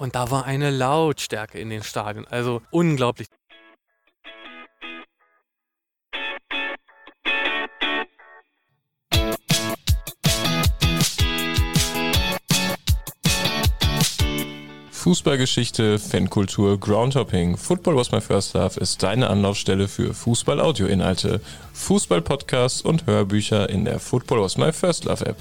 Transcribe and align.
Und 0.00 0.14
da 0.14 0.30
war 0.30 0.46
eine 0.46 0.70
Lautstärke 0.70 1.58
in 1.58 1.68
den 1.68 1.82
Stadien. 1.82 2.26
Also 2.26 2.62
unglaublich. 2.70 3.28
Fußballgeschichte, 14.90 15.98
Fankultur, 15.98 16.80
Groundhopping. 16.80 17.58
Football 17.58 17.96
was 17.96 18.10
my 18.10 18.22
first 18.22 18.54
love 18.54 18.80
ist 18.80 19.02
deine 19.02 19.28
Anlaufstelle 19.28 19.86
für 19.86 20.14
Fußball-Audio-Inhalte, 20.14 21.42
Fußball-Podcasts 21.74 22.80
und 22.80 23.06
Hörbücher 23.06 23.68
in 23.68 23.84
der 23.84 23.98
Football 23.98 24.40
was 24.40 24.56
my 24.56 24.72
first 24.72 25.04
love 25.04 25.26
App. 25.26 25.36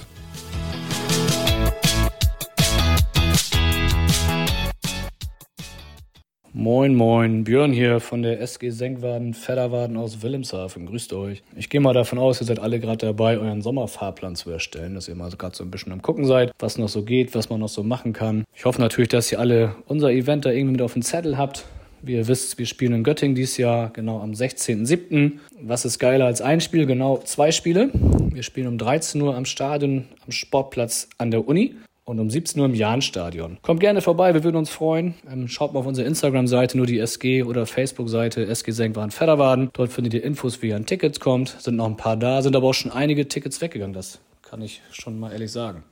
Moin, 6.62 6.94
moin, 6.94 7.46
Björn 7.46 7.72
hier 7.72 8.02
von 8.02 8.22
der 8.22 8.42
SG 8.42 8.72
Senkwaden 8.72 9.34
Fedderwaden 9.34 9.96
aus 9.96 10.22
Wilhelmshaven. 10.22 10.88
Grüßt 10.88 11.14
euch. 11.14 11.42
Ich 11.56 11.70
gehe 11.70 11.80
mal 11.80 11.94
davon 11.94 12.20
aus, 12.20 12.42
ihr 12.42 12.48
seid 12.48 12.60
alle 12.60 12.82
gerade 12.82 13.06
dabei, 13.06 13.38
euren 13.38 13.62
Sommerfahrplan 13.62 14.36
zu 14.36 14.52
erstellen, 14.52 14.94
dass 14.94 15.08
ihr 15.08 15.16
mal 15.16 15.30
gerade 15.30 15.56
so 15.56 15.64
ein 15.64 15.72
bisschen 15.72 15.94
am 15.94 16.02
Gucken 16.02 16.26
seid, 16.26 16.52
was 16.60 16.78
noch 16.78 16.90
so 16.90 17.04
geht, 17.04 17.34
was 17.34 17.50
man 17.50 17.62
noch 17.62 17.70
so 17.70 17.82
machen 17.82 18.12
kann. 18.12 18.44
Ich 18.54 18.66
hoffe 18.66 18.82
natürlich, 18.82 19.08
dass 19.08 19.32
ihr 19.32 19.40
alle 19.40 19.74
unser 19.88 20.12
Event 20.12 20.46
da 20.46 20.52
irgendwie 20.52 20.74
mit 20.74 20.82
auf 20.82 20.92
dem 20.92 21.02
Zettel 21.02 21.38
habt. 21.38 21.64
Wie 22.02 22.16
ihr 22.16 22.28
wisst, 22.28 22.58
wir 22.58 22.66
spielen 22.66 22.92
in 22.92 23.04
Göttingen 23.06 23.36
dieses 23.36 23.56
Jahr, 23.56 23.92
genau 23.94 24.20
am 24.20 24.32
16.07. 24.32 25.40
Was 25.62 25.86
ist 25.86 25.98
geiler 25.98 26.26
als 26.26 26.42
ein 26.42 26.60
Spiel? 26.60 26.86
Genau 26.86 27.20
zwei 27.20 27.54
Spiele. 27.54 27.90
Wir 27.94 28.44
spielen 28.44 28.68
um 28.68 28.78
13 28.78 29.22
Uhr 29.22 29.34
am 29.34 29.46
Stadion, 29.46 30.10
am 30.26 30.34
Sportplatz 30.34 31.08
an 31.18 31.32
der 31.32 31.48
Uni 31.48 31.76
und 32.10 32.20
um 32.20 32.30
17 32.30 32.60
Uhr 32.60 32.66
im 32.66 32.74
Jahnstadion. 32.74 33.60
Kommt 33.62 33.82
gerne 33.82 34.02
vorbei, 34.02 34.34
wir 34.34 34.44
würden 34.44 34.58
uns 34.58 34.72
freuen. 34.72 35.14
Ähm, 35.32 35.48
schaut 35.48 35.74
mal 35.74 35.82
auf 35.82 35.86
unsere 35.86 36.08
Instagram-Seite, 36.08 36.76
nur 36.76 36.88
die 36.88 36.98
SG 36.98 37.44
oder 37.44 37.68
Facebook-Seite 37.68 38.48
SG 38.48 38.72
Senkwaren 38.72 39.12
Fedderwaden. 39.12 39.70
Dort 39.74 39.92
findet 39.92 40.16
ihr 40.16 40.24
Infos, 40.24 40.62
wie 40.64 40.70
ihr 40.70 40.76
an 40.76 40.88
Tickets 40.88 41.20
kommt. 41.20 41.50
Sind 41.60 41.76
noch 41.76 41.86
ein 41.86 41.98
paar 41.98 42.18
da, 42.18 42.42
sind 42.42 42.56
aber 42.56 42.68
auch 42.68 42.74
schon 42.74 42.92
einige 42.92 43.28
Tickets 43.28 43.62
weggegangen. 43.62 43.94
Das 43.94 44.20
kann 44.42 44.64
ich 44.64 44.82
schon 44.92 45.20
mal 45.20 45.32
ehrlich 45.32 45.52
sagen. 45.52 45.84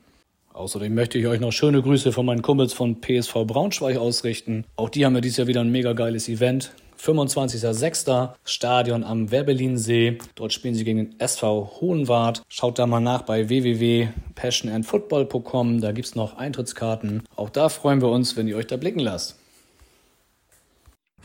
Außerdem 0.54 0.96
möchte 0.96 1.20
ich 1.20 1.28
euch 1.28 1.40
noch 1.40 1.52
schöne 1.52 1.84
Grüße 1.84 2.12
von 2.12 2.26
meinen 2.26 2.42
Kumpels 2.42 2.74
von 2.74 3.00
PSV 3.00 3.46
Braunschweig 3.46 3.98
ausrichten. 3.98 4.66
Auch 4.76 4.90
die 4.90 5.06
haben 5.06 5.14
ja 5.14 5.22
dieses 5.22 5.38
Jahr 5.38 5.48
wieder 5.48 5.62
ein 5.62 5.72
mega 5.72 5.94
geiles 5.94 6.28
Event. 6.30 6.72
25.06. 7.00 8.32
Stadion 8.44 9.04
am 9.04 9.32
Werbelinsee. 9.32 10.18
Dort 10.36 10.54
spielen 10.54 10.76
sie 10.76 10.84
gegen 10.84 10.98
den 10.98 11.20
SV 11.20 11.80
Hohenwart. 11.80 12.44
Schaut 12.50 12.78
da 12.80 12.88
mal 12.88 13.00
nach 13.00 13.22
bei 13.24 13.50
www.passionandfootball.com. 13.50 15.82
Da 15.82 15.92
gibt 15.92 16.08
es 16.08 16.16
noch 16.16 16.38
Eintrittskarten. 16.38 17.24
Auch 17.36 17.50
da 17.50 17.68
freuen 17.70 18.02
wir 18.02 18.10
uns, 18.10 18.38
wenn 18.38 18.48
ihr 18.48 18.58
euch 18.58 18.68
da 18.68 18.78
blicken 18.78 19.00
lasst. 19.00 19.40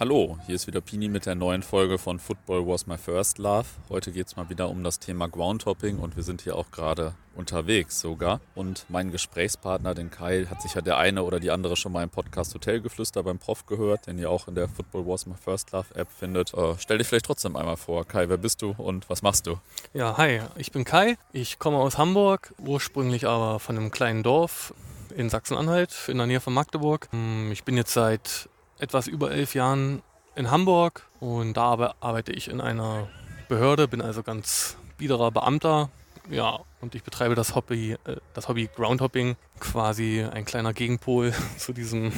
Hallo, 0.01 0.39
hier 0.47 0.55
ist 0.55 0.67
wieder 0.67 0.81
Pini 0.81 1.09
mit 1.09 1.27
der 1.27 1.35
neuen 1.35 1.63
Folge 1.63 1.99
von 1.99 2.19
Football 2.19 2.67
Was 2.67 2.87
My 2.87 2.97
First 2.97 3.37
Love. 3.37 3.67
Heute 3.91 4.11
geht 4.11 4.27
es 4.27 4.37
mal 4.37 4.49
wieder 4.49 4.71
um 4.71 4.83
das 4.83 4.99
Thema 4.99 5.29
Groundhopping 5.29 5.99
und 5.99 6.17
wir 6.17 6.23
sind 6.23 6.41
hier 6.41 6.57
auch 6.57 6.71
gerade 6.71 7.15
unterwegs 7.37 8.01
sogar. 8.01 8.41
Und 8.55 8.87
mein 8.89 9.13
Gesprächspartner, 9.13 9.95
den 9.95 10.11
Kai, 10.11 10.47
hat 10.47 10.63
sich 10.63 10.75
ja 10.75 10.81
der 10.81 10.97
eine 10.97 11.23
oder 11.23 11.41
die 11.41 11.51
andere 11.51 11.77
schon 11.77 11.93
mal 11.93 12.03
im 12.03 12.09
Podcast 12.09 12.55
Hotelgeflüster 12.55 13.23
beim 13.23 13.39
Prof 13.39 13.67
gehört, 13.67 14.07
den 14.07 14.19
ihr 14.19 14.31
auch 14.31 14.49
in 14.49 14.55
der 14.55 14.67
Football 14.67 15.07
Was 15.07 15.27
My 15.27 15.35
First 15.37 15.73
Love 15.73 15.95
App 15.95 16.09
findet. 16.11 16.55
Äh, 16.55 16.75
stell 16.79 16.97
dich 16.99 17.07
vielleicht 17.07 17.27
trotzdem 17.27 17.55
einmal 17.55 17.77
vor. 17.77 18.07
Kai, 18.07 18.31
wer 18.31 18.39
bist 18.39 18.63
du 18.63 18.75
und 18.77 19.09
was 19.11 19.21
machst 19.21 19.47
du? 19.47 19.59
Ja, 19.93 20.17
hi, 20.17 20.41
ich 20.57 20.73
bin 20.73 20.85
Kai. 20.85 21.17
Ich 21.33 21.59
komme 21.59 21.77
aus 21.77 21.99
Hamburg, 21.99 22.55
ursprünglich 22.59 23.27
aber 23.29 23.61
von 23.61 23.77
einem 23.77 23.91
kleinen 23.91 24.23
Dorf 24.23 24.73
in 25.15 25.29
Sachsen-Anhalt, 25.29 26.09
in 26.09 26.17
der 26.17 26.27
Nähe 26.27 26.41
von 26.41 26.55
Magdeburg. 26.55 27.09
Hm, 27.13 27.53
ich 27.53 27.65
bin 27.65 27.77
jetzt 27.77 27.93
seit 27.93 28.49
etwas 28.83 29.07
über 29.07 29.31
elf 29.31 29.55
Jahren 29.55 30.03
in 30.35 30.51
Hamburg 30.51 31.07
und 31.21 31.57
da 31.57 31.95
arbeite 32.01 32.33
ich 32.33 32.49
in 32.49 32.61
einer 32.61 33.09
Behörde, 33.49 33.87
bin 33.87 34.03
also 34.03 34.23
ganz 34.23 34.77
biederer 34.99 35.31
Beamter. 35.31 35.89
Ja, 36.31 36.61
und 36.81 36.95
ich 36.95 37.03
betreibe 37.03 37.35
das 37.35 37.55
Hobby, 37.55 37.97
äh, 38.05 38.17
das 38.35 38.49
Hobby 38.49 38.69
Groundhopping, 38.75 39.37
quasi 39.61 40.23
ein 40.23 40.45
kleiner 40.45 40.73
Gegenpol 40.73 41.33
zu 41.59 41.73
diesem 41.73 42.13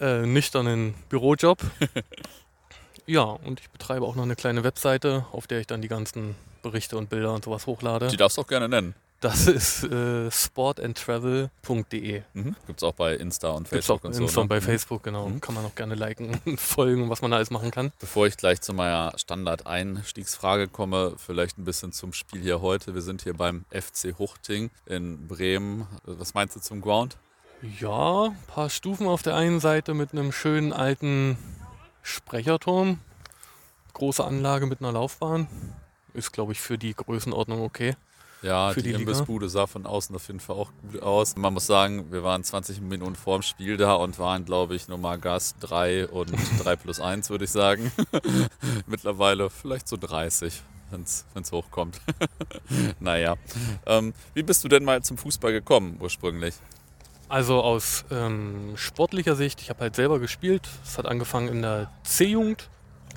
äh, 0.00 0.26
nüchternen 0.26 0.94
Bürojob. 1.08 1.60
ja, 3.06 3.22
und 3.22 3.60
ich 3.60 3.70
betreibe 3.70 4.06
auch 4.06 4.16
noch 4.16 4.24
eine 4.24 4.36
kleine 4.36 4.64
Webseite, 4.64 5.26
auf 5.32 5.46
der 5.46 5.60
ich 5.60 5.66
dann 5.66 5.80
die 5.80 5.88
ganzen 5.88 6.34
Berichte 6.62 6.96
und 6.96 7.08
Bilder 7.08 7.32
und 7.34 7.44
sowas 7.44 7.66
hochlade. 7.66 8.08
Die 8.08 8.16
darfst 8.16 8.36
du 8.36 8.42
auch 8.42 8.46
gerne 8.46 8.68
nennen. 8.68 8.94
Das 9.20 9.46
ist 9.46 9.84
äh, 9.84 10.30
sportandtravel.de. 10.30 12.22
Mhm. 12.32 12.56
Gibt 12.66 12.80
es 12.80 12.82
auch 12.82 12.94
bei 12.94 13.14
Insta 13.16 13.50
und 13.50 13.68
Facebook 13.68 13.70
Gibt's 13.70 13.90
auch 13.90 14.02
und 14.02 14.16
Insta 14.16 14.32
so. 14.32 14.40
Ne? 14.40 14.42
und 14.42 14.48
bei 14.48 14.60
mhm. 14.60 14.62
Facebook, 14.62 15.02
genau. 15.02 15.28
Mhm. 15.28 15.42
Kann 15.42 15.54
man 15.54 15.66
auch 15.66 15.74
gerne 15.74 15.94
liken 15.94 16.40
und 16.46 16.58
folgen, 16.60 17.10
was 17.10 17.20
man 17.20 17.30
da 17.30 17.36
alles 17.36 17.50
machen 17.50 17.70
kann. 17.70 17.92
Bevor 18.00 18.26
ich 18.26 18.38
gleich 18.38 18.62
zu 18.62 18.72
meiner 18.72 19.12
Standard-Einstiegsfrage 19.18 20.68
komme, 20.68 21.16
vielleicht 21.18 21.58
ein 21.58 21.64
bisschen 21.64 21.92
zum 21.92 22.14
Spiel 22.14 22.40
hier 22.40 22.62
heute. 22.62 22.94
Wir 22.94 23.02
sind 23.02 23.20
hier 23.20 23.34
beim 23.34 23.66
FC 23.70 24.18
Huchting 24.18 24.70
in 24.86 25.28
Bremen. 25.28 25.86
Was 26.04 26.32
meinst 26.32 26.56
du 26.56 26.60
zum 26.60 26.80
Ground? 26.80 27.18
Ja, 27.78 28.24
ein 28.24 28.38
paar 28.46 28.70
Stufen 28.70 29.06
auf 29.06 29.20
der 29.20 29.36
einen 29.36 29.60
Seite 29.60 29.92
mit 29.92 30.12
einem 30.12 30.32
schönen 30.32 30.72
alten 30.72 31.36
Sprecherturm. 32.00 33.00
Große 33.92 34.24
Anlage 34.24 34.64
mit 34.64 34.80
einer 34.80 34.92
Laufbahn. 34.92 35.46
Ist, 36.14 36.32
glaube 36.32 36.52
ich, 36.52 36.60
für 36.60 36.78
die 36.78 36.94
Größenordnung 36.94 37.60
okay. 37.60 37.96
Ja, 38.42 38.72
die, 38.72 38.82
die 38.82 38.92
Imbissbude 38.92 39.48
sah 39.48 39.66
von 39.66 39.86
außen 39.86 40.14
auf 40.16 40.26
jeden 40.28 40.40
Fall 40.40 40.56
auch 40.56 40.70
gut 40.82 41.02
aus. 41.02 41.36
Man 41.36 41.52
muss 41.52 41.66
sagen, 41.66 42.10
wir 42.10 42.22
waren 42.22 42.42
20 42.42 42.80
Minuten 42.80 43.14
vor 43.14 43.38
dem 43.38 43.42
Spiel 43.42 43.76
da 43.76 43.94
und 43.94 44.18
waren, 44.18 44.44
glaube 44.44 44.74
ich, 44.74 44.88
nochmal 44.88 45.18
Gas 45.18 45.56
3 45.60 46.08
und 46.08 46.32
3 46.62 46.76
plus 46.76 47.00
1, 47.00 47.28
würde 47.30 47.44
ich 47.44 47.50
sagen. 47.50 47.92
Mittlerweile 48.86 49.50
vielleicht 49.50 49.88
so 49.88 49.96
30 49.96 50.62
wenn 50.90 51.02
es 51.04 51.52
hochkommt. 51.52 52.00
naja. 53.00 53.36
Ähm, 53.86 54.12
wie 54.34 54.42
bist 54.42 54.64
du 54.64 54.68
denn 54.68 54.84
mal 54.84 55.02
zum 55.02 55.18
Fußball 55.18 55.52
gekommen 55.52 55.98
ursprünglich? 56.00 56.54
Also 57.28 57.62
aus 57.62 58.04
ähm, 58.10 58.72
sportlicher 58.74 59.36
Sicht, 59.36 59.60
ich 59.60 59.70
habe 59.70 59.82
halt 59.82 59.94
selber 59.94 60.18
gespielt. 60.18 60.68
Es 60.84 60.98
hat 60.98 61.06
angefangen 61.06 61.48
in 61.48 61.62
der 61.62 61.92
C-Jugend 62.02 62.68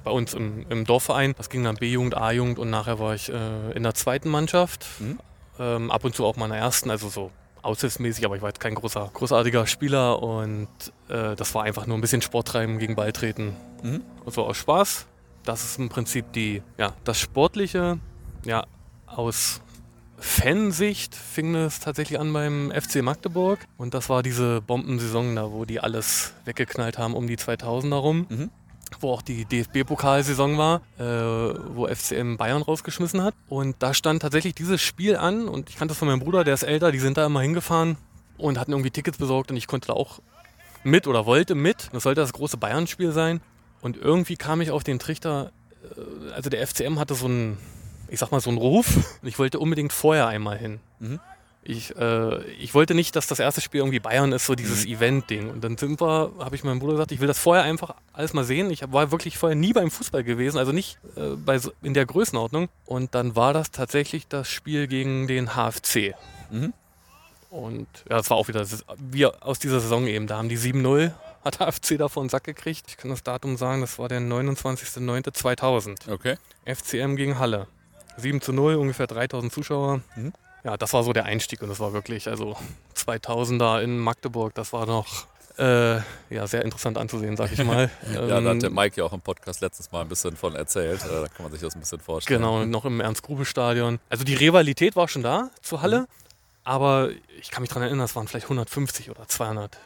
bei 0.03 0.12
uns 0.12 0.34
im, 0.34 0.66
im 0.69 0.86
Dorfverein. 0.86 1.34
Das 1.38 1.50
ging 1.50 1.64
dann 1.64 1.75
B-Jugend, 1.75 2.16
A-Jugend 2.16 2.59
und 2.59 2.69
nachher 2.69 3.00
war 3.00 3.16
ich 3.16 3.30
äh, 3.30 3.72
in 3.74 3.84
der 3.84 3.94
zweiten 3.94 4.30
Mannschaft. 4.30 4.86
Mhm. 5.00 5.19
Ähm, 5.59 5.91
ab 5.91 6.03
und 6.03 6.16
zu 6.16 6.25
auch 6.25 6.36
meiner 6.36 6.58
ersten, 6.58 6.90
also 6.90 7.09
so 7.09 7.31
aushilfsmäßig, 7.62 8.25
aber 8.25 8.36
ich 8.36 8.41
war 8.41 8.50
jetzt 8.50 8.59
kein 8.59 8.75
großer, 8.75 9.09
großartiger 9.14 9.68
Spieler 9.68 10.22
und 10.22 10.68
äh, 11.09 11.36
das 11.36 11.56
war 11.56 11.64
einfach 11.64 11.86
nur 11.88 11.97
ein 11.97 12.02
bisschen 12.02 12.22
Sport 12.22 12.50
treiben 12.50 12.80
gegen 12.80 12.96
Ball 12.96 13.12
treten. 13.12 13.56
Mhm. 13.81 14.02
Also 14.25 14.46
aus 14.46 14.58
Spaß. 14.58 15.06
Das 15.44 15.64
ist 15.64 15.78
im 15.78 15.90
Prinzip 15.90 16.31
die, 16.34 16.62
ja, 16.78 16.94
das 17.03 17.20
Sportliche. 17.20 18.00
Ja, 18.46 18.66
aus 19.06 19.62
Fansicht 20.18 21.16
fing 21.16 21.53
es 21.56 21.81
tatsächlich 21.81 22.20
an 22.20 22.31
beim 22.31 22.72
FC 22.72 23.02
Magdeburg 23.02 23.59
und 23.78 23.94
das 23.94 24.09
war 24.09 24.24
diese 24.24 24.62
Bombensaison 24.62 25.35
da, 25.35 25.52
wo 25.52 25.66
die 25.66 25.81
alles 25.81 26.34
weggeknallt 26.46 26.97
haben 26.97 27.14
um 27.14 27.28
die 27.28 27.38
2000er 27.38 27.96
rum. 27.96 28.25
Mhm 28.30 28.50
wo 29.02 29.12
auch 29.12 29.22
die 29.22 29.46
DFB-Pokalsaison 29.46 30.58
war, 30.58 30.81
äh, 30.98 31.04
wo 31.04 31.88
FCM 31.88 32.38
Bayern 32.38 32.62
rausgeschmissen 32.62 33.22
hat. 33.24 33.34
Und 33.48 33.76
da 33.80 33.94
stand 33.94 34.22
tatsächlich 34.22 34.56
dieses 34.56 34.81
Spiel 34.81 35.16
an 35.16 35.48
und 35.48 35.70
ich 35.70 35.78
kannte 35.78 35.92
das 35.92 35.98
von 36.00 36.08
meinem 36.08 36.20
Bruder, 36.20 36.44
der 36.44 36.54
ist 36.54 36.64
älter, 36.64 36.92
die 36.92 37.00
sind 37.00 37.18
da 37.18 37.26
immer 37.26 37.42
hingefahren 37.42 37.98
und 38.38 38.59
hatten 38.59 38.72
irgendwie 38.72 38.92
Tickets 38.92 39.18
besorgt 39.18 39.52
und 39.52 39.58
ich 39.58 39.68
konnte 39.68 39.88
da 39.88 39.94
auch 39.94 40.20
mit 40.84 41.08
oder 41.08 41.26
wollte 41.26 41.56
mit. 41.56 41.90
Das 41.94 42.03
sollte 42.03 42.22
das 42.22 42.34
große 42.34 42.58
Bayern-Spiel 42.58 43.12
sein. 43.12 43.42
Und 43.82 43.98
irgendwie 43.98 44.38
kam 44.38 44.62
ich 44.62 44.72
auf 44.72 44.84
den 44.84 45.00
Trichter, 45.00 45.52
äh, 45.84 46.32
also 46.34 46.50
der 46.50 46.66
FCM 46.66 47.00
hatte 47.00 47.16
so 47.16 47.26
einen, 47.26 47.58
ich 48.08 48.20
sag 48.20 48.32
mal, 48.32 48.40
so 48.40 48.50
einen 48.50 48.59
Ruf 48.59 48.98
und 49.22 49.28
ich 49.28 49.40
wollte 49.40 49.59
unbedingt 49.59 49.94
vorher 49.94 50.28
einmal 50.28 50.58
hin. 50.58 50.80
Mhm. 51.00 51.20
Ich, 51.66 51.96
äh, 51.96 52.44
ich 52.53 52.74
wollte 52.74 52.94
nicht, 52.94 53.16
dass 53.16 53.28
das 53.28 53.40
erste 53.40 53.62
Spiel 53.62 53.79
irgendwie 53.79 54.00
Bayern 54.00 54.34
ist, 54.34 54.46
so 54.46 54.53
dieses 54.53 54.85
mhm. 54.85 54.94
Event-Ding. 54.94 55.50
Und 55.50 55.63
dann 55.63 55.78
sind 55.78 56.01
wir, 56.01 56.31
habe 56.40 56.55
ich 56.55 56.64
meinem 56.66 56.79
Bruder 56.79 56.93
gesagt, 56.93 57.14
ich 57.14 57.22
will 57.22 57.28
das 57.28 57.40
vorher 57.40 57.64
einfach 57.64 57.96
alles 58.11 58.34
mal 58.34 58.43
sehen. 58.43 58.70
Ich 58.70 58.84
war 58.91 59.11
wirklich 59.11 59.38
vorher 59.38 59.55
nie 59.55 59.72
beim 59.72 59.90
Fußball 59.90 60.26
gewesen, 60.26 60.58
also 60.58 60.73
nicht 60.73 60.99
äh, 61.16 61.35
bei, 61.38 61.59
in 61.82 61.93
der 61.93 62.05
Größenordnung. 62.05 62.67
Und 62.85 63.16
dann 63.16 63.38
war 63.38 63.53
das 63.53 63.72
tatsächlich 63.72 64.28
das 64.28 64.49
Spiel 64.49 64.88
gegen 64.88 65.28
den 65.28 65.52
HFC. 65.55 66.16
Mhm. 66.52 66.73
Und 67.49 67.88
ja, 68.09 68.17
das 68.17 68.29
war 68.29 68.35
auch 68.38 68.49
wieder, 68.49 68.66
wie 68.97 69.26
aus 69.26 69.59
dieser 69.59 69.79
Saison 69.79 70.05
eben. 70.08 70.28
Da 70.28 70.38
haben 70.38 70.49
die 70.49 70.58
7-0, 70.58 71.14
hat 71.46 71.59
HFC 71.59 71.97
davon 71.97 72.23
einen 72.23 72.29
Sack 72.29 72.43
gekriegt. 72.43 72.85
Ich 72.88 72.97
kann 72.97 73.09
das 73.09 73.23
Datum 73.23 73.55
sagen, 73.55 73.79
das 73.79 73.97
war 73.99 74.09
der 74.09 74.20
29.09.2000. 74.20 76.11
Okay. 76.11 76.35
FCM 76.66 77.16
gegen 77.16 77.40
Halle. 77.40 77.67
7 78.17 78.41
zu 78.41 78.52
0, 78.52 78.76
ungefähr 78.76 79.08
3000 79.08 79.53
Zuschauer. 79.53 80.02
Mhm 80.16 80.34
ja, 80.64 80.78
das 80.78 80.94
war 80.94 81.04
so 81.04 81.14
der 81.14 81.26
Einstieg 81.26 81.62
und 81.62 81.70
das 81.70 81.80
war 81.80 81.94
wirklich, 81.94 82.28
also 82.28 82.56
2000er 82.96 83.82
in 83.82 83.98
Magdeburg, 83.98 84.54
das 84.56 84.74
war 84.74 84.86
noch 84.86 85.28
äh, 85.58 85.98
ja, 86.30 86.48
sehr 86.48 86.64
interessant 86.64 86.98
anzusehen, 86.98 87.38
sag 87.38 87.52
ich 87.52 87.64
mal. 87.64 87.90
ja, 88.12 88.26
da 88.26 88.50
hat 88.50 88.62
der 88.62 88.70
ähm, 88.70 88.76
Mike 88.76 89.00
ja 89.00 89.06
auch 89.06 89.14
im 89.14 89.22
Podcast 89.22 89.62
letztes 89.62 89.92
Mal 89.92 90.02
ein 90.02 90.10
bisschen 90.10 90.36
von 90.36 90.56
erzählt. 90.56 91.04
Äh, 91.06 91.22
da 91.22 91.28
kann 91.28 91.44
man 91.44 91.52
sich 91.52 91.62
das 91.62 91.76
ein 91.76 91.80
bisschen 91.80 92.00
vorstellen. 92.00 92.42
Genau, 92.42 92.66
noch 92.66 92.86
im 92.86 93.00
Ernst-Grube-Stadion. 93.00 94.00
Also 94.10 94.24
die 94.24 94.34
Rivalität 94.34 94.96
war 94.96 95.08
schon 95.08 95.22
da 95.22 95.52
zur 95.62 95.82
Halle, 95.82 96.02
mhm. 96.02 96.08
aber 96.64 97.10
ich 97.40 97.52
kann 97.52 97.62
mich 97.62 97.70
daran 97.70 97.84
erinnern, 97.84 98.06
es 98.06 98.16
waren 98.16 98.28
vielleicht 98.28 98.46
150 98.46 99.12
oder 99.12 99.28
200 99.28 99.78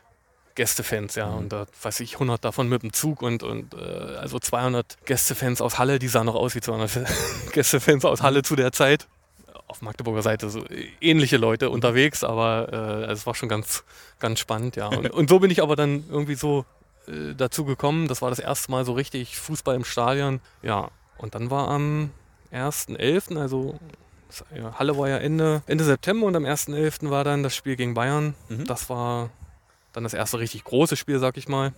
Gästefans, 0.56 1.16
ja. 1.16 1.28
Mhm. 1.28 1.38
Und 1.38 1.54
da 1.54 1.66
weiß 1.82 2.00
ich 2.00 2.14
100 2.14 2.44
davon 2.44 2.70
mit 2.70 2.84
dem 2.84 2.94
Zug 2.94 3.22
und, 3.22 3.44
und 3.44 3.74
äh, 3.74 3.78
also 4.18 4.40
200 4.40 5.06
Gästefans 5.06 5.62
aus 5.62 5.78
Halle, 5.78 6.00
die 6.00 6.08
sahen 6.08 6.26
noch 6.26 6.36
aus 6.36 6.56
wie 6.56 6.62
200 6.62 7.06
Gästefans 7.52 8.06
aus 8.06 8.22
Halle 8.22 8.42
zu 8.42 8.56
der 8.56 8.72
Zeit. 8.72 9.08
Auf 9.68 9.82
Magdeburger 9.82 10.22
Seite 10.22 10.50
so 10.50 10.64
ähnliche 11.02 11.38
Leute 11.38 11.70
unterwegs, 11.70 12.24
aber 12.24 13.06
äh, 13.08 13.12
es 13.12 13.26
war 13.26 13.36
schon 13.36 13.50
ganz, 13.50 13.84
ganz 14.20 14.40
spannend, 14.40 14.78
ja. 14.78 14.88
Und, 14.88 15.10
und 15.12 15.30
so 15.30 15.40
bin 15.40 15.52
ich 15.52 15.62
aber 15.62 15.76
dann 15.76 16.06
irgendwie 16.10 16.36
so 16.36 16.66
äh, 17.08 17.34
dazu 17.36 17.66
gekommen. 17.66 18.08
Das 18.08 18.22
war 18.22 18.30
das 18.30 18.40
erste 18.40 18.72
Mal 18.72 18.86
so 18.86 18.94
richtig 18.94 19.38
Fußball 19.38 19.76
im 19.76 19.84
Stadion. 19.84 20.40
Ja, 20.62 20.90
und 21.18 21.36
dann 21.36 21.50
war 21.50 21.68
am 21.68 22.12
1.11., 22.54 23.38
also 23.38 23.78
ja, 24.56 24.78
Halle 24.78 24.98
war 24.98 25.10
ja 25.10 25.18
Ende, 25.18 25.64
Ende 25.68 25.84
September 25.84 26.28
und 26.28 26.36
am 26.36 26.46
1.11. 26.46 27.10
war 27.10 27.24
dann 27.24 27.44
das 27.44 27.56
Spiel 27.56 27.76
gegen 27.76 27.94
Bayern. 27.94 28.36
Mhm. 28.50 28.66
Das 28.66 28.90
war 28.90 29.30
dann 29.94 30.04
das 30.04 30.14
erste 30.14 30.40
richtig 30.40 30.64
große 30.64 30.96
Spiel, 30.96 31.20
sag 31.20 31.38
ich 31.38 31.48
mal. 31.48 31.74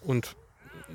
Und 0.00 0.36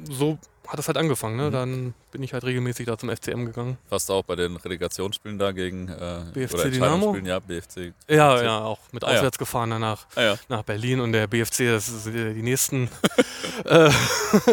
so 0.04 0.38
hat 0.68 0.80
es 0.80 0.88
halt 0.88 0.98
angefangen. 0.98 1.38
Ne? 1.38 1.48
Mhm. 1.48 1.52
Dann 1.52 1.94
bin 2.12 2.24
ich 2.24 2.34
halt 2.34 2.44
regelmäßig 2.44 2.86
da 2.86 2.98
zum 2.98 3.10
FCM 3.10 3.46
gegangen. 3.46 3.78
Warst 3.90 4.10
du 4.10 4.14
auch 4.14 4.24
bei 4.24 4.36
den 4.36 4.56
Relegationsspielen 4.58 5.38
da 5.40 5.52
gegen 5.52 5.88
äh, 5.90 6.22
BFC 6.34 6.54
oder 6.56 6.70
Dynamo? 6.70 7.16
Ja, 7.18 7.40
BFC. 7.40 7.94
Ja, 8.10 8.34
BFC. 8.34 8.46
ja, 8.46 8.60
auch 8.60 8.80
mit 8.92 9.04
Ah, 9.04 9.12
ja. 9.12 9.18
auswärts 9.18 9.38
gefahren 9.38 9.70
danach 9.70 10.06
Ah, 10.16 10.22
ja. 10.22 10.36
nach 10.50 10.64
Berlin 10.64 11.00
und 11.00 11.12
der 11.14 11.28
BFC, 11.28 11.60
das 11.70 11.88
ist 11.90 12.08
äh, 12.08 12.34
die 12.34 12.42
nächsten 12.42 12.90
äh, 13.66 13.90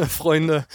Freunde. 0.08 0.66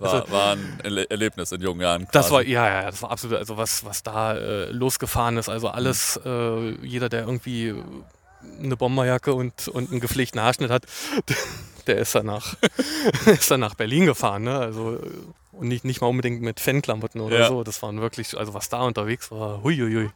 War, 0.00 0.30
war 0.30 0.52
ein 0.52 0.80
Erle 0.82 1.08
Erlebnis 1.10 1.52
in 1.52 1.60
jungen 1.62 1.80
Jahren. 1.80 2.02
Also 2.02 2.10
Das 2.12 2.30
war, 2.30 2.40
quasi. 2.40 2.52
ja, 2.52 2.68
ja, 2.82 2.90
das 2.90 3.02
war 3.02 3.10
absolut, 3.10 3.36
also 3.38 3.56
was, 3.56 3.84
was 3.84 4.02
da 4.02 4.34
äh, 4.36 4.70
losgefahren 4.70 5.36
ist, 5.36 5.48
also 5.48 5.68
alles, 5.68 6.20
äh, 6.24 6.70
jeder, 6.84 7.08
der 7.08 7.20
irgendwie 7.20 7.74
eine 8.62 8.76
Bomberjacke 8.76 9.34
und, 9.34 9.68
und 9.68 9.90
einen 9.90 10.00
gepflegten 10.00 10.40
Haarschnitt 10.40 10.70
hat, 10.70 10.86
der 11.86 11.98
ist 11.98 12.14
dann 12.14 12.26
nach, 12.26 12.56
ist 13.26 13.50
dann 13.50 13.60
nach 13.60 13.74
Berlin 13.74 14.06
gefahren, 14.06 14.44
ne? 14.44 14.58
Also, 14.58 14.98
und 15.52 15.68
nicht, 15.68 15.84
nicht 15.84 16.00
mal 16.00 16.08
unbedingt 16.08 16.42
mit 16.42 16.58
Fanklamotten 16.58 17.20
oder 17.20 17.38
Ja. 17.40 17.48
so. 17.48 17.62
Das 17.62 17.80
waren 17.82 18.00
wirklich, 18.00 18.36
also 18.36 18.54
was 18.54 18.68
da 18.70 18.82
unterwegs 18.82 19.30
war, 19.30 19.62
huiuiui. 19.62 20.10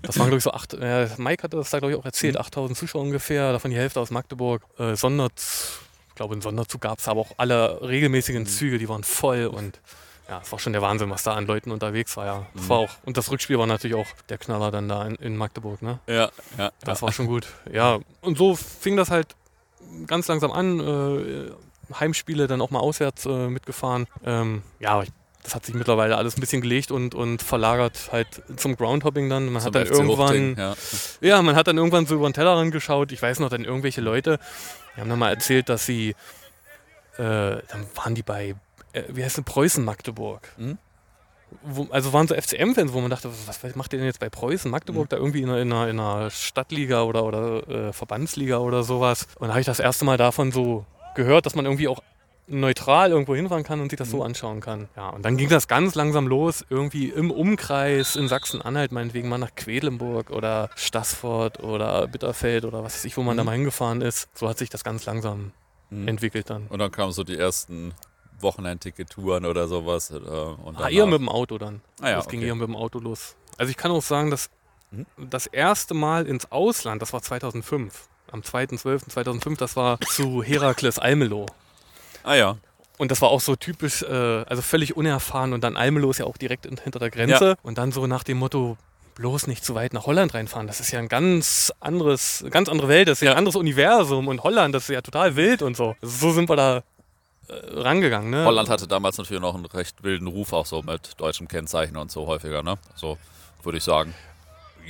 Das 0.00 0.18
waren, 0.18 0.28
glaube 0.28 0.38
ich, 0.38 0.44
so 0.44 0.52
acht, 0.52 0.72
äh, 0.74 1.08
Mike 1.18 1.42
hatte 1.42 1.58
das 1.58 1.68
da, 1.70 1.78
glaube 1.78 1.92
ich, 1.92 1.98
auch 1.98 2.04
erzählt, 2.06 2.38
8000 2.38 2.78
Zuschauer 2.78 3.02
ungefähr, 3.02 3.52
davon 3.52 3.70
die 3.70 3.76
Hälfte 3.76 4.00
aus 4.00 4.10
Magdeburg. 4.10 4.62
Äh, 4.78 4.96
Sondert, 4.96 5.32
ich 6.08 6.14
glaube, 6.14 6.32
einen 6.32 6.40
Sonderzug 6.40 6.80
gab 6.80 7.00
es, 7.00 7.08
aber 7.08 7.20
auch 7.20 7.32
alle 7.36 7.80
regelmäßigen 7.82 8.46
Züge, 8.46 8.78
die 8.78 8.88
waren 8.88 9.04
voll 9.04 9.44
und 9.46 9.78
ja, 10.28 10.40
es 10.42 10.50
war 10.50 10.58
schon 10.58 10.72
der 10.72 10.82
Wahnsinn, 10.82 11.08
was 11.10 11.22
da 11.22 11.34
an 11.34 11.46
Leuten 11.46 11.70
unterwegs 11.70 12.16
war, 12.16 12.26
ja. 12.26 12.46
Das 12.54 12.68
war 12.68 12.78
auch, 12.78 12.90
und 13.04 13.16
das 13.16 13.30
Rückspiel 13.30 13.58
war 13.58 13.66
natürlich 13.66 13.96
auch 13.96 14.08
der 14.28 14.38
Knaller 14.38 14.70
dann 14.70 14.88
da 14.88 15.06
in, 15.06 15.14
in 15.16 15.36
Magdeburg, 15.36 15.82
ne? 15.82 16.00
Ja, 16.06 16.30
ja. 16.58 16.72
Das 16.80 17.02
war 17.02 17.12
schon 17.12 17.26
gut. 17.26 17.46
Ja, 17.72 18.00
und 18.22 18.36
so 18.36 18.56
fing 18.56 18.96
das 18.96 19.10
halt 19.10 19.36
ganz 20.06 20.26
langsam 20.28 20.50
an. 20.52 20.80
Äh, 20.80 21.52
Heimspiele 22.00 22.46
dann 22.46 22.60
auch 22.60 22.70
mal 22.70 22.80
auswärts 22.80 23.26
äh, 23.26 23.48
mitgefahren. 23.48 24.06
Ähm, 24.24 24.62
ja, 24.80 24.90
aber 24.90 25.04
ich, 25.04 25.10
das 25.42 25.54
hat 25.54 25.64
sich 25.64 25.74
mittlerweile 25.74 26.16
alles 26.16 26.36
ein 26.36 26.40
bisschen 26.40 26.60
gelegt 26.60 26.90
und, 26.90 27.14
und 27.14 27.42
verlagert 27.42 28.08
halt 28.10 28.42
zum 28.56 28.76
Groundhopping 28.76 29.30
dann. 29.30 29.52
Man 29.52 29.62
Zum 29.62 29.66
hat 29.66 29.74
dann 29.76 29.86
FC 29.86 29.92
irgendwann, 29.92 30.56
ja. 30.58 30.74
ja, 31.20 31.42
man 31.42 31.54
hat 31.54 31.68
dann 31.68 31.76
irgendwann 31.76 32.06
so 32.06 32.16
über 32.16 32.28
den 32.28 32.34
Tellerrand 32.34 32.72
geschaut. 32.72 33.12
Ich 33.12 33.22
weiß 33.22 33.38
noch, 33.38 33.48
dann 33.48 33.64
irgendwelche 33.64 34.00
Leute, 34.00 34.40
die 34.96 35.00
haben 35.00 35.08
dann 35.08 35.20
mal 35.20 35.30
erzählt, 35.30 35.68
dass 35.68 35.86
sie, 35.86 36.10
äh, 37.16 37.16
dann 37.18 37.86
waren 37.94 38.16
die 38.16 38.24
bei, 38.24 38.56
äh, 38.96 39.04
wie 39.08 39.24
heißt 39.24 39.38
es, 39.38 39.44
Preußen 39.44 39.84
Magdeburg. 39.84 40.48
Mhm. 40.56 40.78
Wo, 41.62 41.86
also 41.90 42.12
waren 42.12 42.26
so 42.26 42.34
FCM-Fans, 42.34 42.92
wo 42.92 43.00
man 43.00 43.08
dachte, 43.10 43.30
was, 43.46 43.62
was 43.62 43.74
macht 43.76 43.92
ihr 43.92 43.98
denn 44.00 44.06
jetzt 44.06 44.18
bei 44.18 44.28
Preußen 44.28 44.68
Magdeburg 44.70 45.04
Mhm. 45.04 45.08
da 45.10 45.16
irgendwie 45.16 45.42
in 45.42 45.48
einer, 45.48 45.60
in 45.60 45.72
einer, 45.72 45.88
in 45.88 46.00
einer 46.00 46.30
Stadtliga 46.30 47.02
oder, 47.02 47.24
oder 47.24 47.68
äh, 47.68 47.92
Verbandsliga 47.92 48.58
oder 48.58 48.82
sowas? 48.82 49.28
Und 49.38 49.48
da 49.48 49.54
habe 49.54 49.60
ich 49.60 49.66
das 49.66 49.78
erste 49.78 50.04
Mal 50.04 50.16
davon 50.16 50.50
so 50.50 50.84
gehört, 51.14 51.46
dass 51.46 51.54
man 51.54 51.64
irgendwie 51.64 51.86
auch 51.88 52.02
neutral 52.48 53.10
irgendwo 53.10 53.34
hinfahren 53.34 53.64
kann 53.64 53.80
und 53.80 53.90
sich 53.90 53.98
das 53.98 54.10
so 54.10 54.18
Mhm. 54.18 54.22
anschauen 54.22 54.60
kann. 54.60 54.88
Ja, 54.96 55.08
und 55.10 55.24
dann 55.24 55.36
ging 55.36 55.48
das 55.48 55.66
ganz 55.68 55.94
langsam 55.94 56.26
los, 56.28 56.64
irgendwie 56.68 57.08
im 57.10 57.30
Umkreis 57.30 58.14
in 58.16 58.28
Sachsen-Anhalt, 58.28 58.92
meinetwegen 58.92 59.28
mal 59.28 59.38
nach 59.38 59.54
Quedlinburg 59.56 60.30
oder 60.30 60.70
Stassfurt 60.76 61.60
oder 61.62 62.06
Bitterfeld 62.08 62.64
oder 62.64 62.82
was 62.84 62.94
weiß 62.94 63.04
ich, 63.04 63.16
wo 63.16 63.22
man 63.22 63.36
da 63.36 63.42
Mhm. 63.42 63.46
mal 63.46 63.52
hingefahren 63.52 64.00
ist. 64.00 64.28
So 64.34 64.48
hat 64.48 64.58
sich 64.58 64.68
das 64.70 64.82
ganz 64.84 65.06
langsam 65.06 65.52
Mhm. 65.90 66.08
entwickelt 66.08 66.50
dann. 66.50 66.66
Und 66.68 66.78
dann 66.80 66.90
kamen 66.92 67.12
so 67.12 67.22
die 67.24 67.36
ersten 67.38 67.94
Wochenendticket-Touren 68.40 69.44
oder 69.46 69.68
sowas. 69.68 70.10
Äh, 70.10 70.14
und 70.16 70.78
Ah, 70.80 70.88
eher 70.88 71.06
mit 71.06 71.18
dem 71.20 71.28
Auto 71.28 71.58
dann. 71.58 71.80
Ah 72.00 72.10
ja, 72.10 72.16
das 72.16 72.28
ging 72.28 72.40
okay. 72.40 72.48
eher 72.48 72.54
mit 72.54 72.68
dem 72.68 72.76
Auto 72.76 72.98
los. 72.98 73.36
Also 73.58 73.70
ich 73.70 73.76
kann 73.76 73.90
auch 73.90 74.02
sagen, 74.02 74.30
dass 74.30 74.50
Mhm. 74.92 75.04
das 75.30 75.46
erste 75.48 75.94
Mal 75.94 76.26
ins 76.26 76.52
Ausland, 76.52 77.02
das 77.02 77.12
war 77.12 77.20
2005, 77.20 78.08
am 78.30 78.42
2.12.2005, 78.42 79.58
das 79.58 79.74
war 79.74 79.98
zu 80.00 80.42
Herakles 80.44 80.98
Almelo. 81.00 81.46
Ah 82.22 82.34
ja. 82.34 82.56
Und 82.98 83.10
das 83.10 83.20
war 83.20 83.28
auch 83.30 83.40
so 83.40 83.56
typisch, 83.56 84.02
äh, 84.02 84.06
also 84.46 84.62
völlig 84.62 84.96
unerfahren. 84.96 85.52
Und 85.52 85.64
dann 85.64 85.76
Almelo 85.76 86.10
ist 86.10 86.18
ja 86.18 86.24
auch 86.24 86.36
direkt 86.36 86.66
in, 86.66 86.76
hinter 86.78 86.98
der 86.98 87.10
Grenze. 87.10 87.56
Und 87.62 87.78
dann 87.78 87.92
so 87.92 88.06
nach 88.06 88.22
dem 88.24 88.38
Motto, 88.38 88.78
bloß 89.16 89.48
nicht 89.48 89.64
zu 89.64 89.74
weit 89.74 89.92
nach 89.92 90.06
Holland 90.06 90.34
reinfahren. 90.34 90.66
Das 90.66 90.78
ist 90.80 90.92
ja 90.92 90.98
ein 91.00 91.08
ganz 91.08 91.72
anderes, 91.80 92.44
ganz 92.50 92.68
andere 92.68 92.88
Welt, 92.88 93.08
das 93.08 93.18
ist 93.18 93.22
ja 93.26 93.32
ein 93.32 93.38
anderes 93.38 93.56
Universum. 93.56 94.28
Und 94.28 94.42
Holland, 94.44 94.74
das 94.74 94.84
ist 94.84 94.94
ja 94.94 95.02
total 95.02 95.36
wild 95.36 95.62
und 95.62 95.76
so. 95.76 95.94
So 96.00 96.32
sind 96.32 96.48
wir 96.48 96.56
da 96.56 96.82
rangegangen. 97.48 98.30
Ne? 98.30 98.44
Holland 98.44 98.68
hatte 98.68 98.86
damals 98.86 99.18
natürlich 99.18 99.40
noch 99.42 99.54
einen 99.54 99.66
recht 99.66 100.02
wilden 100.02 100.26
Ruf, 100.26 100.52
auch 100.52 100.66
so 100.66 100.82
mit 100.82 101.12
deutschem 101.18 101.48
Kennzeichen 101.48 101.96
und 101.96 102.10
so 102.10 102.26
häufiger, 102.26 102.62
ne? 102.62 102.76
So 102.94 103.18
würde 103.62 103.78
ich 103.78 103.84
sagen. 103.84 104.14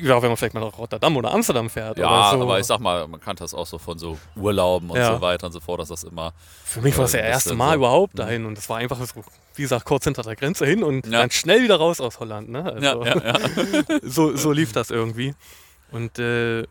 Ja, 0.02 0.20
wenn 0.20 0.28
man 0.28 0.36
vielleicht 0.36 0.52
mal 0.52 0.60
nach 0.60 0.76
Rotterdam 0.76 1.16
oder 1.16 1.32
Amsterdam 1.32 1.70
fährt. 1.70 1.96
Ja, 1.96 2.30
so. 2.32 2.42
aber 2.42 2.60
ich 2.60 2.66
sag 2.66 2.80
mal, 2.80 3.08
man 3.08 3.18
kannte 3.18 3.42
das 3.44 3.54
auch 3.54 3.66
so 3.66 3.78
von 3.78 3.98
so 3.98 4.18
Urlauben 4.36 4.90
und 4.90 4.98
Ja. 4.98 5.14
so 5.14 5.20
weiter 5.22 5.46
und 5.46 5.52
so 5.52 5.60
fort, 5.60 5.80
dass 5.80 5.88
das 5.88 6.04
immer. 6.04 6.34
Für 6.64 6.82
mich 6.82 6.94
war 6.98 7.04
das 7.04 7.14
Ja, 7.14 7.20
ja 7.20 7.24
ein 7.26 7.30
erste 7.32 7.54
Mal 7.54 7.70
so. 7.70 7.76
überhaupt 7.76 8.12
Mhm. 8.12 8.18
dahin 8.18 8.44
und 8.46 8.58
es 8.58 8.68
war 8.68 8.76
einfach 8.76 8.98
so, 9.02 9.24
wie 9.54 9.62
gesagt, 9.62 9.86
kurz 9.86 10.04
hinter 10.04 10.22
der 10.22 10.36
Grenze 10.36 10.66
hin 10.66 10.82
und 10.84 11.06
Ja. 11.06 11.20
dann 11.20 11.30
schnell 11.30 11.62
wieder 11.62 11.76
raus 11.76 12.00
aus 12.02 12.20
Holland. 12.20 12.50
Ne? 12.50 12.62
Also, 12.64 13.04
Ja, 13.04 13.16
ja, 13.16 13.38
ja. 13.38 13.38
so, 14.02 14.36
so 14.36 14.52
lief 14.52 14.72
das 14.74 14.90
irgendwie. 14.90 15.34
Und 15.92 16.18
äh, 16.18 16.60
ja, 16.60 16.66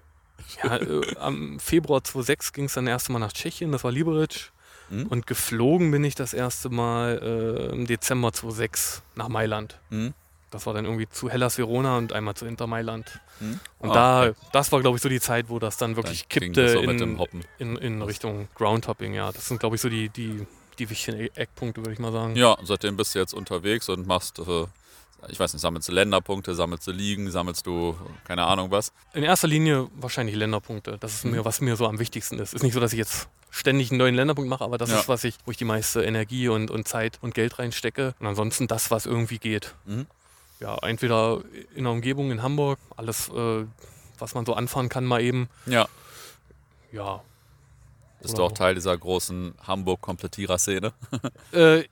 äh, 0.78 1.16
am 1.20 1.60
Februar 1.60 2.04
2006 2.04 2.54
ging 2.54 2.66
es 2.66 2.76
dann 2.76 2.86
das 2.86 2.92
erste 2.92 3.12
Mal 3.12 3.18
nach 3.20 3.34
Tschechien, 3.34 3.72
das 3.72 3.84
war 3.84 3.92
Liberec. 3.92 4.52
Mhm. 4.90 5.08
Und 5.08 5.28
geflogen 5.28 5.92
bin 5.92 6.04
ich 6.04 6.16
das 6.16 6.34
erste 6.34 6.70
Mal 6.70 7.20
äh, 7.22 7.74
im 7.74 7.88
Dezember 7.88 8.32
2006 8.34 9.02
nach 9.16 9.28
Mailand. 9.30 9.80
Mhm. 9.90 10.14
Das 10.52 10.66
war 10.66 10.74
dann 10.74 10.86
irgendwie 10.86 11.10
zu 11.10 11.30
Hellas 11.30 11.58
Verona 11.58 11.98
und 11.98 12.14
einmal 12.14 12.36
zu 12.36 12.46
Inter 12.46 12.68
Mailand. 12.68 13.20
Mhm. 13.40 13.60
Und 13.80 13.90
Ah, 13.90 13.94
da, 13.94 14.30
okay. 14.30 14.34
das 14.54 14.72
war, 14.72 14.80
glaube 14.82 14.96
ich, 14.98 15.02
so 15.04 15.10
die 15.10 15.20
Zeit, 15.20 15.50
wo 15.50 15.60
das 15.60 15.76
dann 15.78 15.96
wirklich 15.98 16.22
Dann 16.22 16.30
kippte 16.30 16.70
so 16.70 16.80
in, 16.82 17.20
in, 17.60 17.76
in 17.78 18.02
Richtung 18.02 18.48
Groundhopping, 18.56 19.14
ja. 19.14 19.32
Das 19.32 19.48
sind, 19.48 19.60
glaube 19.60 19.76
ich, 19.76 19.82
so 19.82 19.90
die, 19.90 20.08
die, 20.10 20.46
die 20.80 20.90
wichtigen 20.90 21.20
E- 21.20 21.32
Eckpunkte, 21.36 21.82
würde 21.82 21.92
ich 21.94 22.00
mal 22.00 22.12
sagen. 22.14 22.36
Ja, 22.38 22.58
seitdem 22.64 22.96
bist 22.96 23.16
du 23.16 23.20
jetzt 23.20 23.34
unterwegs 23.34 23.90
und 23.90 24.08
machst, 24.08 24.40
äh, 24.40 24.66
ich 25.30 25.40
weiß 25.40 25.54
nicht, 25.54 25.62
sammelst 25.62 25.88
du 25.88 25.92
Länderpunkte, 25.94 26.54
sammelst 26.56 26.86
du 26.88 26.92
Ligen, 26.92 27.32
sammelst 27.32 27.66
du 27.66 27.98
keine 28.26 28.44
Ahnung 28.46 28.72
was. 28.72 28.92
In 29.14 29.24
erster 29.24 29.48
Linie 29.48 29.88
wahrscheinlich 29.96 30.36
Länderpunkte. 30.36 30.98
Das 31.00 31.14
ist 31.14 31.26
Mhm. 31.26 31.32
mir, 31.32 31.46
was 31.46 31.62
mir 31.62 31.76
so 31.76 31.88
am 31.88 31.98
wichtigsten 32.00 32.38
ist. 32.40 32.54
Ist 32.54 32.64
nicht 32.64 32.74
so, 32.74 32.80
dass 32.80 32.94
ich 32.94 33.00
jetzt 33.00 33.28
ständig 33.50 33.90
einen 33.92 33.98
neuen 34.00 34.16
Länderpunkt 34.16 34.50
mache, 34.50 34.64
aber 34.64 34.78
das 34.78 34.90
Ja. 34.92 35.00
ist, 35.00 35.08
was 35.10 35.24
ich, 35.24 35.36
wo 35.46 35.52
ich 35.52 35.58
die 35.58 35.66
meiste 35.66 36.04
Energie 36.04 36.48
und, 36.50 36.70
und 36.70 36.88
Zeit 36.88 37.18
und 37.22 37.34
Geld 37.34 37.58
reinstecke. 37.58 38.14
Und 38.20 38.28
ansonsten 38.28 38.68
das, 38.68 38.92
was 38.92 39.06
irgendwie 39.06 39.40
geht. 39.40 39.74
Mhm. 39.86 40.06
Ja, 40.60 40.78
entweder 40.84 41.42
in 41.76 41.84
der 41.86 41.92
Umgebung 41.94 42.32
in 42.32 42.42
Hamburg, 42.44 42.80
alles, 42.96 43.30
äh, 43.30 43.66
was 44.20 44.34
man 44.36 44.46
so 44.46 44.54
anfahren 44.54 44.90
kann, 44.90 45.06
mal 45.06 45.22
eben. 45.22 45.50
Ja, 45.66 45.88
Ja. 46.92 47.22
bist 48.22 48.38
du 48.38 48.44
auch 48.44 48.52
auch- 48.52 48.54
Teil 48.54 48.76
dieser 48.76 48.98
großen 48.98 49.54
Hamburg-Komplettierer-Szene 49.66 50.94
Äh, 51.52 51.84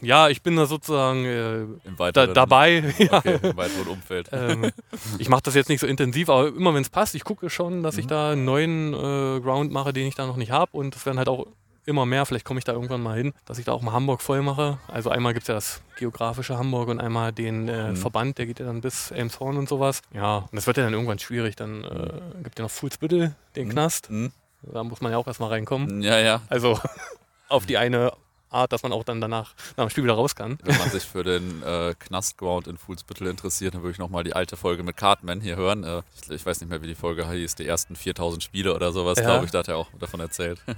ja, 0.00 0.28
ich 0.28 0.42
bin 0.42 0.56
da 0.56 0.66
sozusagen 0.66 1.24
äh, 1.24 1.66
da, 2.12 2.26
dabei. 2.26 2.94
ja. 2.98 3.18
Okay, 3.18 3.38
im 3.42 3.56
weiteren 3.56 3.86
Umfeld. 3.88 4.28
ähm, 4.32 4.70
ich 5.18 5.28
mache 5.28 5.42
das 5.42 5.54
jetzt 5.54 5.68
nicht 5.68 5.80
so 5.80 5.86
intensiv, 5.86 6.28
aber 6.28 6.48
immer 6.48 6.72
wenn 6.74 6.82
es 6.82 6.88
passt, 6.90 7.14
ich 7.14 7.24
gucke 7.24 7.50
schon, 7.50 7.82
dass 7.82 7.98
ich 7.98 8.04
Mhm. 8.04 8.08
da 8.08 8.30
einen 8.32 8.44
neuen 8.44 8.94
äh, 8.94 9.40
Ground 9.40 9.72
mache, 9.72 9.92
den 9.92 10.06
ich 10.06 10.14
da 10.14 10.26
noch 10.26 10.36
nicht 10.36 10.50
habe. 10.50 10.70
Und 10.76 10.96
es 10.96 11.04
werden 11.06 11.18
halt 11.18 11.28
auch 11.28 11.46
immer 11.86 12.06
mehr, 12.06 12.24
vielleicht 12.24 12.46
komme 12.46 12.56
ich 12.58 12.64
da 12.64 12.72
irgendwann 12.72 13.02
mal 13.02 13.16
hin, 13.18 13.34
dass 13.44 13.58
ich 13.58 13.66
da 13.66 13.72
auch 13.72 13.82
mal 13.82 13.92
Hamburg 13.92 14.22
voll 14.22 14.40
mache. 14.40 14.78
Also 14.88 15.10
einmal 15.10 15.34
gibt 15.34 15.44
es 15.44 15.48
ja 15.48 15.54
das 15.54 15.82
geografische 15.98 16.56
Hamburg 16.56 16.88
und 16.88 16.98
einmal 17.00 17.32
den 17.32 17.68
äh, 17.68 17.90
Mhm. 17.90 17.96
Verband, 17.96 18.38
der 18.38 18.46
geht 18.46 18.58
ja 18.60 18.64
dann 18.66 18.80
bis 18.80 19.10
Elmshorn 19.10 19.58
und 19.58 19.68
sowas. 19.68 20.00
Ja, 20.14 20.38
und 20.38 20.54
das 20.54 20.66
wird 20.66 20.78
ja 20.78 20.84
dann 20.84 20.94
irgendwann 20.94 21.18
schwierig. 21.18 21.56
Dann 21.56 21.84
äh, 21.84 22.42
gibt 22.42 22.58
ja 22.58 22.64
noch 22.64 22.70
Fuhlsbüttel, 22.70 23.34
den 23.56 23.66
Mhm. 23.68 23.72
Knast. 23.72 24.10
Mhm. 24.10 24.32
Da 24.62 24.82
muss 24.82 25.02
man 25.02 25.12
ja 25.12 25.18
auch 25.18 25.26
erstmal 25.26 25.50
reinkommen. 25.50 26.00
Ja, 26.00 26.18
ja. 26.18 26.40
Also 26.48 26.78
auf 27.50 27.66
die 27.66 27.76
eine 27.76 28.12
Art, 28.54 28.72
dass 28.72 28.82
man 28.82 28.92
auch 28.92 29.04
dann 29.04 29.20
danach 29.20 29.54
nach 29.76 29.84
dem 29.86 29.90
Spiel 29.90 30.04
wieder 30.04 30.14
raus 30.14 30.34
kann. 30.34 30.58
Wenn 30.62 30.78
man 30.78 30.90
sich 30.90 31.04
für 31.04 31.22
den 31.24 31.62
äh, 31.62 31.94
Knastground 31.98 32.66
in 32.66 32.78
Fuhlsbüttel 32.78 33.26
interessiert, 33.26 33.74
dann 33.74 33.82
würde 33.82 33.92
ich 33.92 33.98
nochmal 33.98 34.24
die 34.24 34.34
alte 34.34 34.56
Folge 34.56 34.82
mit 34.82 34.96
Cartman 34.96 35.40
hier 35.40 35.56
hören. 35.56 35.84
Äh, 35.84 36.02
ich, 36.22 36.30
ich 36.30 36.46
weiß 36.46 36.60
nicht 36.60 36.70
mehr, 36.70 36.80
wie 36.82 36.86
die 36.86 36.94
Folge 36.94 37.28
hieß, 37.30 37.56
die 37.56 37.66
ersten 37.66 37.96
4000 37.96 38.42
Spiele 38.42 38.74
oder 38.74 38.92
sowas, 38.92 39.18
Ja. 39.18 39.24
glaube 39.24 39.44
ich, 39.46 39.50
da 39.50 39.58
hat 39.60 39.68
er 39.68 39.76
auch 39.76 39.88
davon 39.98 40.20
erzählt. 40.20 40.58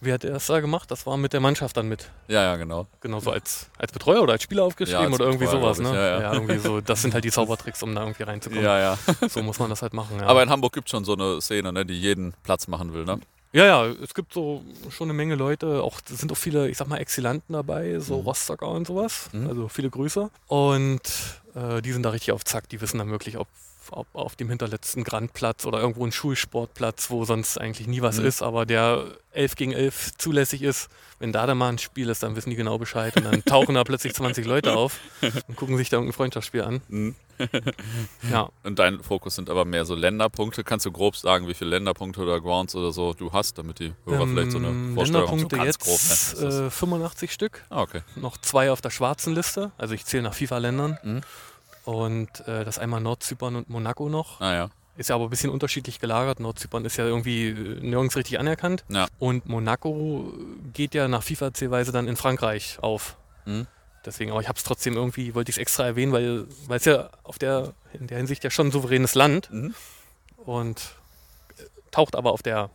Wie 0.00 0.12
hat 0.12 0.22
er 0.22 0.30
das 0.30 0.46
da 0.46 0.60
gemacht? 0.60 0.88
Das 0.92 1.06
war 1.06 1.16
mit 1.16 1.32
der 1.32 1.40
Mannschaft 1.40 1.76
dann 1.76 1.88
mit. 1.88 2.08
ja, 2.28 2.40
ja, 2.44 2.54
genau. 2.56 2.86
Genau 3.00 3.18
so 3.18 3.32
als, 3.32 3.68
als 3.78 3.90
Betreuer 3.90 4.22
oder 4.22 4.34
als 4.34 4.44
Spieler 4.44 4.62
aufgeschrieben 4.62 5.00
Ja, 5.02 5.06
als 5.08 5.14
oder 5.16 5.24
irgendwie 5.24 5.46
Betreuer, 5.46 5.74
sowas, 5.74 5.78
ne? 5.80 5.88
ich, 5.88 5.94
ja, 5.96 6.20
ja. 6.20 6.32
irgendwie 6.34 6.58
so. 6.58 6.80
Das 6.80 7.02
sind 7.02 7.14
halt 7.14 7.24
die 7.24 7.30
Zaubertricks, 7.32 7.82
um 7.82 7.96
da 7.96 8.02
irgendwie 8.02 8.22
reinzukommen. 8.22 8.62
Ja, 8.64 8.78
ja. 8.78 8.98
So 9.28 9.42
muss 9.42 9.58
man 9.58 9.70
das 9.70 9.82
halt 9.82 9.94
machen. 9.94 10.20
Ja. 10.20 10.26
Aber 10.28 10.40
in 10.44 10.50
Hamburg 10.50 10.72
gibt 10.72 10.86
es 10.86 10.92
schon 10.92 11.04
so 11.04 11.14
eine 11.14 11.40
Szene, 11.40 11.72
ne, 11.72 11.84
die 11.84 11.98
jeden 12.00 12.32
Platz 12.44 12.68
machen 12.68 12.94
will, 12.94 13.04
ne? 13.06 13.18
Ja, 13.52 13.64
ja, 13.64 13.86
es 13.86 14.12
gibt 14.14 14.34
so 14.34 14.62
schon 14.90 15.06
eine 15.06 15.14
Menge 15.14 15.34
Leute, 15.34 15.82
auch 15.82 16.00
sind 16.06 16.30
auch 16.30 16.36
viele, 16.36 16.68
ich 16.68 16.76
sag 16.76 16.88
mal, 16.88 16.98
Exilanten 16.98 17.54
dabei, 17.54 17.98
so 17.98 18.16
Rostocker 18.16 18.68
und 18.68 18.86
sowas. 18.86 19.30
Mhm. 19.32 19.48
Also 19.48 19.68
viele 19.68 19.88
Grüße. 19.88 20.30
Und 20.48 21.00
äh, 21.54 21.80
die 21.80 21.92
sind 21.92 22.02
da 22.02 22.10
richtig 22.10 22.32
auf 22.32 22.44
Zack, 22.44 22.68
die 22.68 22.80
wissen 22.80 22.98
dann 22.98 23.10
wirklich, 23.10 23.38
ob, 23.38 23.48
ob 23.92 24.06
auf 24.14 24.36
dem 24.36 24.48
hinterletzten 24.48 25.04
Grandplatz 25.04 25.64
oder 25.66 25.80
irgendwo 25.80 26.04
ein 26.06 26.12
Schulsportplatz, 26.12 27.10
wo 27.10 27.24
sonst 27.24 27.58
eigentlich 27.60 27.86
nie 27.86 28.02
was 28.02 28.18
Mhm. 28.18 28.26
ist, 28.26 28.42
aber 28.42 28.66
der 28.66 29.04
11 29.32 29.54
gegen 29.56 29.72
11 29.72 30.12
zulässig 30.18 30.62
ist. 30.62 30.88
Wenn 31.20 31.32
da 31.32 31.46
dann 31.46 31.58
mal 31.58 31.68
ein 31.70 31.78
Spiel 31.78 32.08
ist, 32.10 32.22
dann 32.22 32.36
wissen 32.36 32.50
die 32.50 32.56
genau 32.56 32.78
Bescheid 32.78 33.16
und 33.16 33.24
dann 33.24 33.44
tauchen 33.44 33.74
da 33.74 33.84
plötzlich 33.84 34.14
20 34.14 34.46
Leute 34.46 34.74
auf 34.76 34.98
und 35.48 35.56
gucken 35.56 35.76
sich 35.76 35.88
da 35.88 35.96
irgendein 35.96 36.14
Freundschaftsspiel 36.16 36.62
an. 36.62 36.80
Mhm. 36.88 37.14
Ja, 38.30 38.48
Und 38.64 38.78
dein 38.78 39.00
Fokus 39.02 39.36
sind 39.36 39.48
aber 39.50 39.64
mehr 39.64 39.84
so 39.84 39.94
Länderpunkte. 39.94 40.64
Kannst 40.64 40.86
du 40.86 40.92
grob 40.92 41.16
sagen, 41.16 41.46
wie 41.48 41.54
viele 41.54 41.70
Länderpunkte 41.70 42.20
oder 42.20 42.40
Grounds 42.40 42.74
oder 42.74 42.92
so 42.92 43.14
du 43.14 43.32
hast, 43.32 43.58
damit 43.58 43.78
die 43.78 43.92
Hörer 44.06 44.26
vielleicht 44.26 44.50
so 44.52 44.58
eine 44.58 44.68
Ähm, 44.68 44.94
Vorstellung 44.94 45.28
haben? 45.28 45.38
So 45.38 45.46
Länderpunkte 45.48 45.56
ganz 45.56 45.78
grob. 45.78 45.92
jetzt 46.00 46.40
Ne? 46.40 46.48
Ist 46.48 46.54
das- 46.54 46.60
äh, 46.66 46.70
85 46.70 47.32
Stück. 47.32 47.64
Ah, 47.70 47.82
okay. 47.82 48.02
noch 48.16 48.36
zwei 48.38 48.70
auf 48.72 48.80
der 48.80 48.90
schwarzen 48.90 49.34
Liste. 49.34 49.70
Also 49.78 49.94
ich 49.94 50.04
zähle 50.04 50.24
nach 50.24 50.34
FIFA-Ländern. 50.34 50.98
Mhm. 51.02 51.20
Und 51.88 52.46
äh, 52.46 52.66
das 52.66 52.78
einmal 52.78 53.00
Nordzypern 53.00 53.56
und 53.56 53.70
Monaco 53.70 54.10
noch. 54.10 54.42
Ah 54.42 54.52
ja. 54.54 54.70
Ist 54.98 55.08
ja 55.08 55.14
aber 55.14 55.24
ein 55.24 55.30
bisschen 55.30 55.48
unterschiedlich 55.48 56.00
gelagert. 56.00 56.38
Nordzypern 56.38 56.84
ist 56.84 56.98
ja 56.98 57.06
irgendwie 57.06 57.48
äh, 57.48 57.80
nirgends 57.80 58.14
richtig 58.14 58.38
anerkannt. 58.38 58.84
Ja. 58.90 59.06
Und 59.18 59.48
Monaco 59.48 60.34
geht 60.74 60.92
ja 60.94 61.08
nach 61.08 61.22
FIFA-Zählweise 61.22 61.90
dann 61.90 62.06
in 62.06 62.16
Frankreich 62.16 62.78
auf. 62.82 63.16
Mhm. 63.46 63.66
Deswegen, 64.04 64.32
aber 64.32 64.42
ich 64.42 64.48
habe 64.48 64.58
es 64.58 64.64
trotzdem 64.64 64.96
irgendwie, 64.96 65.34
wollte 65.34 65.48
ich 65.48 65.56
es 65.56 65.60
extra 65.62 65.86
erwähnen, 65.86 66.12
weil 66.12 66.44
weil 66.66 66.76
es 66.76 66.84
ja 66.84 67.08
auf 67.22 67.38
der, 67.38 67.72
in 67.94 68.06
der 68.06 68.18
Hinsicht 68.18 68.44
ja 68.44 68.50
schon 68.50 68.66
ein 68.66 68.70
souveränes 68.70 69.14
Land 69.14 69.50
Mhm. 69.50 69.74
und 70.44 70.90
äh, 71.56 71.62
taucht 71.90 72.16
aber 72.16 72.32
auf 72.32 72.42
der, 72.42 72.68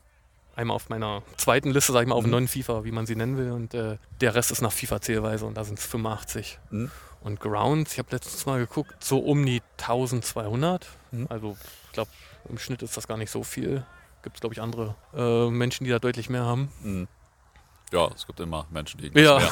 einmal 0.56 0.76
auf 0.76 0.90
meiner 0.90 1.24
zweiten 1.38 1.72
Liste, 1.72 1.92
sag 1.94 2.02
ich 2.04 2.08
mal, 2.08 2.16
auf 2.16 2.26
Mhm. 2.26 2.32
Non-FIFA, 2.32 2.84
wie 2.84 2.92
man 2.92 3.06
sie 3.06 3.16
nennen 3.16 3.38
will. 3.38 3.52
Und 3.52 3.74
äh, 3.74 3.98
der 4.22 4.36
Rest 4.36 4.52
ist 4.52 4.62
nach 4.62 4.72
FIFA-Zählweise 4.72 5.46
und 5.46 5.56
da 5.56 5.64
sind 5.64 5.80
es 5.80 5.86
85. 5.86 6.60
Mhm. 6.70 6.92
Und 7.22 7.40
Grounds, 7.40 7.94
ich 7.94 8.00
habe 8.00 8.10
letztens 8.12 8.46
mal 8.46 8.60
geguckt, 8.60 8.94
so 9.04 9.20
um 9.20 9.46
die 9.46 9.62
1200. 9.80 10.88
Mhm. 11.12 11.28
Also 11.30 11.58
ich 11.86 11.92
glaube, 11.94 12.10
im 12.50 12.58
Schnitt 12.58 12.82
ist 12.82 12.98
das 12.98 13.08
gar 13.08 13.18
nicht 13.18 13.32
so 13.32 13.44
viel. 13.44 13.86
Gibt 14.24 14.36
es, 14.38 14.42
glaube 14.42 14.54
ich, 14.54 14.62
andere 14.62 14.96
äh, 15.16 15.50
Menschen, 15.50 15.84
die 15.86 15.90
da 15.90 16.00
deutlich 16.00 16.30
mehr 16.30 16.44
haben. 16.44 16.72
Mhm. 16.82 17.08
Ja, 17.92 18.10
es 18.16 18.26
gibt 18.26 18.40
immer 18.40 18.66
Menschen, 18.72 19.00
die 19.02 19.12
Ja. 19.20 19.40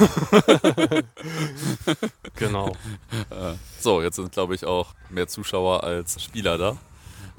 Genau. 2.36 2.72
Äh, 3.30 3.54
so, 3.80 4.02
jetzt 4.02 4.16
sind, 4.16 4.32
glaube 4.32 4.54
ich, 4.54 4.64
auch 4.64 4.94
mehr 5.10 5.28
Zuschauer 5.28 5.84
als 5.84 6.22
Spieler 6.22 6.58
da. 6.58 6.76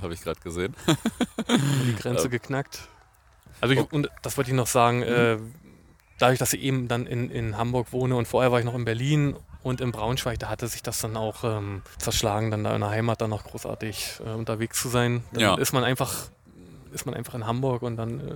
Habe 0.01 0.13
ich 0.13 0.22
gerade 0.22 0.39
gesehen. 0.39 0.75
die 1.48 1.96
Grenze 1.96 2.25
Ähm. 2.25 2.32
geknackt. 2.32 2.88
Also 3.63 3.74
ich, 3.74 3.91
und 3.91 4.10
das 4.22 4.38
wollte 4.38 4.50
ich 4.51 4.55
noch 4.55 4.67
sagen, 4.67 5.01
äh, 5.03 5.38
dadurch, 6.20 6.39
dass 6.39 6.53
ich 6.53 6.62
eben 6.62 6.88
dann 6.88 7.05
in, 7.08 7.29
in 7.32 7.58
Hamburg 7.58 7.91
wohne 7.91 8.15
und 8.15 8.27
vorher 8.27 8.51
war 8.51 8.60
ich 8.60 8.65
noch 8.65 8.75
in 8.75 8.86
Berlin 8.86 9.36
und 9.63 9.82
in 9.82 9.91
Braunschweig, 9.91 10.39
da 10.39 10.50
hatte 10.50 10.67
sich 10.67 10.84
das 10.84 11.00
dann 11.01 11.15
auch 11.17 11.43
ähm, 11.43 11.82
zerschlagen, 11.98 12.51
dann 12.51 12.63
da 12.63 12.75
in 12.75 12.82
der 12.82 12.89
Heimat 12.89 13.22
dann 13.22 13.29
noch 13.29 13.43
großartig 13.46 14.20
äh, 14.25 14.29
unterwegs 14.32 14.82
zu 14.82 14.89
sein. 14.89 15.24
Dann 15.32 15.41
Ja. 15.41 15.55
ist 15.55 15.72
man 15.74 15.84
einfach, 15.84 16.29
ist 16.91 17.05
man 17.05 17.15
einfach 17.15 17.34
in 17.36 17.46
Hamburg 17.48 17.82
und 17.82 17.96
dann 17.98 18.20
äh, 18.20 18.34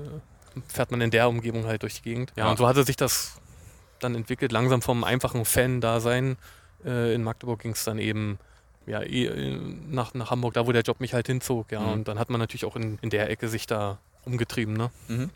fährt 0.67 0.91
man 0.91 1.01
in 1.01 1.11
der 1.11 1.27
Umgebung 1.29 1.65
halt 1.65 1.83
durch 1.83 1.95
die 1.95 2.01
Gegend. 2.03 2.31
Ja, 2.35 2.45
Ja. 2.45 2.51
und 2.51 2.57
so 2.57 2.67
hatte 2.67 2.83
sich 2.83 2.95
das 2.95 3.39
dann 3.99 4.15
entwickelt, 4.15 4.51
langsam 4.51 4.81
vom 4.81 5.03
einfachen 5.03 5.43
Fan-Dasein. 5.43 6.37
Äh, 6.85 7.13
in 7.15 7.23
Magdeburg 7.23 7.59
ging 7.59 7.71
es 7.71 7.83
dann 7.83 7.99
eben 7.99 8.39
ja, 8.85 9.01
eh, 9.01 9.25
äh, 9.25 9.59
nach, 9.89 10.13
nach 10.13 10.31
Hamburg, 10.31 10.53
da 10.53 10.65
wo 10.65 10.71
der 10.71 10.83
Job 10.83 11.01
mich 11.01 11.13
halt 11.13 11.27
hinzog. 11.27 11.71
Ja. 11.71 11.81
Mhm. 11.81 11.91
Und 11.91 12.07
dann 12.07 12.19
hat 12.19 12.29
man 12.29 12.39
natürlich 12.39 12.63
auch 12.65 12.75
in, 12.77 12.97
in 13.01 13.09
der 13.09 13.29
Ecke 13.29 13.49
sich 13.49 13.65
da 13.67 13.97
umgetrieben. 14.27 14.75
Ne? 14.75 14.91
Mhm. 15.07 15.29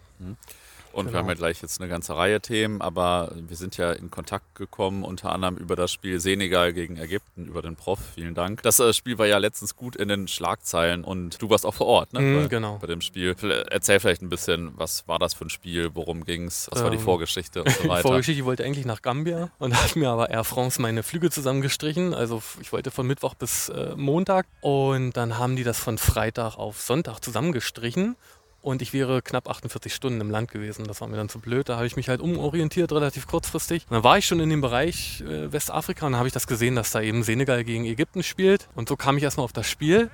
Und 0.93 1.05
wir 1.05 1.11
Genau. 1.11 1.19
haben 1.19 1.29
ja 1.29 1.35
gleich 1.35 1.61
jetzt 1.61 1.79
eine 1.79 1.89
ganze 1.89 2.17
Reihe 2.17 2.41
Themen, 2.41 2.81
aber 2.81 3.31
wir 3.33 3.55
sind 3.55 3.77
ja 3.77 3.93
in 3.93 4.11
Kontakt 4.11 4.55
gekommen, 4.55 5.05
unter 5.05 5.31
anderem 5.31 5.55
über 5.55 5.77
das 5.77 5.89
Spiel 5.93 6.19
Senegal 6.19 6.73
gegen 6.73 6.97
Ägypten, 6.97 7.45
über 7.47 7.61
den 7.61 7.77
Prof. 7.77 7.97
Vielen 8.15 8.35
Dank. 8.35 8.61
Das 8.63 8.77
äh, 8.81 8.91
Spiel 8.91 9.17
war 9.17 9.25
ja 9.25 9.37
letztens 9.37 9.77
gut 9.77 9.95
in 9.95 10.09
den 10.09 10.27
Schlagzeilen 10.27 11.05
und 11.05 11.41
du 11.41 11.49
warst 11.49 11.65
auch 11.65 11.75
vor 11.75 11.87
Ort, 11.87 12.11
ne? 12.11 12.19
Mhm, 12.19 12.41
bei, 12.41 12.47
genau. 12.49 12.77
bei 12.81 12.87
dem 12.87 12.99
Spiel. 12.99 13.33
Erzähl 13.69 14.01
vielleicht 14.01 14.21
ein 14.21 14.27
bisschen, 14.27 14.73
was 14.75 15.07
war 15.07 15.17
das 15.17 15.33
für 15.33 15.45
ein 15.45 15.49
Spiel, 15.49 15.91
worum 15.93 16.25
ging's, 16.25 16.67
was 16.69 16.83
war 16.83 16.89
die 16.89 16.97
Ähm, 16.97 17.03
Vorgeschichte 17.03 17.63
und 17.63 17.69
so 17.71 17.83
Die 17.83 17.87
weiter. 17.89 18.01
Vorgeschichte, 18.01 18.41
ich 18.41 18.45
wollte 18.45 18.65
eigentlich 18.65 18.85
nach 18.85 19.01
Gambia 19.01 19.49
und 19.59 19.73
hat 19.81 19.95
mir 19.95 20.09
aber 20.09 20.29
Air 20.29 20.43
France 20.43 20.81
meine 20.81 21.03
Flüge 21.03 21.29
zusammengestrichen. 21.29 22.13
Also 22.13 22.43
ich 22.59 22.73
wollte 22.73 22.91
von 22.91 23.07
Mittwoch 23.07 23.35
bis 23.35 23.69
äh, 23.69 23.93
Montag 23.95 24.45
und 24.59 25.13
dann 25.15 25.37
haben 25.37 25.55
die 25.55 25.63
das 25.63 25.79
von 25.79 25.97
Freitag 25.97 26.57
auf 26.57 26.81
Sonntag 26.81 27.21
zusammengestrichen. 27.23 28.17
Und 28.61 28.83
ich 28.83 28.93
wäre 28.93 29.23
knapp 29.23 29.49
48 29.49 29.93
Stunden 29.93 30.21
im 30.21 30.29
Land 30.29 30.51
gewesen. 30.51 30.85
Das 30.85 31.01
war 31.01 31.07
mir 31.07 31.17
dann 31.17 31.29
zu 31.29 31.39
blöd. 31.39 31.67
Da 31.67 31.77
habe 31.77 31.87
ich 31.87 31.95
mich 31.95 32.09
halt 32.09 32.21
umorientiert, 32.21 32.91
relativ 32.91 33.25
kurzfristig. 33.25 33.85
Und 33.89 33.95
dann 33.95 34.03
war 34.03 34.19
ich 34.19 34.27
schon 34.27 34.39
in 34.39 34.49
dem 34.49 34.61
Bereich 34.61 35.21
äh, 35.21 35.51
Westafrika 35.51 36.05
und 36.05 36.15
habe 36.15 36.27
ich 36.27 36.33
das 36.33 36.45
gesehen, 36.45 36.75
dass 36.75 36.91
da 36.91 37.01
eben 37.01 37.23
Senegal 37.23 37.63
gegen 37.63 37.85
Ägypten 37.85 38.21
spielt. 38.21 38.69
Und 38.75 38.87
so 38.87 38.95
kam 38.95 39.17
ich 39.17 39.23
erstmal 39.23 39.45
auf 39.45 39.53
das 39.53 39.67
Spiel. 39.67 40.11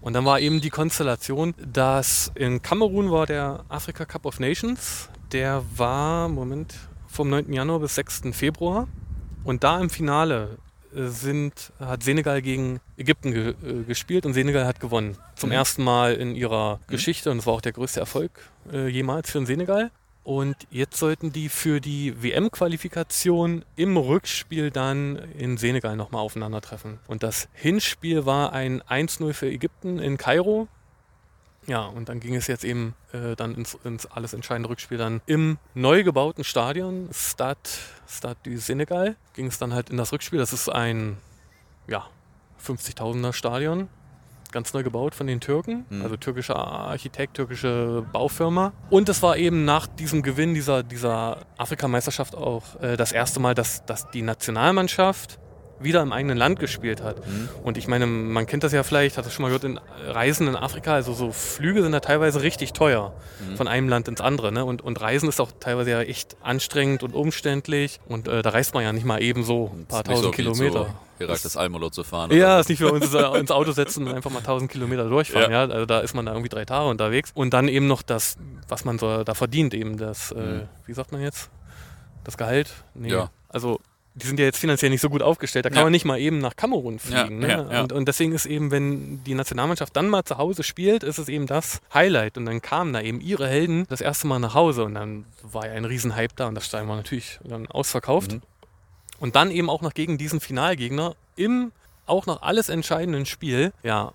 Und 0.00 0.14
dann 0.14 0.24
war 0.24 0.40
eben 0.40 0.60
die 0.60 0.70
Konstellation, 0.70 1.54
dass 1.58 2.32
in 2.34 2.62
Kamerun 2.62 3.10
war 3.10 3.26
der 3.26 3.64
Africa 3.68 4.06
Cup 4.06 4.24
of 4.24 4.40
Nations. 4.40 5.10
Der 5.30 5.62
war, 5.76 6.28
Moment, 6.28 6.74
vom 7.06 7.28
9. 7.28 7.52
Januar 7.52 7.80
bis 7.80 7.94
6. 7.94 8.22
Februar. 8.32 8.88
Und 9.44 9.64
da 9.64 9.78
im 9.78 9.90
Finale 9.90 10.58
sind, 10.94 11.72
hat 11.80 12.02
Senegal 12.02 12.42
gegen 12.42 12.80
Ägypten 12.96 13.32
ge 13.32 13.54
äh, 13.64 13.82
gespielt 13.84 14.26
und 14.26 14.34
Senegal 14.34 14.66
hat 14.66 14.80
gewonnen. 14.80 15.16
Zum 15.36 15.48
Mhm. 15.50 15.54
ersten 15.54 15.84
Mal 15.84 16.14
in 16.14 16.34
ihrer 16.34 16.80
Geschichte 16.88 17.30
und 17.30 17.38
es 17.38 17.46
war 17.46 17.54
auch 17.54 17.60
der 17.60 17.72
größte 17.72 18.00
Erfolg 18.00 18.30
äh, 18.72 18.88
jemals 18.88 19.30
für 19.30 19.38
den 19.38 19.46
Senegal. 19.46 19.90
Und 20.24 20.54
jetzt 20.70 20.98
sollten 20.98 21.32
die 21.32 21.48
für 21.48 21.80
die 21.80 22.22
WM-Qualifikation 22.22 23.64
im 23.74 23.96
Rückspiel 23.96 24.70
dann 24.70 25.16
in 25.36 25.56
Senegal 25.56 25.96
nochmal 25.96 26.20
aufeinandertreffen. 26.22 27.00
Und 27.08 27.22
das 27.24 27.48
Hinspiel 27.54 28.24
war 28.24 28.52
ein 28.52 28.82
1-0 28.82 29.32
für 29.32 29.48
Ägypten 29.48 29.98
in 29.98 30.16
Kairo. 30.18 30.68
Ja, 31.66 31.86
und 31.86 32.08
dann 32.08 32.18
ging 32.18 32.34
es 32.34 32.48
jetzt 32.48 32.64
eben 32.64 32.94
äh, 33.12 33.36
dann 33.36 33.54
ins, 33.54 33.78
ins 33.84 34.06
alles 34.06 34.32
entscheidende 34.34 34.68
Rückspiel 34.68 34.98
dann 34.98 35.20
im 35.26 35.58
neu 35.74 36.02
gebauten 36.02 36.42
Stadion, 36.42 37.08
Stade, 37.12 37.60
Stade 38.08 38.36
du 38.42 38.56
Senegal, 38.58 39.14
ging 39.34 39.46
es 39.46 39.58
dann 39.58 39.72
halt 39.72 39.88
in 39.90 39.96
das 39.96 40.12
Rückspiel. 40.12 40.40
Das 40.40 40.52
ist 40.52 40.68
ein, 40.68 41.18
ja, 41.86 42.04
50.000er 42.64 43.32
Stadion, 43.32 43.88
ganz 44.50 44.74
neu 44.74 44.82
gebaut 44.82 45.14
von 45.14 45.26
den 45.28 45.40
Türken, 45.40 45.86
Mhm. 45.88 46.02
also 46.02 46.16
türkischer 46.16 46.56
Architekt, 46.56 47.34
türkische 47.34 48.04
Baufirma. 48.12 48.72
Und 48.90 49.08
es 49.08 49.22
war 49.22 49.36
eben 49.36 49.64
nach 49.64 49.86
diesem 49.86 50.22
Gewinn 50.22 50.54
dieser, 50.54 50.82
dieser 50.82 51.38
Afrikameisterschaft 51.58 52.34
auch 52.34 52.80
äh, 52.82 52.96
das 52.96 53.12
erste 53.12 53.38
Mal, 53.40 53.54
dass, 53.54 53.84
dass 53.86 54.10
die 54.10 54.22
Nationalmannschaft 54.22 55.38
wieder 55.84 56.02
im 56.02 56.12
eigenen 56.12 56.36
Land 56.36 56.58
gespielt 56.60 57.02
hat. 57.02 57.26
Mhm. 57.26 57.48
Und 57.62 57.78
ich 57.78 57.88
meine, 57.88 58.06
man 58.06 58.46
kennt 58.46 58.62
das 58.64 58.72
ja 58.72 58.82
vielleicht, 58.82 59.18
hat 59.18 59.26
das 59.26 59.32
schon 59.32 59.42
mal 59.42 59.48
gehört, 59.48 59.64
in 59.64 59.80
Reisen 60.06 60.48
in 60.48 60.56
Afrika, 60.56 60.94
also 60.94 61.12
so 61.12 61.32
Flüge 61.32 61.82
sind 61.82 61.92
da 61.92 62.00
teilweise 62.00 62.42
richtig 62.42 62.72
teuer 62.72 63.12
Mhm. 63.46 63.56
von 63.56 63.68
einem 63.68 63.88
Land 63.88 64.08
ins 64.08 64.20
andere. 64.20 64.52
Ne? 64.52 64.64
Und, 64.64 64.82
und 64.82 65.00
Reisen 65.00 65.28
ist 65.28 65.40
auch 65.40 65.50
teilweise 65.60 65.90
ja 65.90 66.00
echt 66.02 66.36
anstrengend 66.42 67.02
und 67.02 67.14
umständlich. 67.14 68.00
Und 68.06 68.28
äh, 68.28 68.42
da 68.42 68.50
reist 68.50 68.74
man 68.74 68.82
ja 68.84 68.92
nicht 68.92 69.04
mal 69.06 69.20
eben 69.22 69.42
so 69.44 69.70
ein 69.74 69.86
paar 69.86 70.00
Ist 70.02 70.06
so 70.08 70.12
tausend 70.14 70.32
wie 70.32 70.36
Kilometer. 70.36 70.86
Zu 70.86 70.94
Herakles 71.18 71.56
Almolo 71.56 71.88
zu 71.90 72.02
fahren. 72.02 72.32
Ja, 72.32 72.58
ist 72.58 72.68
nicht 72.68 72.78
für 72.78 72.90
uns 72.90 73.14
äh, 73.14 73.38
ins 73.38 73.50
Auto 73.52 73.70
setzen 73.72 74.06
und 74.08 74.14
einfach 74.14 74.30
mal 74.30 74.38
1000 74.40 74.70
Kilometer 74.70 75.08
durchfahren. 75.08 75.52
Ja. 75.52 75.62
Also 75.62 75.86
da 75.86 76.00
ist 76.00 76.14
man 76.14 76.26
da 76.26 76.32
irgendwie 76.32 76.48
drei 76.48 76.64
Tage 76.64 76.88
unterwegs. 76.90 77.30
Und 77.34 77.52
dann 77.54 77.68
eben 77.68 77.86
noch 77.86 78.02
das, 78.02 78.36
was 78.68 78.84
man 78.84 78.98
so 78.98 79.22
da 79.22 79.34
verdient, 79.34 79.72
eben 79.74 79.98
das, 79.98 80.32
äh, 80.32 80.36
Mhm. 80.40 80.62
wie 80.86 80.92
sagt 80.94 81.12
man 81.12 81.20
jetzt? 81.20 81.48
Das 82.24 82.36
Gehalt? 82.36 82.72
Nee. 82.94 83.10
Ja. 83.10 83.30
Also 83.48 83.80
die 84.14 84.26
sind 84.26 84.38
ja 84.38 84.44
jetzt 84.44 84.58
finanziell 84.58 84.90
nicht 84.90 85.00
so 85.00 85.08
gut 85.08 85.22
aufgestellt. 85.22 85.64
Da 85.64 85.70
kann 85.70 85.78
Ja. 85.78 85.84
man 85.84 85.92
nicht 85.92 86.04
mal 86.04 86.18
eben 86.18 86.38
nach 86.38 86.54
Kamerun 86.54 86.98
fliegen. 86.98 87.40
Ja, 87.42 87.46
ne? 87.46 87.48
ja, 87.48 87.72
ja. 87.72 87.80
Und, 87.82 87.92
und 87.92 88.06
deswegen 88.08 88.32
ist 88.32 88.44
eben, 88.44 88.70
wenn 88.70 89.24
die 89.24 89.34
Nationalmannschaft 89.34 89.96
dann 89.96 90.08
mal 90.08 90.24
zu 90.24 90.36
Hause 90.36 90.62
spielt, 90.62 91.02
ist 91.02 91.18
es 91.18 91.28
eben 91.28 91.46
das 91.46 91.80
Highlight. 91.94 92.36
Und 92.36 92.44
dann 92.44 92.60
kamen 92.60 92.92
da 92.92 93.00
eben 93.00 93.20
ihre 93.22 93.48
Helden 93.48 93.86
das 93.88 94.02
erste 94.02 94.26
Mal 94.26 94.38
nach 94.38 94.54
Hause 94.54 94.84
und 94.84 94.94
dann 94.94 95.24
war 95.42 95.66
ja 95.66 95.72
ein 95.72 95.86
Riesenhype 95.86 96.34
da 96.36 96.48
und 96.48 96.54
das 96.54 96.66
Stein 96.66 96.88
war 96.88 96.96
natürlich 96.96 97.40
dann 97.42 97.66
ausverkauft. 97.68 98.32
Mhm. 98.32 98.42
Und 99.18 99.34
dann 99.36 99.50
eben 99.50 99.70
auch 99.70 99.80
noch 99.82 99.94
gegen 99.94 100.18
diesen 100.18 100.40
Finalgegner 100.40 101.14
im 101.36 101.72
auch 102.04 102.26
noch 102.26 102.42
alles 102.42 102.68
entscheidenden 102.68 103.24
Spiel. 103.24 103.72
Ja. 103.82 104.12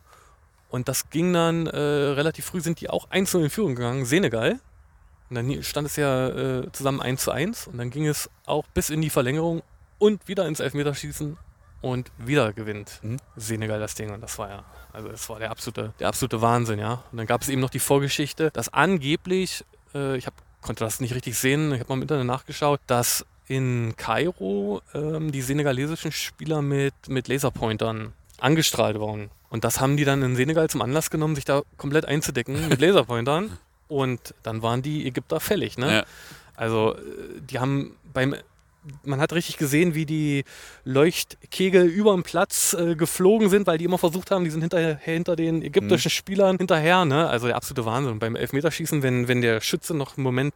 Und 0.70 0.90
das 0.90 1.10
ging 1.10 1.34
dann 1.34 1.66
äh, 1.66 1.78
relativ 1.80 2.46
früh, 2.46 2.60
sind 2.60 2.82
die 2.82 2.90
auch 2.90 3.10
einzeln 3.10 3.46
in 3.46 3.50
Führung 3.50 3.76
gegangen, 3.76 4.06
Senegal. 4.06 4.60
Und 5.30 5.36
dann 5.36 5.64
stand 5.64 5.88
es 5.88 5.96
ja 5.96 6.28
äh, 6.28 6.72
zusammen 6.72 7.02
1 7.02 7.24
zu 7.24 7.32
1 7.32 7.68
und 7.68 7.78
dann 7.78 7.90
ging 7.90 8.06
es 8.06 8.30
auch 8.46 8.66
bis 8.74 8.90
in 8.90 9.02
die 9.02 9.10
Verlängerung 9.10 9.64
und 10.00 10.28
wieder 10.28 10.48
ins 10.48 10.60
Elfmeterschießen 10.60 11.38
und 11.82 12.12
wieder 12.18 12.54
gewinnt 12.54 13.00
Mhm. 13.04 13.18
Senegal 13.36 13.80
das 13.80 13.96
Ding. 13.96 14.12
Und 14.12 14.22
das 14.22 14.38
war 14.40 14.50
ja, 14.50 14.64
also 14.94 15.10
das 15.10 15.28
war 15.30 15.40
der 15.40 15.52
absolute, 15.52 15.94
der 16.00 16.08
absolute 16.08 16.42
Wahnsinn, 16.42 16.80
ja. 16.80 17.04
Und 17.12 17.18
dann 17.18 17.28
gab 17.28 17.42
es 17.42 17.50
eben 17.50 17.62
noch 17.62 17.70
die 17.70 17.80
Vorgeschichte, 17.80 18.50
dass 18.52 18.74
angeblich, 18.74 19.64
äh, 19.94 20.18
ich 20.18 20.26
hab, 20.28 20.34
konnte 20.62 20.84
das 20.84 21.00
nicht 21.00 21.14
richtig 21.14 21.38
sehen, 21.38 21.72
ich 21.74 21.80
habe 21.80 21.90
mal 21.90 21.96
im 21.96 22.02
Internet 22.02 22.26
nachgeschaut, 22.26 22.80
dass 22.88 23.26
in 23.48 23.94
Kairo 23.96 24.82
ähm, 24.94 25.32
die 25.32 25.42
senegalesischen 25.42 26.12
Spieler 26.12 26.62
mit, 26.62 26.94
mit 27.08 27.28
Laserpointern 27.28 28.14
angestrahlt 28.40 29.00
wurden. 29.00 29.30
Und 29.50 29.64
das 29.64 29.80
haben 29.80 29.96
die 29.96 30.04
dann 30.04 30.22
in 30.24 30.36
Senegal 30.36 30.70
zum 30.70 30.82
Anlass 30.82 31.10
genommen, 31.10 31.36
sich 31.36 31.46
da 31.46 31.62
komplett 31.78 32.06
einzudecken 32.06 32.68
mit 32.68 32.82
Laserpointern. 32.82 33.58
und 33.88 34.34
dann 34.44 34.62
waren 34.62 34.82
die 34.82 35.08
Ägypter 35.08 35.40
fällig. 35.40 35.78
Ne? 35.78 35.98
Ja. 35.98 36.04
Also 36.56 36.96
äh, 36.96 37.00
die 37.40 37.60
haben 37.60 37.96
beim 38.14 38.36
man 39.04 39.20
hat 39.20 39.34
richtig 39.34 39.58
gesehen, 39.58 39.96
wie 39.96 40.06
die 40.06 40.44
Leuchtkegel 40.86 41.86
über 41.86 42.14
dem 42.14 42.24
Platz 42.24 42.74
äh, 42.74 42.96
geflogen 42.96 43.50
sind, 43.50 43.68
weil 43.68 43.78
die 43.78 43.86
immer 43.86 43.98
versucht 43.98 44.32
haben, 44.32 44.44
die 44.44 44.50
sind 44.50 44.62
hinter, 44.62 44.96
hinter 44.96 45.36
den 45.36 45.62
ägyptischen 45.62 46.10
Spielern 46.12 46.58
hinterher. 46.58 47.06
Ne? 47.06 47.28
Also 47.28 47.48
der 47.48 47.56
absolute 47.56 47.86
Wahnsinn. 47.86 48.14
Und 48.14 48.20
beim 48.20 48.36
Elfmeterschießen, 48.36 49.04
wenn, 49.04 49.28
wenn 49.28 49.42
der 49.42 49.62
Schütze 49.62 49.94
noch 49.94 50.18
einen 50.18 50.24
Moment 50.24 50.54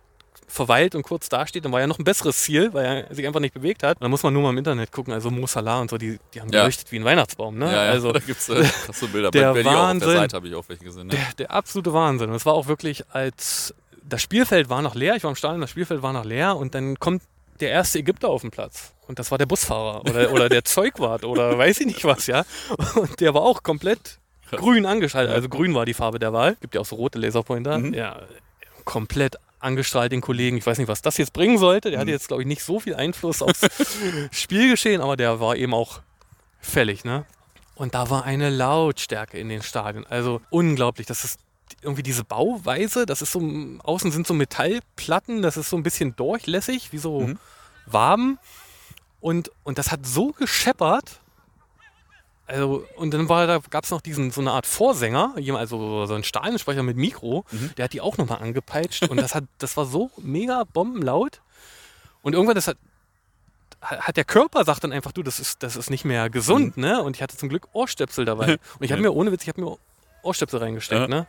verweilt 0.48 0.96
und 0.96 1.04
kurz 1.04 1.30
dasteht, 1.30 1.64
dann 1.64 1.72
war 1.72 1.80
ja 1.80 1.88
noch 1.88 1.98
ein 2.00 2.04
besseres 2.04 2.38
Ziel, 2.44 2.74
weil 2.74 2.86
er 3.08 3.16
sich 3.16 3.26
einfach 3.26 3.40
nicht 3.40 3.54
bewegt 3.54 3.84
hat. 3.84 3.98
Und 3.98 4.02
dann 4.04 4.12
muss 4.12 4.24
man 4.24 4.34
nur 4.34 4.44
mal 4.44 4.50
im 4.50 4.58
Internet 4.58 4.92
gucken. 4.92 5.14
Also 5.14 5.30
Mo 5.32 5.48
Salah 5.48 5.80
und 5.80 5.90
so, 5.90 5.98
die, 5.98 6.20
die 6.34 6.42
haben 6.42 6.50
Ja. 6.52 6.62
geleuchtet 6.62 6.92
wie 6.92 6.98
ein 7.00 7.06
Weihnachtsbaum. 7.06 7.58
Ne? 7.58 7.66
Ja, 7.68 7.86
ja, 7.86 7.92
Also 7.92 8.12
da 8.14 8.20
gibt 8.20 8.40
es 8.40 8.50
äh, 8.50 8.64
krasse 8.86 9.08
Bilder. 9.08 9.32
der 9.32 9.54
Bei 9.54 9.62
auch 9.62 9.66
auf 9.68 9.74
Wahnsinn. 9.74 10.10
der 10.10 10.18
Seite 10.18 10.36
habe 10.36 10.48
ich 10.48 10.56
auch 10.56 10.66
welche 10.68 10.84
gesehen. 10.84 11.08
Ne? 11.08 11.14
der, 11.14 11.34
der 11.38 11.52
absolute 11.52 11.94
Wahnsinn. 11.94 12.30
Und 12.30 12.36
es 12.36 12.46
war 12.46 12.54
auch 12.54 12.68
wirklich, 12.68 13.04
als 13.12 13.74
das 14.04 14.22
Spielfeld 14.22 14.70
war 14.70 14.82
noch 14.82 14.94
leer, 14.96 15.16
ich 15.16 15.24
war 15.24 15.30
im 15.30 15.38
Stadion, 15.38 15.62
das 15.62 15.70
Spielfeld 15.70 16.02
war 16.02 16.12
noch 16.12 16.26
leer 16.26 16.58
und 16.58 16.76
dann 16.76 17.00
kommt 17.00 17.22
der 17.62 17.70
erste 17.70 18.00
Ägypter 18.00 18.30
auf 18.30 18.41
den 18.41 18.51
Platz. 18.51 18.94
Und 19.08 19.20
das 19.20 19.32
war 19.32 19.38
der 19.38 19.46
Busfahrer 19.46 20.01
oder, 20.01 20.32
oder 20.32 20.50
der 20.50 20.63
Zeugwart 20.65 21.24
oder 21.24 21.58
weiß 21.58 21.80
ich 21.82 21.88
nicht 21.88 22.03
was, 22.03 22.27
ja. 22.27 22.46
Und 22.96 23.20
der 23.20 23.34
war 23.34 23.41
auch 23.41 23.63
komplett 23.63 24.20
grün 24.51 24.86
angeschaltet. 24.86 25.34
Also 25.34 25.50
grün 25.50 25.74
war 25.74 25.86
die 25.86 25.94
Farbe 25.94 26.20
der 26.20 26.34
Wahl. 26.34 26.56
Gibt 26.62 26.75
ja 26.75 26.82
auch 26.82 26.86
so 26.86 26.96
rote 26.96 27.20
Laserpointer. 27.20 27.77
Mhm. 27.77 27.94
Ja, 27.94 28.22
komplett 28.86 29.38
angestrahlt 29.60 30.12
den 30.12 30.22
Kollegen. 30.22 30.58
Ich 30.58 30.65
weiß 30.65 30.77
nicht, 30.77 30.88
was 30.88 31.01
das 31.01 31.18
jetzt 31.18 31.34
bringen 31.34 31.58
sollte. 31.58 31.91
Der 31.91 32.00
hatte 32.00 32.12
jetzt, 32.12 32.27
glaube 32.27 32.41
ich, 32.41 32.48
nicht 32.48 32.63
so 32.63 32.80
viel 32.80 32.96
Einfluss 32.96 33.41
aufs 33.41 33.68
Spielgeschehen, 34.32 35.01
aber 35.01 35.18
der 35.18 35.39
war 35.39 35.56
eben 35.56 35.74
auch 35.74 36.01
fällig, 36.60 37.03
ne? 37.03 37.25
Und 37.75 37.96
da 37.96 38.10
war 38.10 38.25
eine 38.25 38.50
Lautstärke 38.50 39.38
in 39.38 39.50
den 39.50 39.62
Stadien. 39.62 40.06
Also 40.08 40.41
unglaublich. 40.50 41.08
Das 41.08 41.24
ist 41.24 41.39
irgendwie 41.82 42.04
diese 42.04 42.24
Bauweise. 42.24 43.06
Das 43.06 43.22
ist 43.22 43.32
so, 43.32 43.40
außen 43.84 44.12
sind 44.12 44.28
so 44.28 44.34
Metallplatten. 44.34 45.42
Das 45.42 45.58
ist 45.58 45.70
so 45.70 45.78
ein 45.78 45.84
bisschen 45.84 46.16
durchlässig, 46.16 46.92
wie 46.92 46.98
so 46.98 47.22
Mhm. 47.22 47.40
Waben. 47.86 48.40
Und, 49.20 49.51
und 49.63 49.78
das 49.78 49.92
hat 49.92 50.06
so 50.06 50.32
gescheppert. 50.32 51.20
Also, 52.48 52.86
und 52.98 53.13
dann 53.13 53.30
war 53.30 53.48
da, 53.48 53.60
gab 53.70 53.86
es 53.86 53.92
noch 53.92 54.01
diesen, 54.01 54.32
so 54.32 54.42
eine 54.42 54.51
Art 54.51 54.66
Vorsänger, 54.66 55.34
jemand- 55.38 55.62
also 55.62 56.06
so 56.06 56.13
ein 56.16 56.24
Stadionsprecher 56.24 56.84
mit 56.84 56.98
Mikro, 56.98 57.46
der 57.78 57.86
hat 57.86 57.94
die 57.94 58.01
auch 58.01 58.18
nochmal 58.18 58.40
angepeitscht. 58.42 59.08
und 59.10 59.22
das, 59.22 59.36
hat, 59.36 59.46
das 59.60 59.78
war 59.78 59.86
so 59.86 60.12
mega 60.18 60.63
bombenlaut. 60.66 61.40
Und 62.24 62.34
irgendwann, 62.34 62.56
das 62.56 62.68
hat, 62.68 62.78
hat 63.82 64.18
der 64.18 64.25
Körper 64.25 64.66
sagt 64.66 64.84
dann 64.84 64.92
einfach, 64.92 65.12
du, 65.13 65.24
das 65.24 65.40
ist, 65.40 65.63
das 65.63 65.75
ist 65.78 65.90
nicht 65.90 66.04
mehr 66.04 66.30
gesund, 66.30 66.75
ne? 66.78 67.01
Und 67.01 67.16
ich 67.16 67.22
hatte 67.24 67.38
zum 67.38 67.48
Glück 67.50 67.68
Ohrstöpsel 67.74 68.25
dabei. 68.25 68.54
Und 68.80 68.82
ich 68.82 68.92
habe 68.92 69.01
mir, 69.01 69.12
ohne 69.13 69.32
Witz, 69.32 69.44
ich 69.44 69.48
habe 69.50 69.62
mir 69.62 69.78
Ohrstöpsel 70.22 70.60
reingesteckt, 70.60 71.01
Ja. 71.01 71.08
ne? 71.08 71.28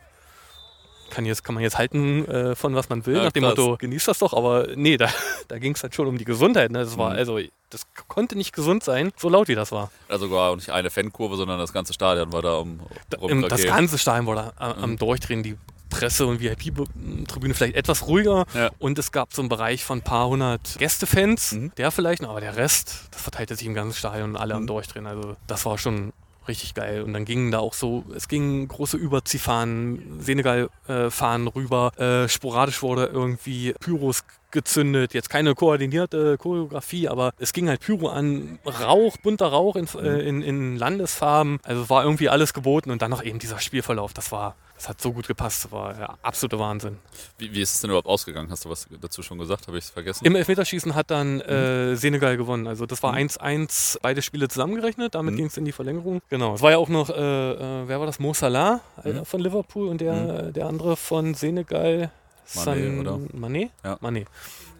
Kann, 1.13 1.25
jetzt, 1.25 1.43
kann 1.43 1.53
man 1.55 1.63
jetzt 1.63 1.77
halten, 1.77 2.25
äh, 2.25 2.55
von 2.55 2.73
was 2.75 2.89
man 2.89 3.05
will, 3.05 3.17
Ja, 3.17 3.23
nach 3.25 3.31
dem 3.31 3.43
krass. 3.43 3.55
Motto, 3.57 3.77
genießt 3.77 4.07
das 4.07 4.19
doch, 4.19 4.33
aber 4.33 4.67
nee, 4.75 4.97
da, 4.97 5.09
da 5.47 5.59
ging 5.59 5.73
es 5.75 5.83
halt 5.83 5.93
schon 5.93 6.07
um 6.07 6.17
die 6.17 6.25
Gesundheit, 6.25 6.71
ne? 6.71 6.79
Das 6.79 6.97
war, 6.97 7.11
Mhm. 7.11 7.17
also, 7.17 7.39
das 7.69 7.85
konnte 8.07 8.35
nicht 8.35 8.53
gesund 8.53 8.83
sein, 8.83 9.11
so 9.17 9.29
laut 9.29 9.47
wie 9.47 9.55
das 9.55 9.71
war. 9.71 9.91
Also 10.09 10.27
sogar 10.27 10.55
nicht 10.55 10.69
eine 10.71 10.89
Fankurve, 10.89 11.35
sondern 11.37 11.59
das 11.59 11.71
ganze 11.73 11.93
Stadion 11.93 12.31
war 12.33 12.41
da 12.41 12.55
um 12.57 12.79
Da, 13.09 13.17
das 13.47 13.63
ganze 13.65 13.97
Stadion 13.97 14.25
war 14.27 14.35
da 14.35 14.53
am, 14.57 14.83
am 14.83 14.89
Mhm. 14.91 14.97
Durchdrehen, 14.97 15.43
die 15.43 15.55
Presse- 15.89 16.25
und 16.25 16.39
VIP-Tribüne 16.41 17.53
vielleicht 17.53 17.75
etwas 17.75 18.07
ruhiger. 18.07 18.45
Ja. 18.55 18.71
Und 18.79 18.97
es 18.97 19.11
gab 19.11 19.33
so 19.33 19.41
einen 19.43 19.49
Bereich 19.49 19.83
von 19.83 19.99
ein 19.99 20.01
paar 20.03 20.27
hundert 20.27 20.75
Gästefans, 20.79 21.51
Mhm. 21.53 21.71
der 21.77 21.91
vielleicht 21.91 22.23
aber 22.23 22.41
der 22.41 22.55
Rest, 22.55 23.01
das 23.11 23.21
verteilte 23.21 23.55
sich 23.55 23.67
im 23.67 23.75
ganzen 23.75 23.95
Stadion 23.97 24.31
und 24.31 24.37
alle 24.37 24.55
am 24.55 24.63
Mhm. 24.63 24.67
Durchdrehen. 24.67 25.05
Also 25.05 25.35
das 25.47 25.65
war 25.65 25.77
schon 25.77 26.11
richtig 26.47 26.73
geil. 26.73 27.01
Und 27.03 27.13
dann 27.13 27.25
gingen 27.25 27.51
da 27.51 27.59
auch 27.59 27.73
so, 27.73 28.03
es 28.15 28.27
gingen 28.27 28.67
große 28.67 28.97
Überziehfahnen, 28.97 30.19
Senegal-Fahnen 30.19 31.47
rüber. 31.47 31.91
Äh, 31.97 32.29
sporadisch 32.29 32.81
wurde 32.81 33.05
irgendwie 33.05 33.73
Pyros 33.79 34.23
gezündet. 34.51 35.13
Jetzt 35.13 35.29
keine 35.29 35.55
koordinierte 35.55 36.37
Choreografie, 36.37 37.09
aber 37.09 37.33
es 37.39 37.51
ging 37.51 37.67
halt 37.67 37.81
Pyro 37.81 38.09
an, 38.09 38.59
Rauch, 38.65 39.17
bunter 39.17 39.47
Rauch 39.47 39.75
in, 39.75 39.87
äh, 39.99 40.19
in, 40.19 40.41
in 40.41 40.77
Landesfarben. 40.77 41.59
Also 41.63 41.89
war 41.89 42.03
irgendwie 42.03 42.29
alles 42.29 42.53
geboten 42.53 42.91
und 42.91 43.01
dann 43.01 43.11
noch 43.11 43.23
eben 43.23 43.39
dieser 43.39 43.59
Spielverlauf. 43.59 44.13
Das 44.13 44.31
war, 44.31 44.55
das 44.83 44.89
hat 44.89 45.01
so 45.01 45.13
gut 45.13 45.27
gepasst. 45.27 45.63
Das 45.63 45.71
war 45.71 45.97
ja, 45.97 46.17
absoluter 46.21 46.59
Wahnsinn. 46.59 46.97
Wie, 47.37 47.53
wie 47.53 47.61
ist 47.61 47.73
es 47.75 47.81
denn 47.81 47.89
überhaupt 47.89 48.07
ausgegangen? 48.07 48.51
Hast 48.51 48.65
du 48.65 48.69
was 48.69 48.85
dazu 48.99 49.23
schon 49.23 49.37
gesagt? 49.37 49.67
Habe 49.67 49.77
ich 49.77 49.85
es 49.85 49.89
vergessen? 49.91 50.25
Im 50.25 50.35
Elfmeterschießen 50.35 50.93
hat 50.93 51.09
dann 51.09 51.35
Mhm. 51.35 51.41
äh, 51.41 51.95
Senegal 51.95 52.35
gewonnen. 52.35 52.67
Also 52.67 52.85
das 52.85 53.01
war 53.01 53.13
1-1, 53.13 53.97
beide 54.01 54.21
Spiele 54.21 54.49
zusammengerechnet. 54.49 55.15
Damit 55.15 55.33
Mhm. 55.33 55.37
ging 55.37 55.45
es 55.45 55.55
in 55.57 55.63
die 55.63 55.71
Verlängerung. 55.71 56.21
Genau. 56.29 56.55
Es 56.55 56.61
war 56.61 56.71
ja 56.71 56.77
auch 56.79 56.89
noch, 56.89 57.09
äh, 57.09 57.13
äh, 57.13 57.87
wer 57.87 57.99
war 57.99 58.05
das? 58.05 58.19
Mo 58.19 58.33
Salah 58.33 58.81
äh, 59.05 59.13
Mhm. 59.13 59.25
von 59.25 59.39
Liverpool 59.39 59.87
und 59.87 60.01
der, 60.01 60.51
der 60.51 60.65
andere 60.67 60.97
von 60.97 61.33
Senegal. 61.33 62.11
Mané, 62.55 62.99
oder? 62.99 63.19
Mané? 63.33 63.69
Ja. 63.85 63.93
Mané. 64.01 64.25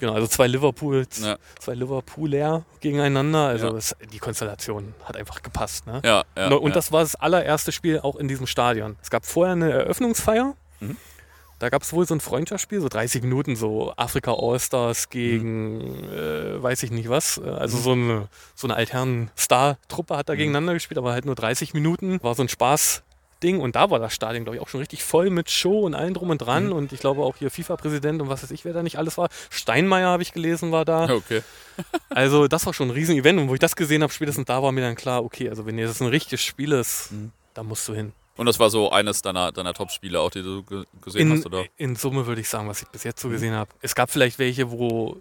Genau, 0.04 0.16
also 0.16 0.28
zwei 0.28 0.48
Liverpools, 0.48 1.22
Ja. 1.24 1.38
zwei 1.60 1.76
Liverpooler 1.76 2.66
gegeneinander. 2.82 3.48
Also 3.48 3.68
Ja. 3.68 3.74
es, 3.78 3.96
die 4.12 4.20
Konstellation 4.20 4.94
hat 5.06 5.16
einfach 5.16 5.42
gepasst. 5.42 5.88
Ne? 5.88 6.02
ja, 6.04 6.24
ja, 6.36 6.48
und 6.54 6.68
ja. 6.72 6.74
das 6.76 6.92
war 6.92 7.00
das 7.04 7.16
allererste 7.16 7.72
Spiel 7.72 8.02
auch 8.02 8.18
in 8.18 8.28
diesem 8.28 8.46
Stadion. 8.46 8.98
Es 9.02 9.10
gab 9.10 9.26
vorher 9.26 9.54
eine 9.54 9.72
Eröffnungsfeier. 9.72 10.56
Mhm. 10.82 10.98
Da 11.60 11.70
gab 11.70 11.84
es 11.84 11.94
wohl 11.94 12.06
so 12.06 12.14
ein 12.14 12.20
Freundschaftsspiel, 12.20 12.82
so 12.82 12.90
30 12.90 13.22
Minuten, 13.22 13.56
so 13.56 13.94
Afrika 13.96 14.34
All-Stars 14.38 15.08
gegen 15.10 16.04
äh, 16.12 16.62
weiß 16.62 16.84
ich 16.84 16.92
nicht 16.92 17.08
was. 17.08 17.38
Äh, 17.38 17.48
Also 17.50 17.78
so 17.78 17.94
eine, 17.94 18.28
so 18.56 18.68
eine 18.68 18.76
alternen 18.76 19.32
Star-Truppe 19.38 20.18
hat 20.18 20.28
da 20.28 20.34
Mhm. 20.34 20.38
gegeneinander 20.40 20.74
gespielt, 20.74 20.98
aber 20.98 21.14
halt 21.14 21.24
nur 21.26 21.36
30 21.36 21.74
Minuten. 21.74 22.22
War 22.22 22.36
so 22.36 22.42
ein 22.44 22.50
Spaß-Ding 23.44 23.60
und 23.60 23.76
da 23.76 23.90
war 23.90 24.00
das 24.00 24.14
Stadion, 24.14 24.44
glaube 24.46 24.56
ich, 24.58 24.62
auch 24.62 24.70
schon 24.70 24.80
richtig 24.80 25.04
voll 25.04 25.30
mit 25.30 25.50
Show 25.50 25.82
und 25.82 25.94
allem 25.94 26.14
drum 26.14 26.30
und 26.30 26.40
dran. 26.40 26.68
Mhm. 26.68 26.74
Und 26.74 26.94
ich 26.94 27.00
glaube 27.00 27.22
auch 27.24 27.36
hier 27.38 27.52
FIFA-Präsident 27.52 28.22
und 28.22 28.30
was 28.30 28.44
weiß 28.44 28.52
ich, 28.52 28.66
wer 28.66 28.74
da 28.74 28.84
nicht 28.84 28.98
alles 28.98 29.18
war. 29.18 29.30
Steinmeier 29.50 30.08
habe 30.10 30.24
ich 30.24 30.34
gelesen, 30.34 30.72
war 30.72 30.86
da. 30.86 31.10
Okay. 31.10 31.42
Also 32.10 32.48
das 32.48 32.68
war 32.68 32.74
schon 32.76 32.90
ein 32.90 32.92
Riesen-Event 32.92 33.40
und 33.40 33.50
wo 33.50 33.56
ich 33.56 33.60
das 33.60 33.76
gesehen 33.76 34.04
habe, 34.04 34.14
spätestens 34.14 34.46
da 34.46 34.62
war 34.62 34.72
mir 34.72 34.82
dann 34.82 34.96
klar, 34.96 35.24
okay, 35.24 35.50
also 35.50 35.66
wenn 35.66 35.80
jetzt 35.80 36.00
ein 36.02 36.08
richtiges 36.08 36.42
Spiel 36.42 36.72
ist, 36.72 37.12
Mhm. 37.12 37.32
da 37.56 37.64
musst 37.64 37.88
du 37.88 37.96
hin. 37.96 38.14
Und 38.38 38.46
das 38.46 38.60
war 38.60 38.70
so 38.70 38.92
eines 38.92 39.24
deiner, 39.24 39.52
deiner 39.52 39.74
Top-Spiele 39.74 40.20
auch, 40.20 40.30
die 40.30 40.44
du 40.44 40.62
ge 40.64 40.84
gesehen 41.02 41.32
In, 41.32 41.38
hast, 41.38 41.46
oder? 41.48 41.64
in 41.78 41.96
Summe 41.96 42.28
würde 42.28 42.42
ich 42.42 42.50
sagen, 42.50 42.68
was 42.68 42.84
ich 42.84 42.88
bis 42.90 43.04
jetzt 43.04 43.22
so 43.22 43.28
Mhm. 43.30 43.32
gesehen 43.34 43.54
habe. 43.56 43.72
Es 43.82 43.96
gab 43.96 44.12
vielleicht 44.12 44.38
welche, 44.38 44.70
wo 44.70 45.18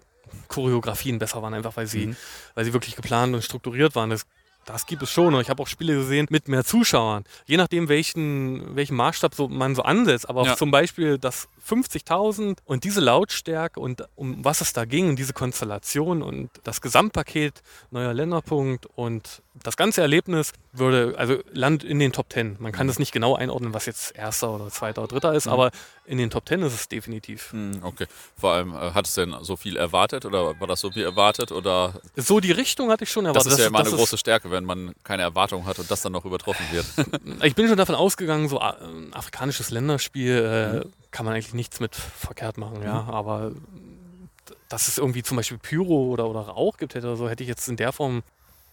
Choreografien 0.47 1.17
besser 1.17 1.41
waren, 1.41 1.53
einfach 1.55 1.75
weil 1.75 1.87
sie, 1.87 2.07
Mhm. 2.07 2.15
weil 2.53 2.65
sie 2.65 2.73
wirklich 2.73 2.95
geplant 2.95 3.33
und 3.33 3.43
strukturiert 3.43 3.95
waren. 3.95 4.11
Das, 4.11 4.25
das 4.65 4.85
gibt 4.85 5.03
es 5.03 5.09
schon. 5.11 5.33
Und 5.33 5.41
ich 5.41 5.49
habe 5.49 5.61
auch 5.61 5.67
Spiele 5.67 5.93
gesehen 5.95 6.27
mit 6.29 6.47
mehr 6.47 6.63
Zuschauern. 6.63 7.23
Je 7.45 7.57
nachdem, 7.57 7.89
welchen, 7.89 8.75
welchen 8.75 8.95
Maßstab 8.95 9.35
so, 9.35 9.47
man 9.47 9.75
so 9.75 9.83
ansetzt. 9.83 10.29
Aber 10.29 10.45
Ja. 10.45 10.55
zum 10.55 10.71
Beispiel 10.71 11.17
das 11.17 11.47
50.000 11.67 12.57
und 12.65 12.83
diese 12.83 13.01
Lautstärke 13.01 13.79
und 13.79 14.03
um 14.15 14.43
was 14.43 14.61
es 14.61 14.73
da 14.73 14.85
ging 14.85 15.09
und 15.09 15.17
diese 15.17 15.33
Konstellation 15.33 16.21
und 16.21 16.49
das 16.63 16.81
Gesamtpaket, 16.81 17.61
neuer 17.91 18.13
Länderpunkt 18.13 18.85
und 18.95 19.41
das 19.63 19.77
ganze 19.77 20.01
Erlebnis 20.01 20.51
würde, 20.71 21.13
also 21.17 21.37
Land 21.51 21.83
in 21.83 21.99
den 21.99 22.11
Top 22.11 22.29
Ten. 22.29 22.55
Man 22.59 22.71
kann 22.71 22.87
das 22.87 22.99
nicht 22.99 23.11
genau 23.11 23.35
einordnen, 23.35 23.73
was 23.73 23.85
jetzt 23.85 24.15
erster 24.15 24.51
oder 24.51 24.69
zweiter 24.69 25.03
oder 25.03 25.09
dritter 25.13 25.33
ist, 25.33 25.45
Mhm. 25.45 25.51
aber 25.53 25.71
in 26.05 26.17
den 26.17 26.29
Top 26.29 26.45
Ten 26.45 26.61
ist 26.63 26.73
es 26.73 26.87
definitiv. 26.89 27.51
Hm, 27.53 27.79
Okay. 27.83 28.07
Vor 28.37 28.51
allem, 28.53 28.73
äh, 28.73 28.91
hattest 28.93 29.15
du 29.17 29.25
denn 29.25 29.35
so 29.41 29.55
viel 29.55 29.77
erwartet 29.77 30.25
oder 30.25 30.59
war 30.59 30.67
das 30.67 30.81
so 30.81 30.91
viel 30.91 31.03
erwartet? 31.03 31.51
Oder 31.51 31.93
So 32.15 32.39
die 32.39 32.51
Richtung 32.51 32.89
hatte 32.91 33.03
ich 33.05 33.11
schon 33.11 33.23
das 33.25 33.31
erwartet. 33.33 33.51
ist 33.53 33.59
ja 33.59 33.67
immer 33.67 33.79
eine 33.79 33.89
das 33.89 33.97
große 33.97 34.17
Stärke, 34.17 34.51
wenn 34.51 34.65
man 34.65 34.93
keine 35.03 35.21
Erwartung 35.23 35.65
hat 35.65 35.79
und 35.79 35.89
das 35.89 36.01
dann 36.01 36.11
noch 36.11 36.25
übertroffen 36.25 36.65
wird. 36.71 36.85
Ich 37.43 37.55
bin 37.55 37.67
schon 37.67 37.77
davon 37.77 37.95
ausgegangen, 37.95 38.49
so 38.49 38.59
äh, 38.59 38.73
ein 38.83 39.13
afrikanisches 39.13 39.69
Länderspiel 39.71 40.81
äh, 40.83 40.85
Mhm. 40.87 40.91
kann 41.11 41.25
man 41.25 41.35
eigentlich 41.35 41.53
nichts 41.53 41.79
mit 41.79 41.95
verkehrt 41.95 42.57
machen, 42.57 42.81
ja. 42.83 43.03
Aber 43.09 43.51
dass 44.69 44.87
es 44.87 44.97
irgendwie 44.97 45.23
zum 45.23 45.37
Beispiel 45.37 45.57
Pyro 45.57 46.07
oder, 46.07 46.27
oder 46.27 46.41
Rauch 46.41 46.77
gibt 46.77 46.95
hätte 46.95 47.07
oder 47.07 47.15
so, 47.17 47.29
hätte 47.29 47.43
ich 47.43 47.49
jetzt 47.49 47.67
in 47.67 47.77
der 47.77 47.91
Form 47.93 48.23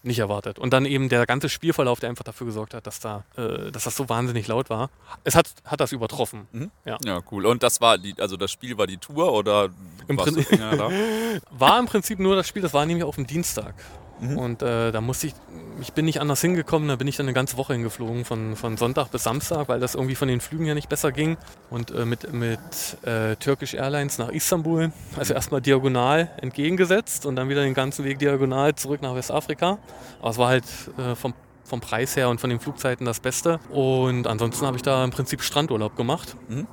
nicht 0.03 0.19
erwartet. 0.19 0.59
Und 0.59 0.73
dann 0.73 0.85
eben 0.85 1.09
der 1.09 1.25
ganze 1.25 1.49
Spielverlauf, 1.49 1.99
der 1.99 2.09
einfach 2.09 2.23
dafür 2.23 2.47
gesorgt 2.47 2.73
hat, 2.73 2.87
dass 2.87 2.99
da, 2.99 3.23
äh, 3.37 3.71
dass 3.71 3.83
das 3.83 3.95
so 3.95 4.09
wahnsinnig 4.09 4.47
laut 4.47 4.69
war. 4.69 4.89
Es 5.23 5.35
hat, 5.35 5.49
hat 5.65 5.79
das 5.79 5.91
übertroffen. 5.91 6.47
Mhm. 6.51 6.71
Ja. 6.85 6.97
ja, 7.05 7.21
cool. 7.31 7.45
Und 7.45 7.63
das 7.63 7.81
war 7.81 7.97
die, 7.97 8.15
also 8.19 8.37
das 8.37 8.51
Spiel 8.51 8.77
war 8.77 8.87
die 8.87 8.97
Tour 8.97 9.31
oder 9.33 9.69
Im 10.07 10.17
Prinzip- 10.17 10.49
da? 10.59 10.89
War 11.51 11.79
im 11.79 11.85
Prinzip 11.85 12.19
nur 12.19 12.35
das 12.35 12.47
Spiel, 12.47 12.61
das 12.61 12.73
war 12.73 12.85
nämlich 12.85 13.03
auf 13.03 13.15
dem 13.15 13.25
Dienstag. 13.27 13.73
Mhm. 14.21 14.37
Und 14.37 14.61
äh, 14.61 14.91
da 14.91 15.01
musste 15.01 15.27
ich, 15.27 15.33
ich 15.81 15.93
bin 15.93 16.05
nicht 16.05 16.21
anders 16.21 16.41
hingekommen, 16.41 16.87
da 16.87 16.95
bin 16.95 17.07
ich 17.07 17.17
dann 17.17 17.25
eine 17.25 17.33
ganze 17.33 17.57
Woche 17.57 17.73
hingeflogen, 17.73 18.23
von, 18.23 18.55
von 18.55 18.77
Sonntag 18.77 19.09
bis 19.09 19.23
Samstag, 19.23 19.67
weil 19.67 19.79
das 19.79 19.95
irgendwie 19.95 20.15
von 20.15 20.27
den 20.27 20.39
Flügen 20.39 20.65
ja 20.65 20.75
nicht 20.75 20.89
besser 20.89 21.11
ging. 21.11 21.37
Und 21.69 21.91
äh, 21.91 22.05
mit, 22.05 22.31
mit 22.31 22.59
äh, 23.03 23.35
Turkish 23.37 23.73
Airlines 23.73 24.19
nach 24.19 24.29
Istanbul, 24.29 24.91
also 25.17 25.33
erstmal 25.33 25.61
diagonal 25.61 26.29
entgegengesetzt 26.37 27.25
und 27.25 27.35
dann 27.35 27.49
wieder 27.49 27.63
den 27.63 27.73
ganzen 27.73 28.05
Weg 28.05 28.19
diagonal 28.19 28.75
zurück 28.75 29.01
nach 29.01 29.15
Westafrika. 29.15 29.79
Aber 30.19 30.29
es 30.29 30.37
war 30.37 30.49
halt 30.49 30.65
äh, 30.97 31.15
vom, 31.15 31.33
vom 31.63 31.81
Preis 31.81 32.15
her 32.15 32.29
und 32.29 32.39
von 32.39 32.51
den 32.51 32.59
Flugzeiten 32.59 33.05
das 33.05 33.19
Beste. 33.19 33.59
Und 33.71 34.27
ansonsten 34.27 34.67
habe 34.67 34.77
ich 34.77 34.83
da 34.83 35.03
im 35.03 35.09
Prinzip 35.09 35.41
Strandurlaub 35.41 35.95
gemacht. 35.95 36.35
Mhm. 36.47 36.67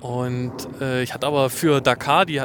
Und 0.00 0.52
äh, 0.80 1.02
ich 1.02 1.14
hatte 1.14 1.26
aber 1.26 1.50
für 1.50 1.80
Dakar, 1.80 2.26
die 2.26 2.42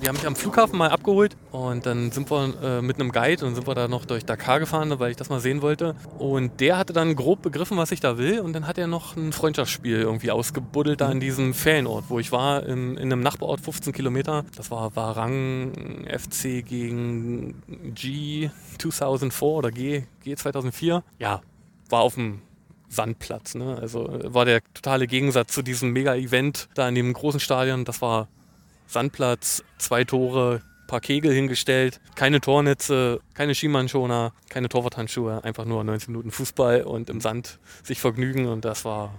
die 0.00 0.08
haben 0.08 0.16
mich 0.16 0.26
am 0.26 0.36
Flughafen 0.36 0.78
mal 0.78 0.90
abgeholt 0.90 1.36
und 1.50 1.86
dann 1.86 2.10
sind 2.10 2.30
wir 2.30 2.54
äh, 2.62 2.82
mit 2.82 3.00
einem 3.00 3.12
Guide 3.12 3.44
und 3.44 3.54
sind 3.54 3.66
wir 3.66 3.74
da 3.74 3.88
noch 3.88 4.04
durch 4.04 4.24
Dakar 4.24 4.60
gefahren, 4.60 4.98
weil 4.98 5.10
ich 5.10 5.16
das 5.16 5.28
mal 5.28 5.40
sehen 5.40 5.62
wollte. 5.62 5.94
Und 6.18 6.60
der 6.60 6.78
hatte 6.78 6.92
dann 6.92 7.16
grob 7.16 7.42
begriffen, 7.42 7.76
was 7.76 7.92
ich 7.92 8.00
da 8.00 8.18
will 8.18 8.40
und 8.40 8.52
dann 8.52 8.66
hat 8.66 8.78
er 8.78 8.86
noch 8.86 9.16
ein 9.16 9.32
Freundschaftsspiel 9.32 10.00
irgendwie 10.00 10.30
ausgebuddelt 10.30 11.00
da 11.00 11.10
in 11.10 11.20
diesem 11.20 11.54
Ferienort, 11.54 12.04
wo 12.08 12.18
ich 12.18 12.32
war, 12.32 12.64
in, 12.64 12.96
in 12.96 13.12
einem 13.12 13.20
Nachbarort 13.20 13.60
15 13.60 13.92
Kilometer. 13.92 14.44
Das 14.56 14.70
war 14.70 14.94
Warang 14.96 16.06
FC 16.06 16.64
gegen 16.64 17.62
G 17.94 18.50
2004 18.78 19.48
oder 19.48 19.70
G, 19.70 20.04
G 20.22 20.34
2004. 20.34 21.02
Ja, 21.18 21.42
war 21.88 22.00
auf 22.00 22.14
dem 22.14 22.42
Sandplatz. 22.88 23.54
Ne? 23.54 23.76
Also 23.80 24.08
war 24.24 24.44
der 24.44 24.62
totale 24.72 25.06
Gegensatz 25.06 25.52
zu 25.52 25.62
diesem 25.62 25.92
Mega-Event 25.92 26.68
da 26.74 26.88
in 26.88 26.94
dem 26.94 27.12
großen 27.12 27.40
Stadion. 27.40 27.84
Das 27.84 28.00
war 28.00 28.28
Sandplatz, 28.86 29.62
zwei 29.78 30.04
Tore, 30.04 30.62
paar 30.86 31.00
Kegel 31.00 31.32
hingestellt, 31.32 32.00
keine 32.14 32.40
Tornetze, 32.40 33.20
keine 33.34 33.54
Skimannschona, 33.54 34.32
keine 34.48 34.68
Torwarthandschuhe, 34.68 35.42
einfach 35.42 35.64
nur 35.64 35.82
90 35.82 36.08
Minuten 36.08 36.30
Fußball 36.30 36.82
und 36.82 37.10
im 37.10 37.20
Sand 37.20 37.58
sich 37.82 38.00
vergnügen 38.00 38.46
und 38.46 38.64
das 38.64 38.84
war 38.84 39.14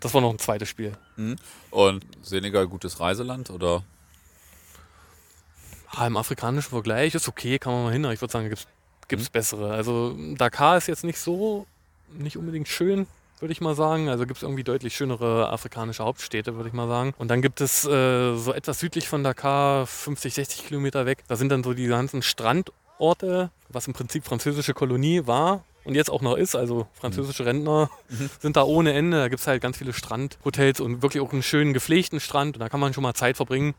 das 0.00 0.14
war 0.14 0.20
noch 0.20 0.30
ein 0.30 0.38
zweites 0.38 0.68
Spiel. 0.68 0.92
Mhm. 1.16 1.36
Und 1.70 2.06
Senegal 2.22 2.68
gutes 2.68 3.00
Reiseland 3.00 3.50
oder? 3.50 3.82
Ah, 5.90 6.06
Im 6.06 6.16
afrikanischen 6.16 6.70
Vergleich 6.70 7.14
ist 7.14 7.28
okay, 7.28 7.58
kann 7.58 7.72
man 7.72 7.84
mal 7.84 7.92
hin, 7.92 8.04
aber 8.04 8.14
ich 8.14 8.20
würde 8.20 8.32
sagen, 8.32 8.48
gibt 8.48 9.22
es 9.22 9.28
mhm. 9.28 9.32
bessere. 9.32 9.72
Also 9.72 10.16
Dakar 10.36 10.76
ist 10.76 10.86
jetzt 10.86 11.04
nicht 11.04 11.18
so, 11.18 11.66
nicht 12.12 12.36
unbedingt 12.36 12.68
schön, 12.68 13.06
würde 13.40 13.52
ich 13.52 13.60
mal 13.60 13.74
sagen. 13.74 14.08
Also 14.08 14.26
gibt 14.26 14.38
es 14.38 14.42
irgendwie 14.42 14.64
deutlich 14.64 14.94
schönere 14.94 15.50
afrikanische 15.50 16.04
Hauptstädte, 16.04 16.56
würde 16.56 16.68
ich 16.68 16.74
mal 16.74 16.88
sagen. 16.88 17.14
Und 17.18 17.28
dann 17.28 17.42
gibt 17.42 17.60
es 17.60 17.84
äh, 17.84 18.36
so 18.36 18.52
etwas 18.52 18.80
südlich 18.80 19.08
von 19.08 19.24
Dakar, 19.24 19.86
50, 19.86 20.34
60 20.34 20.66
Kilometer 20.66 21.06
weg, 21.06 21.24
da 21.28 21.36
sind 21.36 21.50
dann 21.50 21.62
so 21.62 21.74
die 21.74 21.86
ganzen 21.86 22.22
Strandorte, 22.22 23.50
was 23.68 23.86
im 23.86 23.92
Prinzip 23.92 24.24
französische 24.24 24.74
Kolonie 24.74 25.26
war 25.26 25.64
und 25.84 25.94
jetzt 25.94 26.10
auch 26.10 26.20
noch 26.20 26.36
ist. 26.36 26.54
Also 26.54 26.86
französische 26.92 27.46
Rentner 27.46 27.90
mhm. 28.10 28.30
sind 28.40 28.56
da 28.56 28.62
ohne 28.64 28.92
Ende. 28.92 29.18
Da 29.18 29.28
gibt 29.28 29.40
es 29.40 29.46
halt 29.46 29.62
ganz 29.62 29.78
viele 29.78 29.92
Strandhotels 29.92 30.80
und 30.80 31.02
wirklich 31.02 31.22
auch 31.22 31.32
einen 31.32 31.42
schönen 31.42 31.72
gepflegten 31.72 32.20
Strand. 32.20 32.56
Und 32.56 32.60
da 32.60 32.68
kann 32.68 32.78
man 32.78 32.92
schon 32.92 33.02
mal 33.02 33.14
Zeit 33.14 33.36
verbringen. 33.36 33.74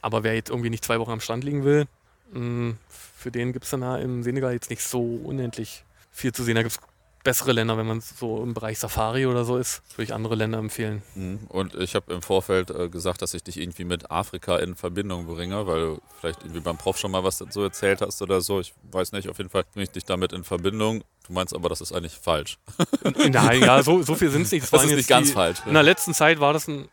Aber 0.00 0.24
wer 0.24 0.34
jetzt 0.34 0.50
irgendwie 0.50 0.70
nicht 0.70 0.84
zwei 0.84 0.98
Wochen 0.98 1.12
am 1.12 1.20
Strand 1.20 1.44
liegen 1.44 1.64
will, 1.64 1.86
mm, 2.32 2.72
für 2.88 3.30
den 3.30 3.52
gibt 3.52 3.64
es 3.64 3.70
dann 3.70 3.82
da 3.82 3.96
im 3.98 4.24
Senegal 4.24 4.52
jetzt 4.52 4.70
nicht 4.70 4.82
so 4.82 5.00
unendlich 5.00 5.84
viel 6.10 6.32
zu 6.32 6.42
sehen. 6.42 6.56
Da 6.56 6.62
gibt 6.62 6.74
es 6.74 6.80
bessere 7.22 7.52
Länder, 7.52 7.76
wenn 7.76 7.86
man 7.86 8.00
so 8.00 8.42
im 8.42 8.54
Bereich 8.54 8.78
Safari 8.78 9.26
oder 9.26 9.44
so 9.44 9.56
ist, 9.56 9.82
würde 9.92 10.04
ich 10.04 10.14
andere 10.14 10.34
Länder 10.34 10.58
empfehlen. 10.58 11.02
Mhm. 11.14 11.40
Und 11.48 11.74
ich 11.74 11.94
habe 11.94 12.12
im 12.12 12.22
Vorfeld 12.22 12.70
äh, 12.70 12.88
gesagt, 12.88 13.22
dass 13.22 13.34
ich 13.34 13.42
dich 13.42 13.58
irgendwie 13.58 13.84
mit 13.84 14.10
Afrika 14.10 14.56
in 14.58 14.74
Verbindung 14.74 15.26
bringe, 15.26 15.66
weil 15.66 15.80
du 15.80 16.02
vielleicht 16.20 16.42
irgendwie 16.42 16.60
beim 16.60 16.76
Prof 16.76 16.98
schon 16.98 17.10
mal 17.10 17.24
was 17.24 17.38
dazu 17.38 17.62
erzählt 17.62 18.00
hast 18.00 18.22
oder 18.22 18.40
so. 18.40 18.60
Ich 18.60 18.74
weiß 18.90 19.12
nicht, 19.12 19.28
auf 19.28 19.38
jeden 19.38 19.50
Fall 19.50 19.64
bringe 19.72 19.84
ich 19.84 19.90
dich 19.90 20.04
damit 20.04 20.32
in 20.32 20.44
Verbindung. 20.44 21.04
Du 21.26 21.32
meinst 21.32 21.54
aber, 21.54 21.68
das 21.68 21.80
ist 21.80 21.92
eigentlich 21.92 22.14
falsch. 22.14 22.58
Nein, 23.30 23.60
ja, 23.60 23.82
so, 23.82 24.02
so 24.02 24.14
viel 24.14 24.30
sind 24.30 24.42
es 24.42 24.52
nicht. 24.52 24.64
Das, 24.64 24.70
das 24.70 24.84
ist 24.84 24.94
nicht 24.94 25.08
ganz 25.08 25.28
die, 25.28 25.34
falsch. 25.34 25.58
In 25.66 25.74
der 25.74 25.82
letzten 25.82 26.14
Zeit 26.14 26.40
war 26.40 26.52
das 26.52 26.68
ein, 26.68 26.88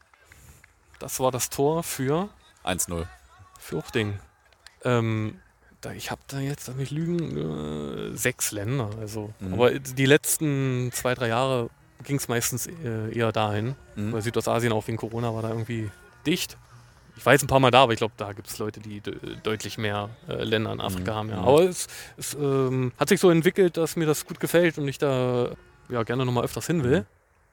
das 0.99 1.19
war 1.19 1.31
das 1.31 1.49
Tor 1.49 1.83
für 1.83 2.29
1-0. 2.63 3.05
Für 3.59 3.77
Uchting. 3.77 4.19
Ähm, 4.83 5.39
ich 5.95 6.11
habe 6.11 6.21
da 6.27 6.39
jetzt, 6.39 6.75
nicht 6.75 6.91
lügen, 6.91 8.11
äh, 8.13 8.17
sechs 8.17 8.51
Länder. 8.51 8.89
Also. 8.99 9.33
Mhm. 9.39 9.53
Aber 9.53 9.71
die 9.71 10.05
letzten 10.05 10.91
zwei, 10.93 11.15
drei 11.15 11.29
Jahre 11.29 11.69
ging 12.03 12.17
es 12.17 12.27
meistens 12.27 12.67
äh, 12.67 13.11
eher 13.11 13.31
dahin. 13.31 13.75
Mhm. 13.95 14.13
Weil 14.13 14.21
Südostasien 14.21 14.73
auch 14.73 14.87
wegen 14.87 14.97
Corona 14.97 15.33
war 15.33 15.41
da 15.41 15.49
irgendwie 15.49 15.89
dicht. 16.25 16.57
Ich 17.17 17.25
war 17.25 17.33
jetzt 17.33 17.43
ein 17.43 17.47
paar 17.47 17.59
Mal 17.59 17.71
da, 17.71 17.83
aber 17.83 17.91
ich 17.91 17.97
glaube, 17.97 18.13
da 18.15 18.31
gibt 18.31 18.47
es 18.47 18.57
Leute, 18.59 18.79
die 18.79 19.01
de 19.01 19.15
deutlich 19.43 19.77
mehr 19.77 20.09
äh, 20.29 20.43
Länder 20.43 20.71
in 20.71 20.79
Afrika 20.79 21.11
mhm. 21.11 21.17
haben. 21.17 21.29
Ja. 21.29 21.41
Mhm. 21.41 21.47
Aber 21.47 21.63
es, 21.63 21.87
es 22.17 22.33
ähm, 22.33 22.93
hat 22.97 23.09
sich 23.09 23.19
so 23.19 23.29
entwickelt, 23.29 23.75
dass 23.75 23.95
mir 23.95 24.05
das 24.05 24.25
gut 24.25 24.39
gefällt 24.39 24.77
und 24.77 24.87
ich 24.87 24.97
da 24.97 25.51
ja, 25.89 26.03
gerne 26.03 26.25
nochmal 26.25 26.45
öfters 26.45 26.67
hin 26.67 26.83
will. 26.83 27.01
Mhm. 27.01 27.05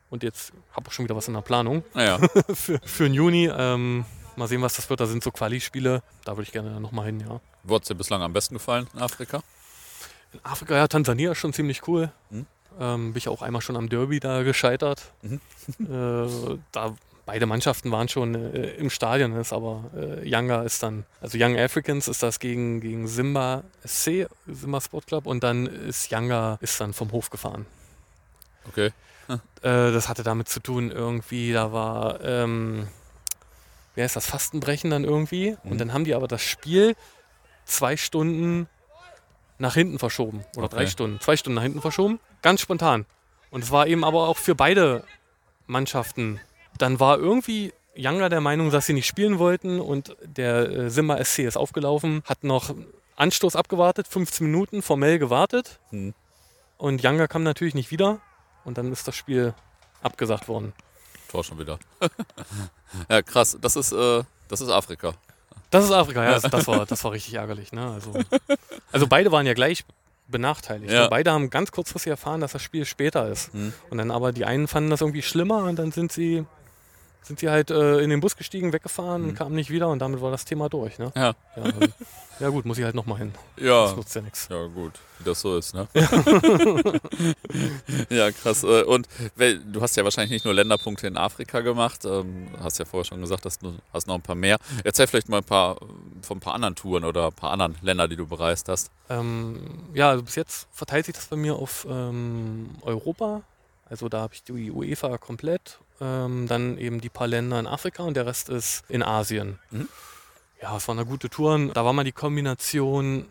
Und 0.08 0.22
jetzt 0.22 0.52
habe 0.72 0.86
ich 0.88 0.94
schon 0.94 1.04
wieder 1.04 1.16
was 1.16 1.26
in 1.26 1.34
der 1.34 1.40
Planung 1.40 1.82
ah, 1.94 2.02
ja. 2.02 2.18
für, 2.54 2.78
für 2.84 3.04
den 3.04 3.14
Juni. 3.14 3.50
Ähm, 3.52 4.04
Mal 4.36 4.48
sehen, 4.48 4.62
was 4.62 4.74
das 4.74 4.88
wird. 4.90 5.00
Da 5.00 5.06
sind 5.06 5.22
so 5.22 5.30
Quali-Spiele. 5.30 6.02
Da 6.24 6.32
würde 6.32 6.42
ich 6.42 6.52
gerne 6.52 6.80
nochmal 6.80 7.06
hin, 7.06 7.20
ja. 7.20 7.40
Wo 7.62 7.74
hat 7.74 7.82
es 7.82 7.88
dir 7.88 7.94
bislang 7.94 8.22
am 8.22 8.32
besten 8.32 8.54
gefallen 8.54 8.86
in 8.94 9.00
Afrika? 9.00 9.42
In 10.32 10.40
Afrika, 10.42 10.74
ja, 10.76 10.86
Tansania 10.88 11.32
ist 11.32 11.38
schon 11.38 11.52
ziemlich 11.52 11.86
cool. 11.88 12.10
Mhm. 12.30 12.46
Ähm, 12.78 13.12
bin 13.12 13.18
ich 13.18 13.28
auch 13.28 13.42
einmal 13.42 13.62
schon 13.62 13.76
am 13.76 13.88
Derby 13.88 14.20
da 14.20 14.42
gescheitert. 14.42 15.02
Mhm. 15.22 15.40
äh, 15.80 16.58
da 16.72 16.94
beide 17.26 17.44
Mannschaften 17.46 17.90
waren 17.90 18.08
schon 18.08 18.34
äh, 18.34 18.70
im 18.76 18.88
Stadion, 18.88 19.36
ist 19.36 19.52
aber 19.52 19.90
äh, 19.94 20.26
Yanga 20.26 20.62
ist 20.62 20.82
dann, 20.82 21.04
also 21.20 21.36
Young 21.38 21.58
Africans 21.58 22.08
ist 22.08 22.22
das 22.22 22.38
gegen, 22.38 22.80
gegen 22.80 23.08
Simba 23.08 23.64
SC, 23.84 24.28
Simba 24.46 24.80
Sport 24.80 25.08
Club 25.08 25.26
und 25.26 25.42
dann 25.42 25.66
ist 25.66 26.10
Yanga 26.10 26.58
ist 26.60 26.80
dann 26.80 26.94
vom 26.94 27.12
Hof 27.12 27.28
gefahren. 27.28 27.66
Okay. 28.68 28.92
Hm. 29.26 29.40
Äh, 29.62 29.92
das 29.92 30.08
hatte 30.08 30.22
damit 30.22 30.48
zu 30.48 30.60
tun, 30.60 30.90
irgendwie, 30.90 31.52
da 31.52 31.72
war 31.72 32.20
ähm, 32.22 32.86
wie 33.96 34.02
heißt 34.02 34.14
das, 34.14 34.26
Fastenbrechen 34.26 34.90
dann 34.90 35.02
irgendwie. 35.02 35.56
Mhm. 35.64 35.70
Und 35.72 35.78
dann 35.78 35.92
haben 35.92 36.04
die 36.04 36.14
aber 36.14 36.28
das 36.28 36.42
Spiel 36.42 36.94
zwei 37.64 37.96
Stunden 37.96 38.68
nach 39.58 39.74
hinten 39.74 39.98
verschoben. 39.98 40.44
Oder 40.56 40.66
okay. 40.66 40.76
drei 40.76 40.86
Stunden. 40.86 41.20
Zwei 41.20 41.36
Stunden 41.36 41.56
nach 41.56 41.62
hinten 41.62 41.80
verschoben. 41.80 42.20
Ganz 42.42 42.60
spontan. 42.60 43.06
Und 43.50 43.64
es 43.64 43.70
war 43.70 43.86
eben 43.86 44.04
aber 44.04 44.28
auch 44.28 44.36
für 44.36 44.54
beide 44.54 45.02
Mannschaften. 45.66 46.40
Dann 46.78 47.00
war 47.00 47.18
irgendwie 47.18 47.72
Younger 47.96 48.28
der 48.28 48.42
Meinung, 48.42 48.70
dass 48.70 48.86
sie 48.86 48.92
nicht 48.92 49.06
spielen 49.06 49.38
wollten 49.38 49.80
und 49.80 50.14
der 50.22 50.68
äh, 50.68 50.90
Simba 50.90 51.22
SC 51.24 51.40
ist 51.40 51.56
aufgelaufen, 51.56 52.22
hat 52.26 52.44
noch 52.44 52.74
Anstoß 53.16 53.56
abgewartet, 53.56 54.06
15 54.06 54.46
Minuten 54.46 54.82
formell 54.82 55.18
gewartet. 55.18 55.80
Mhm. 55.90 56.12
Und 56.76 57.02
Younger 57.02 57.26
kam 57.28 57.42
natürlich 57.42 57.74
nicht 57.74 57.90
wieder 57.90 58.20
und 58.64 58.76
dann 58.76 58.92
ist 58.92 59.08
das 59.08 59.16
Spiel 59.16 59.54
abgesagt 60.02 60.48
worden. 60.48 60.74
Tor 61.36 61.44
schon 61.44 61.58
wieder. 61.58 61.78
ja, 63.10 63.22
krass. 63.22 63.58
Das 63.60 63.76
ist, 63.76 63.92
äh, 63.92 64.22
das 64.48 64.60
ist 64.62 64.70
Afrika. 64.70 65.12
Das 65.70 65.84
ist 65.84 65.90
Afrika, 65.90 66.24
ja. 66.24 66.38
Das, 66.40 66.66
war, 66.66 66.86
das 66.86 67.04
war 67.04 67.12
richtig 67.12 67.34
ärgerlich. 67.34 67.72
Ne? 67.72 67.90
Also, 67.90 68.12
also 68.92 69.06
beide 69.06 69.32
waren 69.32 69.46
ja 69.46 69.52
gleich 69.52 69.84
benachteiligt. 70.28 70.90
Ja. 70.90 71.02
Ne? 71.02 71.08
Beide 71.10 71.32
haben 71.32 71.50
ganz 71.50 71.72
kurzfristig 71.72 72.10
erfahren, 72.10 72.40
dass 72.40 72.52
das 72.52 72.62
Spiel 72.62 72.86
später 72.86 73.28
ist. 73.28 73.52
Mhm. 73.52 73.74
Und 73.90 73.98
dann 73.98 74.10
aber 74.10 74.32
die 74.32 74.46
einen 74.46 74.66
fanden 74.66 74.88
das 74.88 75.02
irgendwie 75.02 75.22
schlimmer 75.22 75.64
und 75.64 75.76
dann 75.76 75.92
sind 75.92 76.10
sie 76.10 76.46
sind 77.26 77.40
sie 77.40 77.48
halt 77.48 77.70
äh, 77.70 77.98
in 77.98 78.10
den 78.10 78.20
Bus 78.20 78.36
gestiegen, 78.36 78.72
weggefahren, 78.72 79.28
mhm. 79.28 79.34
kamen 79.34 79.54
nicht 79.54 79.70
wieder 79.70 79.88
und 79.88 79.98
damit 79.98 80.20
war 80.20 80.30
das 80.30 80.44
Thema 80.44 80.68
durch. 80.68 80.98
Ne? 80.98 81.12
Ja. 81.16 81.34
Ja, 81.56 81.62
also, 81.62 81.80
ja 82.38 82.48
gut, 82.50 82.64
muss 82.64 82.78
ich 82.78 82.84
halt 82.84 82.94
nochmal 82.94 83.18
hin. 83.18 83.32
Ja. 83.56 83.84
Das 83.86 83.96
nutzt 83.96 84.14
ja 84.14 84.20
nichts. 84.20 84.48
Ja 84.48 84.66
gut, 84.66 84.92
wie 85.18 85.24
das 85.24 85.40
so 85.40 85.56
ist, 85.56 85.74
ne? 85.74 85.88
ja, 88.10 88.30
krass. 88.42 88.62
Äh, 88.62 88.82
und 88.84 89.08
du 89.36 89.80
hast 89.80 89.96
ja 89.96 90.04
wahrscheinlich 90.04 90.30
nicht 90.30 90.44
nur 90.44 90.54
Länderpunkte 90.54 91.06
in 91.06 91.16
Afrika 91.16 91.60
gemacht, 91.60 92.04
ähm, 92.04 92.48
hast 92.62 92.78
ja 92.78 92.84
vorher 92.84 93.04
schon 93.04 93.20
gesagt, 93.20 93.44
dass 93.44 93.58
du 93.58 93.74
hast 93.92 94.06
noch 94.06 94.14
ein 94.14 94.22
paar 94.22 94.36
mehr. 94.36 94.58
Erzähl 94.84 95.06
vielleicht 95.06 95.28
mal 95.28 95.38
ein 95.38 95.44
paar 95.44 95.76
von 96.22 96.36
ein 96.36 96.40
paar 96.40 96.54
anderen 96.54 96.76
Touren 96.76 97.04
oder 97.04 97.26
ein 97.26 97.32
paar 97.32 97.50
anderen 97.50 97.76
Länder, 97.82 98.06
die 98.06 98.16
du 98.16 98.26
bereist 98.26 98.68
hast. 98.68 98.90
Ähm, 99.08 99.88
ja, 99.94 100.10
also 100.10 100.22
bis 100.22 100.36
jetzt 100.36 100.68
verteilt 100.70 101.06
sich 101.06 101.14
das 101.14 101.26
bei 101.26 101.36
mir 101.36 101.56
auf 101.56 101.86
ähm, 101.90 102.70
Europa. 102.82 103.42
Also 103.88 104.08
da 104.08 104.20
habe 104.20 104.34
ich 104.34 104.42
die 104.42 104.70
UEFA 104.70 105.18
komplett 105.18 105.78
ähm, 106.00 106.46
dann 106.48 106.78
eben 106.78 107.00
die 107.00 107.08
paar 107.08 107.26
Länder 107.26 107.58
in 107.58 107.66
Afrika 107.66 108.02
und 108.02 108.14
der 108.14 108.26
Rest 108.26 108.48
ist 108.48 108.84
in 108.88 109.02
Asien. 109.02 109.58
Mhm. 109.70 109.88
Ja, 110.62 110.76
es 110.76 110.88
war 110.88 110.94
eine 110.94 111.04
gute 111.04 111.28
Tour. 111.28 111.70
Da 111.74 111.84
war 111.84 111.92
mal 111.92 112.04
die 112.04 112.12
Kombination 112.12 113.26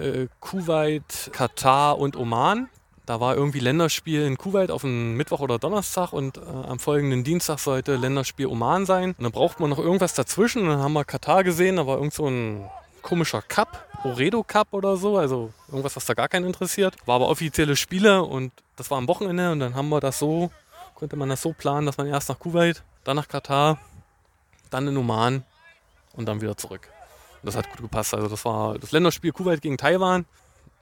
äh, 0.00 0.26
Kuwait, 0.40 1.30
Katar 1.32 1.98
und 1.98 2.16
Oman. 2.16 2.68
Da 3.06 3.20
war 3.20 3.36
irgendwie 3.36 3.58
Länderspiel 3.58 4.22
in 4.22 4.38
Kuwait 4.38 4.70
auf 4.70 4.82
einen 4.82 5.14
Mittwoch 5.14 5.40
oder 5.40 5.58
Donnerstag 5.58 6.14
und 6.14 6.38
äh, 6.38 6.40
am 6.40 6.78
folgenden 6.78 7.22
Dienstag 7.22 7.58
sollte 7.58 7.96
Länderspiel 7.96 8.46
Oman 8.46 8.86
sein. 8.86 9.10
Und 9.10 9.24
dann 9.24 9.32
braucht 9.32 9.60
man 9.60 9.68
noch 9.68 9.78
irgendwas 9.78 10.14
dazwischen. 10.14 10.62
Und 10.62 10.68
dann 10.68 10.78
haben 10.78 10.94
wir 10.94 11.04
Katar 11.04 11.44
gesehen, 11.44 11.76
da 11.76 11.86
war 11.86 11.98
irgend 11.98 12.14
so 12.14 12.26
ein 12.26 12.68
komischer 13.02 13.42
Cup, 13.42 13.86
Oredo 14.02 14.42
Cup 14.42 14.68
oder 14.72 14.96
so, 14.96 15.18
also 15.18 15.52
irgendwas, 15.68 15.94
was 15.94 16.06
da 16.06 16.14
gar 16.14 16.28
keinen 16.28 16.46
interessiert. 16.46 16.96
War 17.04 17.16
aber 17.16 17.28
offizielle 17.28 17.76
Spiele 17.76 18.22
und 18.22 18.50
das 18.76 18.90
war 18.90 18.98
am 18.98 19.06
Wochenende 19.06 19.52
und 19.52 19.60
dann 19.60 19.74
haben 19.74 19.90
wir 19.90 20.00
das 20.00 20.18
so 20.18 20.50
konnte 21.04 21.16
man 21.16 21.28
das 21.28 21.42
so 21.42 21.52
planen, 21.52 21.84
dass 21.84 21.98
man 21.98 22.06
erst 22.06 22.30
nach 22.30 22.38
Kuwait, 22.38 22.82
dann 23.04 23.16
nach 23.16 23.28
Katar, 23.28 23.78
dann 24.70 24.88
in 24.88 24.96
Oman 24.96 25.44
und 26.14 26.24
dann 26.24 26.40
wieder 26.40 26.56
zurück. 26.56 26.88
Und 27.42 27.46
das 27.46 27.56
hat 27.56 27.68
gut 27.68 27.82
gepasst. 27.82 28.14
Also 28.14 28.26
das 28.26 28.42
war 28.46 28.78
das 28.78 28.90
Länderspiel 28.90 29.32
Kuwait 29.32 29.60
gegen 29.60 29.76
Taiwan. 29.76 30.24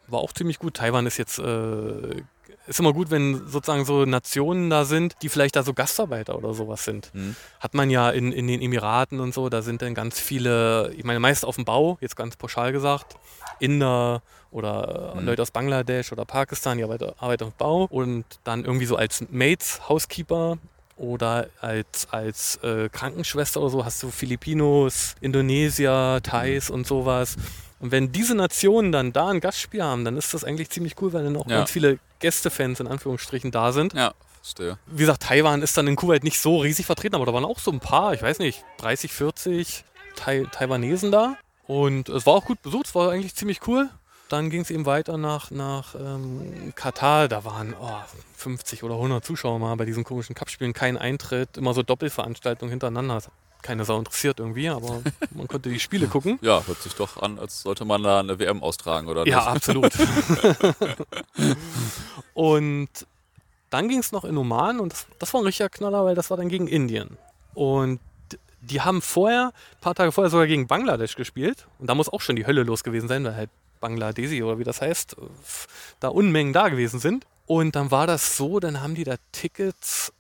War 0.07 0.21
auch 0.21 0.33
ziemlich 0.33 0.61
gut. 0.61 0.75
Taiwan 0.75 1.07
ist 1.07 1.17
jetzt 1.17 1.41
äh, 1.41 2.23
ist 2.67 2.81
immer 2.81 2.93
gut, 2.93 3.11
wenn 3.11 3.47
sozusagen 3.47 3.85
so 3.85 4.05
Nationen 4.05 4.71
da 4.71 4.85
sind, 4.85 5.17
die 5.23 5.29
vielleicht 5.29 5.57
da 5.57 5.63
so 5.63 5.75
Gastarbeiter 5.75 6.37
oder 6.37 6.55
sowas 6.55 6.85
sind. 6.85 7.11
Mhm. 7.15 7.37
Hat 7.61 7.75
man 7.75 7.91
ja 7.91 8.11
in, 8.11 8.33
in 8.33 8.47
den 8.47 8.61
Emiraten 8.61 9.21
und 9.21 9.35
so, 9.35 9.49
da 9.49 9.63
sind 9.63 9.83
dann 9.83 9.95
ganz 9.95 10.21
viele, 10.21 10.93
ich 10.97 11.05
meine 11.05 11.21
meist 11.21 11.45
auf 11.45 11.57
dem 11.57 11.65
Bau, 11.65 11.99
jetzt 12.01 12.17
ganz 12.17 12.37
pauschal 12.37 12.73
gesagt, 12.73 13.17
Inder 13.59 14.23
oder 14.51 15.15
mhm. 15.17 15.27
Leute 15.27 15.43
aus 15.43 15.51
Bangladesch 15.51 16.13
oder 16.13 16.25
Pakistan, 16.25 16.79
die 16.79 16.85
arbeiten, 16.85 17.13
arbeiten 17.19 17.45
auf 17.45 17.51
dem 17.51 17.59
Bau 17.59 17.85
und 17.91 18.25
dann 18.45 18.65
irgendwie 18.65 18.87
so 18.87 18.97
als 18.97 19.25
Mates, 19.31 19.89
Housekeeper 19.89 20.59
oder 20.97 21.49
als, 21.61 22.09
als 22.11 22.57
äh, 22.63 22.89
Krankenschwester 22.91 23.61
oder 23.61 23.71
so 23.71 23.85
hast 23.85 24.03
du 24.03 24.11
Filipinos, 24.11 25.15
Indonesier, 25.21 26.21
Thais 26.23 26.71
und 26.71 26.87
sowas. 26.87 27.37
Und 27.81 27.91
wenn 27.91 28.13
diese 28.13 28.35
Nationen 28.35 28.93
dann 28.93 29.13
da 29.13 29.29
ein 29.29 29.41
Gastspiel 29.41 29.83
haben, 29.83 30.05
dann 30.05 30.17
ist 30.17 30.33
das 30.35 30.45
eigentlich 30.45 30.71
ziemlich 30.71 30.95
cool, 31.01 31.13
weil 31.13 31.25
dann 31.25 31.37
auch 31.37 31.49
Ja. 31.49 31.59
ganz 31.59 31.71
viele 31.71 31.99
Gästefans 32.21 32.79
in 32.81 32.87
Anführungsstrichen 32.87 33.51
da 33.51 33.73
sind. 33.73 33.93
Ja, 33.95 34.13
verstehe. 34.41 34.79
Wie 34.87 34.99
gesagt, 35.01 35.25
Taiwan 35.25 35.63
ist 35.63 35.77
dann 35.77 35.89
in 35.89 35.97
Kuwait 35.97 36.23
nicht 36.23 36.39
so 36.39 36.59
riesig 36.59 36.87
vertreten, 36.87 37.17
aber 37.17 37.27
da 37.27 37.33
waren 37.35 37.45
auch 37.45 37.59
so 37.59 37.73
ein 37.73 37.81
paar, 37.81 38.15
ich 38.15 38.23
weiß 38.23 38.39
nicht, 38.39 38.65
30, 38.79 39.13
40 39.13 39.85
Tai 40.15 40.45
Taiwanesen 40.53 41.11
da. 41.11 41.37
Und 41.67 42.09
es 42.09 42.27
war 42.27 42.35
auch 42.35 42.45
gut 42.45 42.61
besucht, 42.63 42.87
es 42.87 42.95
war 42.95 43.11
eigentlich 43.11 43.35
ziemlich 43.35 43.67
cool. 43.67 43.89
Dann 44.33 44.49
ging 44.49 44.63
es 44.63 44.71
eben 44.71 44.87
weiter 44.87 45.19
nach, 45.19 45.51
nach 45.51 45.95
ähm, 45.95 46.73
Katar. 46.75 47.29
Da 47.29 47.45
waren 47.45 47.75
oh, 47.79 47.91
50 48.39 48.83
oder 48.83 48.95
100 48.95 49.23
Zuschauer 49.23 49.59
mal 49.59 49.77
bei 49.77 49.85
diesen 49.85 50.05
komischen 50.05 50.35
Cup-Spielen. 50.35 50.73
Kein 50.73 50.97
Eintritt, 50.97 51.59
immer 51.59 51.75
so 51.75 51.83
Doppelveranstaltungen 51.83 52.71
hintereinander. 52.71 53.17
Das 53.17 53.27
hat 53.27 53.33
keine 53.61 53.85
Sau 53.85 53.99
interessiert 53.99 54.41
irgendwie, 54.41 54.71
aber 54.71 55.03
man 55.33 55.49
konnte 55.49 55.69
die 55.69 55.79
Spiele 55.79 56.07
gucken. 56.07 56.39
Ja, 56.41 56.63
hört 56.67 56.81
sich 56.81 56.95
doch 56.95 57.21
an, 57.21 57.39
als 57.39 57.61
sollte 57.61 57.85
man 57.85 58.03
da 58.03 58.21
eine 58.21 58.39
WM 58.39 58.63
austragen, 58.63 59.07
oder 59.09 59.27
Ja, 59.27 59.37
nicht? 59.37 59.49
absolut. 59.49 59.93
und 62.33 62.89
dann 63.69 63.89
ging 63.89 63.99
es 63.99 64.13
noch 64.13 64.25
in 64.25 64.39
Oman 64.39 64.81
und 64.81 64.95
das, 64.95 65.07
das 65.19 65.35
war 65.35 65.43
ein 65.43 65.45
richtiger 65.45 65.69
Knaller, 65.69 66.07
weil 66.07 66.15
das 66.15 66.31
war 66.31 66.39
dann 66.39 66.49
gegen 66.49 66.69
Indien. 66.69 67.19
Und 67.53 68.01
die 68.63 68.81
haben 68.81 69.03
vorher, 69.03 69.53
ein 69.73 69.81
paar 69.81 69.95
Tage 69.95 70.11
vorher 70.11 70.31
sogar 70.31 70.47
gegen 70.47 70.67
Bangladesch 70.67 71.17
gespielt. 71.17 71.67
Und 71.79 71.89
da 71.89 71.95
muss 71.95 72.09
auch 72.09 72.21
schon 72.21 72.37
die 72.37 72.47
Hölle 72.47 72.63
los 72.63 72.85
gewesen 72.85 73.09
sein, 73.09 73.25
weil 73.25 73.37
halt 73.37 73.51
Bangladesi 73.83 74.43
oder 74.43 74.59
wie 74.59 74.65
das 74.65 74.81
heißt, 74.81 75.17
da 76.01 76.09
Unmengen 76.09 76.55
da 76.55 76.71
gewesen 76.71 77.01
sind. 77.01 77.27
Und 77.47 77.77
dann 77.77 77.91
war 77.91 78.07
das 78.07 78.37
so, 78.39 78.61
dann 78.61 78.81
haben 78.81 78.95
die 78.95 79.05
da 79.05 79.17
Tickets, 79.33 80.13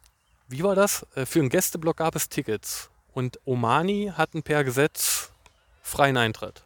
wie 0.48 0.62
war 0.62 0.74
das? 0.74 1.06
Äh, 1.14 1.24
Für 1.24 1.38
einen 1.38 1.48
Gästeblock 1.48 1.96
gab 1.96 2.14
es 2.14 2.28
Tickets. 2.28 2.90
Und 3.14 3.40
Omani 3.46 4.12
hatten 4.14 4.42
per 4.42 4.64
Gesetz 4.64 5.30
freien 5.82 6.16
Eintritt. 6.16 6.62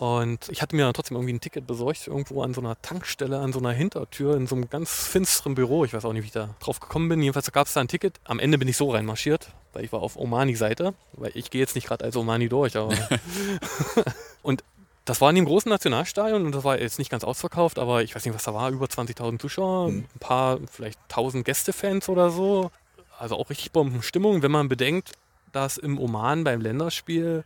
Und 0.00 0.48
ich 0.48 0.62
hatte 0.62 0.74
mir 0.74 0.84
dann 0.84 0.94
trotzdem 0.94 1.16
irgendwie 1.16 1.34
ein 1.34 1.40
Ticket 1.40 1.66
besorgt, 1.66 2.06
irgendwo 2.06 2.42
an 2.42 2.54
so 2.54 2.62
einer 2.62 2.80
Tankstelle, 2.80 3.38
an 3.38 3.52
so 3.52 3.58
einer 3.58 3.72
Hintertür, 3.72 4.34
in 4.34 4.46
so 4.46 4.54
einem 4.54 4.70
ganz 4.70 4.90
finsteren 4.90 5.54
Büro. 5.54 5.84
Ich 5.84 5.92
weiß 5.92 6.06
auch 6.06 6.14
nicht, 6.14 6.22
wie 6.22 6.28
ich 6.28 6.32
da 6.32 6.54
drauf 6.58 6.80
gekommen 6.80 7.10
bin. 7.10 7.20
Jedenfalls 7.20 7.52
gab 7.52 7.66
es 7.66 7.74
da 7.74 7.80
ein 7.80 7.88
Ticket. 7.88 8.18
Am 8.24 8.38
Ende 8.38 8.56
bin 8.56 8.66
ich 8.66 8.78
so 8.78 8.90
reinmarschiert, 8.90 9.50
weil 9.74 9.84
ich 9.84 9.92
war 9.92 10.00
auf 10.00 10.16
Omani-Seite. 10.16 10.94
Weil 11.12 11.32
ich 11.34 11.50
gehe 11.50 11.60
jetzt 11.60 11.74
nicht 11.74 11.86
gerade 11.86 12.04
als 12.04 12.16
Omani 12.16 12.48
durch, 12.48 12.76
aber. 12.76 12.94
und 14.42 14.64
das 15.04 15.20
war 15.20 15.30
in 15.30 15.36
dem 15.36 15.44
großen 15.44 15.68
Nationalstadion 15.70 16.44
und 16.46 16.54
das 16.54 16.64
war 16.64 16.78
jetzt 16.78 16.98
nicht 16.98 17.10
ganz 17.10 17.24
ausverkauft, 17.24 17.78
aber 17.78 18.02
ich 18.02 18.14
weiß 18.14 18.24
nicht, 18.24 18.34
was 18.34 18.44
da 18.44 18.54
war, 18.54 18.70
über 18.70 18.86
20.000 18.86 19.38
Zuschauer, 19.40 19.88
ein 19.88 20.06
paar, 20.20 20.58
vielleicht 20.70 20.98
1000 21.08 21.44
Gästefans 21.44 22.08
oder 22.08 22.30
so. 22.30 22.70
Also 23.18 23.36
auch 23.36 23.50
richtig 23.50 23.72
Bombenstimmung, 23.72 24.42
wenn 24.42 24.50
man 24.50 24.68
bedenkt, 24.68 25.12
dass 25.52 25.78
im 25.78 25.98
Oman 25.98 26.44
beim 26.44 26.60
Länderspiel, 26.60 27.44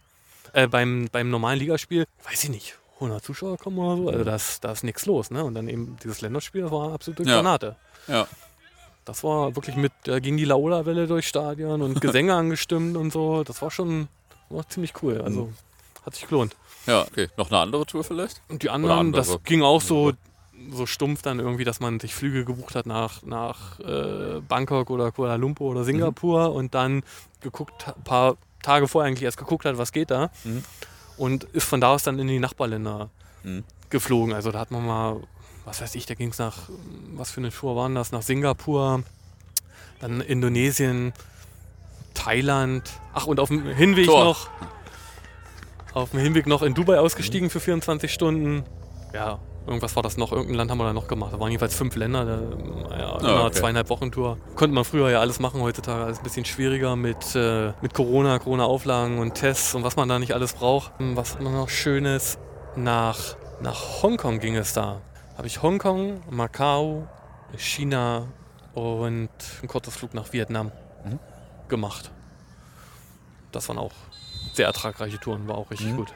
äh, 0.52 0.66
beim, 0.68 1.08
beim 1.10 1.30
normalen 1.30 1.58
Ligaspiel, 1.58 2.06
weiß 2.28 2.44
ich 2.44 2.50
nicht, 2.50 2.76
100 2.96 3.24
Zuschauer 3.24 3.56
kommen 3.58 3.78
oder 3.78 3.96
so, 3.96 4.08
also 4.10 4.24
da 4.24 4.34
ist, 4.36 4.64
da 4.64 4.72
ist 4.72 4.84
nichts 4.84 5.06
los. 5.06 5.30
Ne? 5.30 5.42
Und 5.44 5.54
dann 5.54 5.68
eben 5.68 5.96
dieses 6.02 6.20
Länderspiel, 6.20 6.62
das 6.62 6.70
war 6.70 6.92
absolute 6.92 7.24
Ja. 7.24 7.36
Granate. 7.36 7.76
Ja. 8.06 8.28
Das 9.04 9.24
war 9.24 9.54
wirklich 9.56 9.76
mit, 9.76 9.92
da 10.04 10.18
ging 10.18 10.36
die 10.36 10.44
Laola-Welle 10.44 11.06
durchs 11.06 11.28
Stadion 11.28 11.82
und 11.82 12.00
Gesänge 12.00 12.34
angestimmt 12.34 12.96
und 12.96 13.12
so. 13.12 13.42
Das 13.44 13.60
war 13.62 13.70
schon 13.70 14.08
war 14.48 14.68
ziemlich 14.68 14.92
cool. 15.02 15.20
Also 15.20 15.52
hat 16.04 16.14
sich 16.14 16.26
gelohnt. 16.26 16.54
Ja, 16.86 17.02
okay. 17.02 17.28
Noch 17.36 17.50
eine 17.50 17.60
andere 17.60 17.86
Tour 17.86 18.04
vielleicht? 18.04 18.40
Und 18.48 18.62
die 18.62 18.70
anderen, 18.70 19.12
das 19.12 19.38
ging 19.44 19.62
auch 19.62 19.80
so, 19.80 20.12
so 20.70 20.86
stumpf 20.86 21.22
dann 21.22 21.38
irgendwie, 21.40 21.64
dass 21.64 21.80
man 21.80 22.00
sich 22.00 22.14
Flüge 22.14 22.44
gebucht 22.44 22.74
hat 22.74 22.86
nach, 22.86 23.22
nach 23.22 23.78
äh, 23.80 24.40
Bangkok 24.46 24.90
oder 24.90 25.12
Kuala 25.12 25.36
Lumpur 25.36 25.70
oder 25.70 25.84
Singapur 25.84 26.52
und 26.52 26.74
dann 26.74 27.02
geguckt, 27.40 27.86
ein 27.88 28.02
paar 28.04 28.36
Tage 28.62 28.88
vorher 28.88 29.08
eigentlich 29.08 29.24
erst 29.24 29.36
geguckt 29.36 29.64
hat, 29.66 29.76
was 29.78 29.92
geht 29.92 30.10
da. 30.10 30.30
Mhm. 30.44 30.64
Und 31.16 31.44
ist 31.44 31.64
von 31.66 31.80
da 31.80 31.92
aus 31.92 32.02
dann 32.02 32.18
in 32.18 32.26
die 32.28 32.38
Nachbarländer 32.38 33.10
Mhm. 33.44 33.62
geflogen. 33.90 34.32
Also 34.34 34.50
da 34.52 34.58
hat 34.60 34.70
man 34.70 34.86
mal, 34.86 35.20
was 35.66 35.80
weiß 35.82 35.94
ich, 35.96 36.06
da 36.06 36.14
ging 36.14 36.30
es 36.30 36.38
nach, 36.38 36.56
was 37.14 37.30
für 37.30 37.40
eine 37.40 37.50
Tour 37.50 37.76
waren 37.76 37.94
das? 37.94 38.10
Nach 38.10 38.22
Singapur, 38.22 39.02
dann 40.00 40.20
Indonesien, 40.22 41.12
Thailand. 42.14 42.90
Ach, 43.12 43.26
und 43.26 43.40
auf 43.40 43.48
dem 43.48 43.66
Hinweg 43.66 44.06
Tor. 44.06 44.24
noch, 44.24 44.48
auf 45.94 46.10
dem 46.10 46.20
Hinweg 46.20 46.46
noch 46.46 46.62
in 46.62 46.74
Dubai 46.74 46.98
ausgestiegen 46.98 47.50
für 47.50 47.60
24 47.60 48.12
Stunden. 48.12 48.64
Ja, 49.12 49.38
irgendwas 49.66 49.94
war 49.96 50.02
das 50.02 50.16
noch, 50.16 50.32
irgendein 50.32 50.56
Land 50.56 50.70
haben 50.72 50.78
wir 50.78 50.84
da 50.84 50.92
noch 50.92 51.06
gemacht. 51.08 51.32
Da 51.32 51.38
waren 51.40 51.52
jeweils 51.52 51.74
fünf 51.74 51.94
Länder, 51.96 52.24
da, 52.24 52.96
ja, 52.98 53.12
Ah, 53.12 53.46
okay. 53.46 53.52
zweieinhalb 53.52 53.88
Wochen 53.90 54.10
Tour. 54.10 54.36
Konnte 54.56 54.74
man 54.74 54.84
früher 54.84 55.08
ja 55.10 55.20
alles 55.20 55.38
machen, 55.38 55.60
heutzutage 55.60 56.04
alles 56.04 56.18
ein 56.18 56.24
bisschen 56.24 56.44
schwieriger 56.44 56.96
mit, 56.96 57.34
äh, 57.36 57.72
mit 57.80 57.94
Corona, 57.94 58.38
Corona-Auflagen 58.40 59.18
und 59.18 59.34
Tests 59.34 59.74
und 59.74 59.84
was 59.84 59.94
man 59.96 60.08
da 60.08 60.18
nicht 60.18 60.34
alles 60.34 60.52
braucht. 60.54 60.92
Hm, 60.98 61.16
Was 61.16 61.34
hat 61.34 61.42
man 61.42 61.52
noch 61.54 61.68
Schönes? 61.68 62.38
Nach, 62.76 63.18
nach 63.60 64.02
Hongkong 64.02 64.40
ging 64.40 64.56
es 64.56 64.72
da. 64.72 65.00
Habe 65.38 65.46
ich 65.46 65.62
Hongkong, 65.62 66.20
Macau, 66.30 67.06
China 67.56 68.26
und 68.74 69.28
ein 69.62 69.68
kurzes 69.68 69.94
Flug 69.96 70.12
nach 70.14 70.32
Vietnam 70.32 70.72
Mhm. 71.04 71.18
gemacht. 71.68 72.10
Das 73.52 73.68
waren 73.68 73.78
auch 73.78 73.92
sehr 74.56 74.66
ertragreiche 74.66 75.18
Touren, 75.18 75.46
war 75.48 75.56
auch 75.58 75.70
richtig 75.70 75.88
Mhm. 75.92 75.96
gut. 75.96 76.14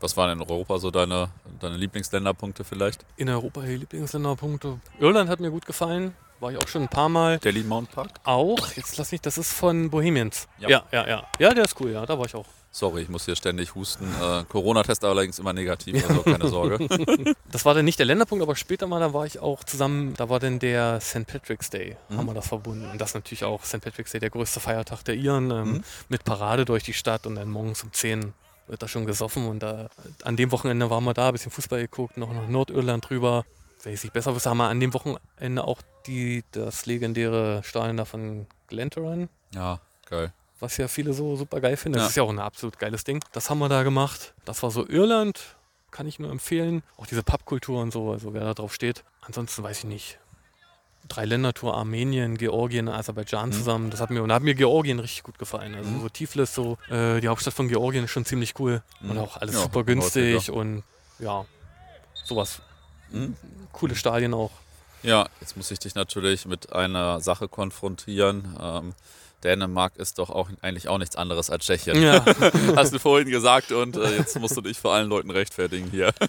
Was 0.00 0.16
waren 0.16 0.30
in 0.30 0.40
Europa 0.40 0.78
so 0.78 0.90
deine, 0.90 1.28
deine 1.60 1.76
Lieblingsländerpunkte 1.76 2.64
vielleicht? 2.64 3.04
In 3.16 3.28
Europa 3.28 3.60
die 3.62 3.76
Lieblingsländerpunkte. 3.76 4.80
Irland 4.98 5.28
hat 5.28 5.40
mir 5.40 5.50
gut 5.50 5.66
gefallen. 5.66 6.14
War 6.40 6.52
ich 6.52 6.56
auch 6.56 6.68
schon 6.68 6.82
ein 6.82 6.88
paar 6.88 7.10
Mal. 7.10 7.38
Delhi 7.38 7.62
Mount 7.62 7.90
Park? 7.92 8.08
Auch, 8.24 8.72
jetzt 8.72 8.96
lass 8.96 9.12
mich, 9.12 9.20
das 9.20 9.36
ist 9.36 9.52
von 9.52 9.90
Bohemians. 9.90 10.48
Ja. 10.58 10.68
Ja, 10.70 10.84
ja, 10.90 11.06
ja. 11.08 11.26
Ja, 11.38 11.52
der 11.52 11.64
ist 11.64 11.78
cool, 11.80 11.90
ja, 11.92 12.06
da 12.06 12.18
war 12.18 12.24
ich 12.24 12.34
auch. 12.34 12.46
Sorry, 12.72 13.02
ich 13.02 13.08
muss 13.08 13.24
hier 13.24 13.34
ständig 13.34 13.74
husten. 13.74 14.06
Äh, 14.22 14.44
Corona-Test 14.48 15.04
allerdings 15.04 15.40
immer 15.40 15.52
negativ, 15.52 16.08
also 16.08 16.22
keine 16.22 16.48
Sorge. 16.48 16.78
Das 17.50 17.64
war 17.64 17.74
dann 17.74 17.84
nicht 17.84 17.98
der 17.98 18.06
Länderpunkt, 18.06 18.42
aber 18.42 18.54
später 18.54 18.86
mal, 18.86 19.00
da 19.00 19.12
war 19.12 19.26
ich 19.26 19.40
auch 19.40 19.64
zusammen, 19.64 20.14
da 20.16 20.28
war 20.28 20.38
dann 20.38 20.60
der 20.60 21.00
St. 21.00 21.26
Patrick's 21.26 21.68
Day, 21.68 21.96
Mhm. 22.08 22.16
haben 22.18 22.26
wir 22.26 22.34
das 22.34 22.46
verbunden. 22.46 22.88
Und 22.88 23.00
das 23.00 23.10
ist 23.10 23.14
natürlich 23.14 23.42
auch 23.44 23.64
St. 23.64 23.80
Patrick's 23.80 24.12
Day, 24.12 24.20
der 24.20 24.30
größte 24.30 24.60
Feiertag 24.60 25.02
der 25.04 25.16
Iren, 25.16 25.50
ähm, 25.50 25.72
Mhm. 25.72 25.84
mit 26.08 26.22
Parade 26.24 26.64
durch 26.64 26.84
die 26.84 26.92
Stadt 26.92 27.26
und 27.26 27.34
dann 27.34 27.48
morgens 27.50 27.82
um 27.82 27.92
10 27.92 28.32
wird 28.68 28.80
da 28.82 28.86
schon 28.86 29.04
gesoffen 29.04 29.48
und 29.48 29.60
da, 29.64 29.88
an 30.22 30.36
dem 30.36 30.52
Wochenende 30.52 30.88
waren 30.90 31.02
wir 31.02 31.12
da, 31.12 31.26
ein 31.28 31.32
bisschen 31.32 31.50
Fußball 31.50 31.80
geguckt, 31.80 32.16
noch 32.16 32.32
nach 32.32 32.46
Nordirland 32.46 33.08
drüber. 33.10 33.44
Wenn 33.82 33.94
ich 33.94 34.02
nicht 34.04 34.12
besser 34.12 34.32
wüsste, 34.36 34.48
haben 34.50 34.58
wir 34.58 34.68
an 34.68 34.78
dem 34.78 34.94
Wochenende 34.94 35.64
auch 35.64 35.80
die, 36.06 36.44
das 36.52 36.86
legendäre 36.86 37.62
Stadion 37.64 37.96
da 37.96 38.04
von 38.04 38.46
Glentoran 38.68 39.28
Ja, 39.54 39.80
geil. 40.08 40.32
Was 40.60 40.76
ja 40.76 40.88
viele 40.88 41.12
so 41.12 41.36
super 41.36 41.60
geil 41.60 41.76
finden. 41.76 41.94
Das 41.98 42.04
Ja. 42.04 42.08
ist 42.10 42.16
ja 42.16 42.22
auch 42.22 42.30
ein 42.30 42.38
absolut 42.38 42.78
geiles 42.78 43.04
Ding. 43.04 43.22
Das 43.32 43.50
haben 43.50 43.58
wir 43.58 43.68
da 43.68 43.82
gemacht. 43.82 44.34
Das 44.44 44.62
war 44.62 44.70
so 44.70 44.86
Irland, 44.86 45.56
kann 45.90 46.06
ich 46.06 46.18
nur 46.18 46.30
empfehlen. 46.30 46.82
Auch 46.96 47.06
diese 47.06 47.22
Pubkultur 47.22 47.80
und 47.82 47.92
so, 47.92 48.12
also 48.12 48.32
wer 48.34 48.42
da 48.44 48.54
drauf 48.54 48.74
steht. 48.74 49.02
Ansonsten 49.22 49.62
weiß 49.62 49.78
ich 49.78 49.84
nicht. 49.84 50.18
Drei 51.08 51.24
Ländertour, 51.24 51.76
Armenien, 51.76 52.36
Georgien, 52.38 52.88
Aserbaidschan 52.88 53.48
Mhm. 53.48 53.52
zusammen. 53.52 53.90
Das 53.90 54.00
hat 54.00 54.10
mir, 54.10 54.22
und 54.22 54.28
da 54.28 54.36
hat 54.36 54.42
mir 54.42 54.54
Georgien 54.54 55.00
richtig 55.00 55.22
gut 55.24 55.38
gefallen. 55.38 55.74
Also 55.74 55.90
Mhm. 55.90 56.00
so 56.02 56.08
Tiflis, 56.08 56.54
so 56.54 56.76
äh, 56.88 57.20
die 57.20 57.26
Hauptstadt 57.28 57.54
von 57.54 57.66
Georgien 57.68 58.04
ist 58.04 58.10
schon 58.12 58.24
ziemlich 58.24 58.58
cool. 58.60 58.82
Mhm. 59.00 59.10
Und 59.10 59.18
auch 59.18 59.36
alles 59.38 59.56
Ja, 59.56 59.62
super 59.62 59.82
günstig 59.82 60.36
häufiger. 60.36 60.56
und 60.56 60.84
ja, 61.18 61.44
sowas. 62.24 62.60
Mhm. 63.10 63.34
Coole 63.72 63.96
Stadien 63.96 64.34
auch. 64.34 64.52
Ja, 65.02 65.26
jetzt 65.40 65.56
muss 65.56 65.70
ich 65.70 65.78
dich 65.78 65.94
natürlich 65.94 66.44
mit 66.46 66.72
einer 66.72 67.20
Sache 67.20 67.48
konfrontieren. 67.48 68.56
Ähm, 68.60 68.94
Dänemark 69.44 69.96
ist 69.96 70.18
doch 70.18 70.30
auch 70.30 70.48
eigentlich 70.62 70.88
auch 70.88 70.98
nichts 70.98 71.16
anderes 71.16 71.50
als 71.50 71.64
Tschechien. 71.64 72.00
Ja. 72.00 72.24
Hast 72.76 72.92
du 72.92 72.98
vorhin 72.98 73.28
gesagt 73.28 73.72
und 73.72 73.96
äh, 73.96 74.16
jetzt 74.18 74.38
musst 74.38 74.56
du 74.56 74.60
dich 74.60 74.78
vor 74.78 74.92
allen 74.92 75.08
Leuten 75.08 75.30
rechtfertigen 75.30 75.90
hier. 75.90 76.12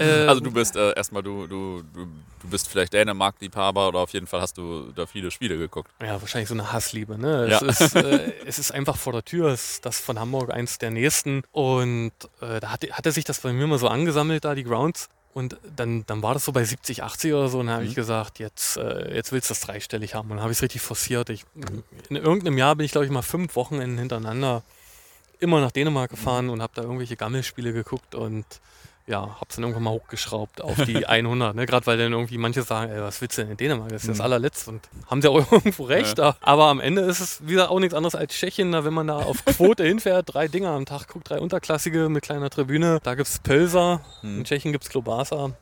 Ähm, 0.00 0.28
Also 0.28 0.40
du 0.40 0.52
bist 0.52 0.76
äh, 0.76 0.94
erstmal, 0.94 1.24
du, 1.24 1.48
du, 1.48 1.82
du, 1.92 2.06
bist 2.48 2.68
vielleicht 2.68 2.92
Dänemark-Liebhaber 2.92 3.88
oder 3.88 3.98
auf 3.98 4.12
jeden 4.12 4.28
Fall 4.28 4.40
hast 4.40 4.56
du 4.56 4.92
da 4.94 5.06
viele 5.06 5.32
Spiele 5.32 5.58
geguckt. 5.58 5.90
Ja, 6.00 6.20
wahrscheinlich 6.20 6.48
so 6.48 6.54
eine 6.54 6.72
Hassliebe. 6.72 7.18
Ne? 7.18 7.48
Ja. 7.50 7.60
Es, 7.60 7.80
ist, 7.80 7.96
äh, 7.96 8.32
es 8.46 8.60
ist 8.60 8.70
einfach 8.70 8.96
vor 8.96 9.12
der 9.12 9.24
Tür. 9.24 9.48
Es 9.48 9.72
ist 9.72 9.86
das 9.86 9.98
von 9.98 10.20
Hamburg 10.20 10.52
eins 10.52 10.78
der 10.78 10.92
nächsten. 10.92 11.42
Und 11.50 12.12
äh, 12.40 12.60
da 12.60 12.70
hat, 12.70 12.88
hat 12.92 13.06
er 13.06 13.12
sich 13.12 13.24
das 13.24 13.40
bei 13.40 13.52
mir 13.52 13.66
mal 13.66 13.80
so 13.80 13.88
angesammelt, 13.88 14.44
da 14.44 14.54
die 14.54 14.62
Grounds. 14.62 15.08
Und 15.38 15.56
dann, 15.76 16.04
dann 16.06 16.22
war 16.22 16.34
das 16.34 16.44
so 16.44 16.52
bei 16.52 16.64
70, 16.64 17.02
80 17.02 17.32
oder 17.32 17.48
so. 17.48 17.60
Und 17.60 17.66
dann 17.66 17.76
habe 17.76 17.84
Mhm. 17.84 17.90
ich 17.90 17.94
gesagt, 17.94 18.38
jetzt, 18.38 18.76
äh, 18.76 19.14
jetzt 19.14 19.32
willst 19.32 19.48
du 19.48 19.52
das 19.54 19.60
dreistellig 19.60 20.14
haben. 20.14 20.30
Und 20.30 20.36
dann 20.36 20.42
habe 20.42 20.52
ich 20.52 20.58
es 20.58 20.62
richtig 20.62 20.82
forciert. 20.82 21.30
Ich, 21.30 21.44
in 22.10 22.16
irgendeinem 22.16 22.58
Jahr 22.58 22.74
bin 22.76 22.84
ich, 22.84 22.92
glaube 22.92 23.06
ich, 23.06 23.10
mal 23.12 23.22
fünf 23.22 23.56
Wochenenden 23.56 23.98
hintereinander 23.98 24.62
immer 25.40 25.60
nach 25.60 25.70
Dänemark 25.70 26.10
gefahren 26.10 26.50
und 26.50 26.60
habe 26.60 26.72
da 26.74 26.82
irgendwelche 26.82 27.16
Gammelspiele 27.16 27.72
geguckt 27.72 28.14
und 28.16 28.44
ja, 29.08 29.22
habe 29.22 29.46
es 29.48 29.56
dann 29.56 29.64
irgendwann 29.64 29.84
mal 29.84 29.90
hochgeschraubt 29.90 30.60
auf 30.60 30.76
die 30.84 31.06
100. 31.06 31.54
Ne? 31.56 31.66
Gerade 31.66 31.86
weil 31.86 31.96
dann 31.98 32.12
irgendwie 32.12 32.36
manche 32.38 32.62
sagen, 32.62 32.92
ey, 32.92 33.00
was 33.00 33.20
willst 33.20 33.38
du 33.38 33.42
denn 33.42 33.52
in 33.52 33.56
Dänemark? 33.56 33.88
Das 33.88 34.02
ist 34.02 34.08
das 34.10 34.18
Mhm. 34.18 34.24
allerletzte. 34.24 34.70
Und 34.70 34.88
haben 35.08 35.22
sie 35.22 35.28
auch 35.30 35.36
irgendwo 35.52 35.84
recht. 35.84 36.20
Aber 36.20 36.66
am 36.66 36.78
Ende 36.80 37.02
ist 37.02 37.20
es 37.20 37.46
wieder 37.46 37.70
auch 37.70 37.80
nichts 37.80 37.94
anderes 37.94 38.14
als 38.14 38.34
Tschechien. 38.34 38.72
Wenn 38.72 38.92
man 38.94 39.06
da 39.06 39.16
auf 39.16 39.44
Quote 39.44 39.84
hinfährt, 39.86 40.32
drei 40.34 40.46
Dinger 40.48 40.70
am 40.70 40.84
Tag 40.86 41.08
guckt, 41.08 41.30
drei 41.30 41.40
Unterklassige 41.40 42.08
mit 42.08 42.22
kleiner 42.22 42.50
Tribüne. 42.50 43.00
Da 43.02 43.14
gibt 43.14 43.28
es 43.28 43.38
Pölser. 43.38 44.00
Mhm. 44.22 44.38
In 44.38 44.44
Tschechien 44.44 44.72
gibt 44.72 44.84
es 44.84 44.90
Klobasa. 44.90 45.52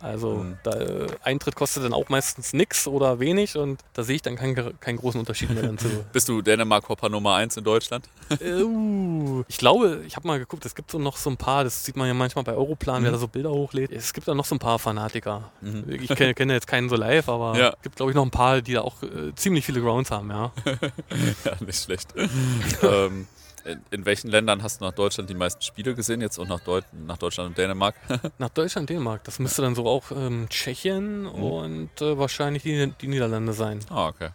Also 0.00 0.34
Mhm. 0.34 0.58
da, 0.62 0.72
äh, 0.72 1.06
Eintritt 1.22 1.54
kostet 1.56 1.84
dann 1.84 1.92
auch 1.94 2.08
meistens 2.10 2.52
nix 2.52 2.86
oder 2.86 3.18
wenig 3.18 3.56
und 3.56 3.80
da 3.94 4.02
sehe 4.02 4.16
ich 4.16 4.22
dann 4.22 4.36
keinen, 4.36 4.78
keinen 4.80 4.98
großen 4.98 5.18
Unterschied 5.18 5.50
mehr. 5.50 5.72
Bist 6.12 6.28
du 6.28 6.42
Dänemark-Hopper 6.42 7.08
Nummer 7.08 7.34
1 7.36 7.56
in 7.56 7.64
Deutschland? 7.64 8.08
Äh, 8.40 8.62
uh, 8.62 9.42
ich 9.48 9.56
glaube, 9.56 10.02
ich 10.06 10.16
habe 10.16 10.26
mal 10.28 10.38
geguckt, 10.38 10.66
es 10.66 10.74
gibt 10.74 10.90
so 10.90 10.98
noch 10.98 11.16
so 11.16 11.30
ein 11.30 11.36
paar, 11.38 11.64
das 11.64 11.84
sieht 11.84 11.96
man 11.96 12.08
ja 12.08 12.14
manchmal 12.14 12.44
bei 12.44 12.52
Europlan, 12.54 13.02
wer 13.02 13.10
Mhm. 13.10 13.14
da 13.14 13.18
so 13.20 13.28
Bilder 13.28 13.50
hochlädt. 13.50 13.90
Es 13.90 14.12
gibt 14.12 14.28
da 14.28 14.34
noch 14.34 14.44
so 14.44 14.54
ein 14.54 14.58
paar 14.58 14.78
Fanatiker. 14.78 15.50
Mhm. 15.62 15.84
Ich 15.88 16.08
kenne, 16.08 16.34
kenne 16.34 16.52
jetzt 16.52 16.66
keinen 16.66 16.88
so 16.88 16.96
live, 16.96 17.28
aber 17.28 17.56
Ja. 17.58 17.68
es 17.70 17.82
gibt, 17.82 17.96
glaube 17.96 18.10
ich, 18.12 18.16
noch 18.16 18.24
ein 18.24 18.30
paar, 18.30 18.60
die 18.60 18.74
da 18.74 18.82
auch 18.82 19.02
äh, 19.02 19.34
ziemlich 19.34 19.64
viele 19.64 19.80
Grounds 19.80 20.10
haben, 20.10 20.28
ja. 20.30 20.52
Ja, 21.44 21.52
nicht 21.64 21.82
schlecht. 21.82 22.14
ähm, 22.82 23.26
in, 23.66 23.82
in 23.90 24.04
welchen 24.06 24.30
Ländern 24.30 24.62
hast 24.62 24.80
du 24.80 24.84
nach 24.84 24.92
Deutschland 24.92 25.28
die 25.28 25.34
meisten 25.34 25.60
Spiele 25.62 25.94
gesehen 25.94 26.20
jetzt 26.20 26.38
und 26.38 26.48
nach, 26.48 26.60
Deut 26.60 26.84
nach 27.06 27.18
Deutschland 27.18 27.50
und 27.50 27.58
Dänemark? 27.58 27.94
Nach 28.38 28.48
Deutschland, 28.50 28.88
Dänemark. 28.90 29.24
Das 29.24 29.38
müsste 29.38 29.62
dann 29.62 29.74
so 29.74 29.86
auch 29.86 30.10
ähm, 30.12 30.46
Tschechien 30.48 31.22
Mhm. 31.24 31.28
und 31.28 32.00
äh, 32.00 32.16
wahrscheinlich 32.18 32.62
die, 32.62 32.92
die 33.00 33.08
Niederlande 33.08 33.52
sein. 33.52 33.80
Ah, 33.90 34.08
okay. 34.08 34.30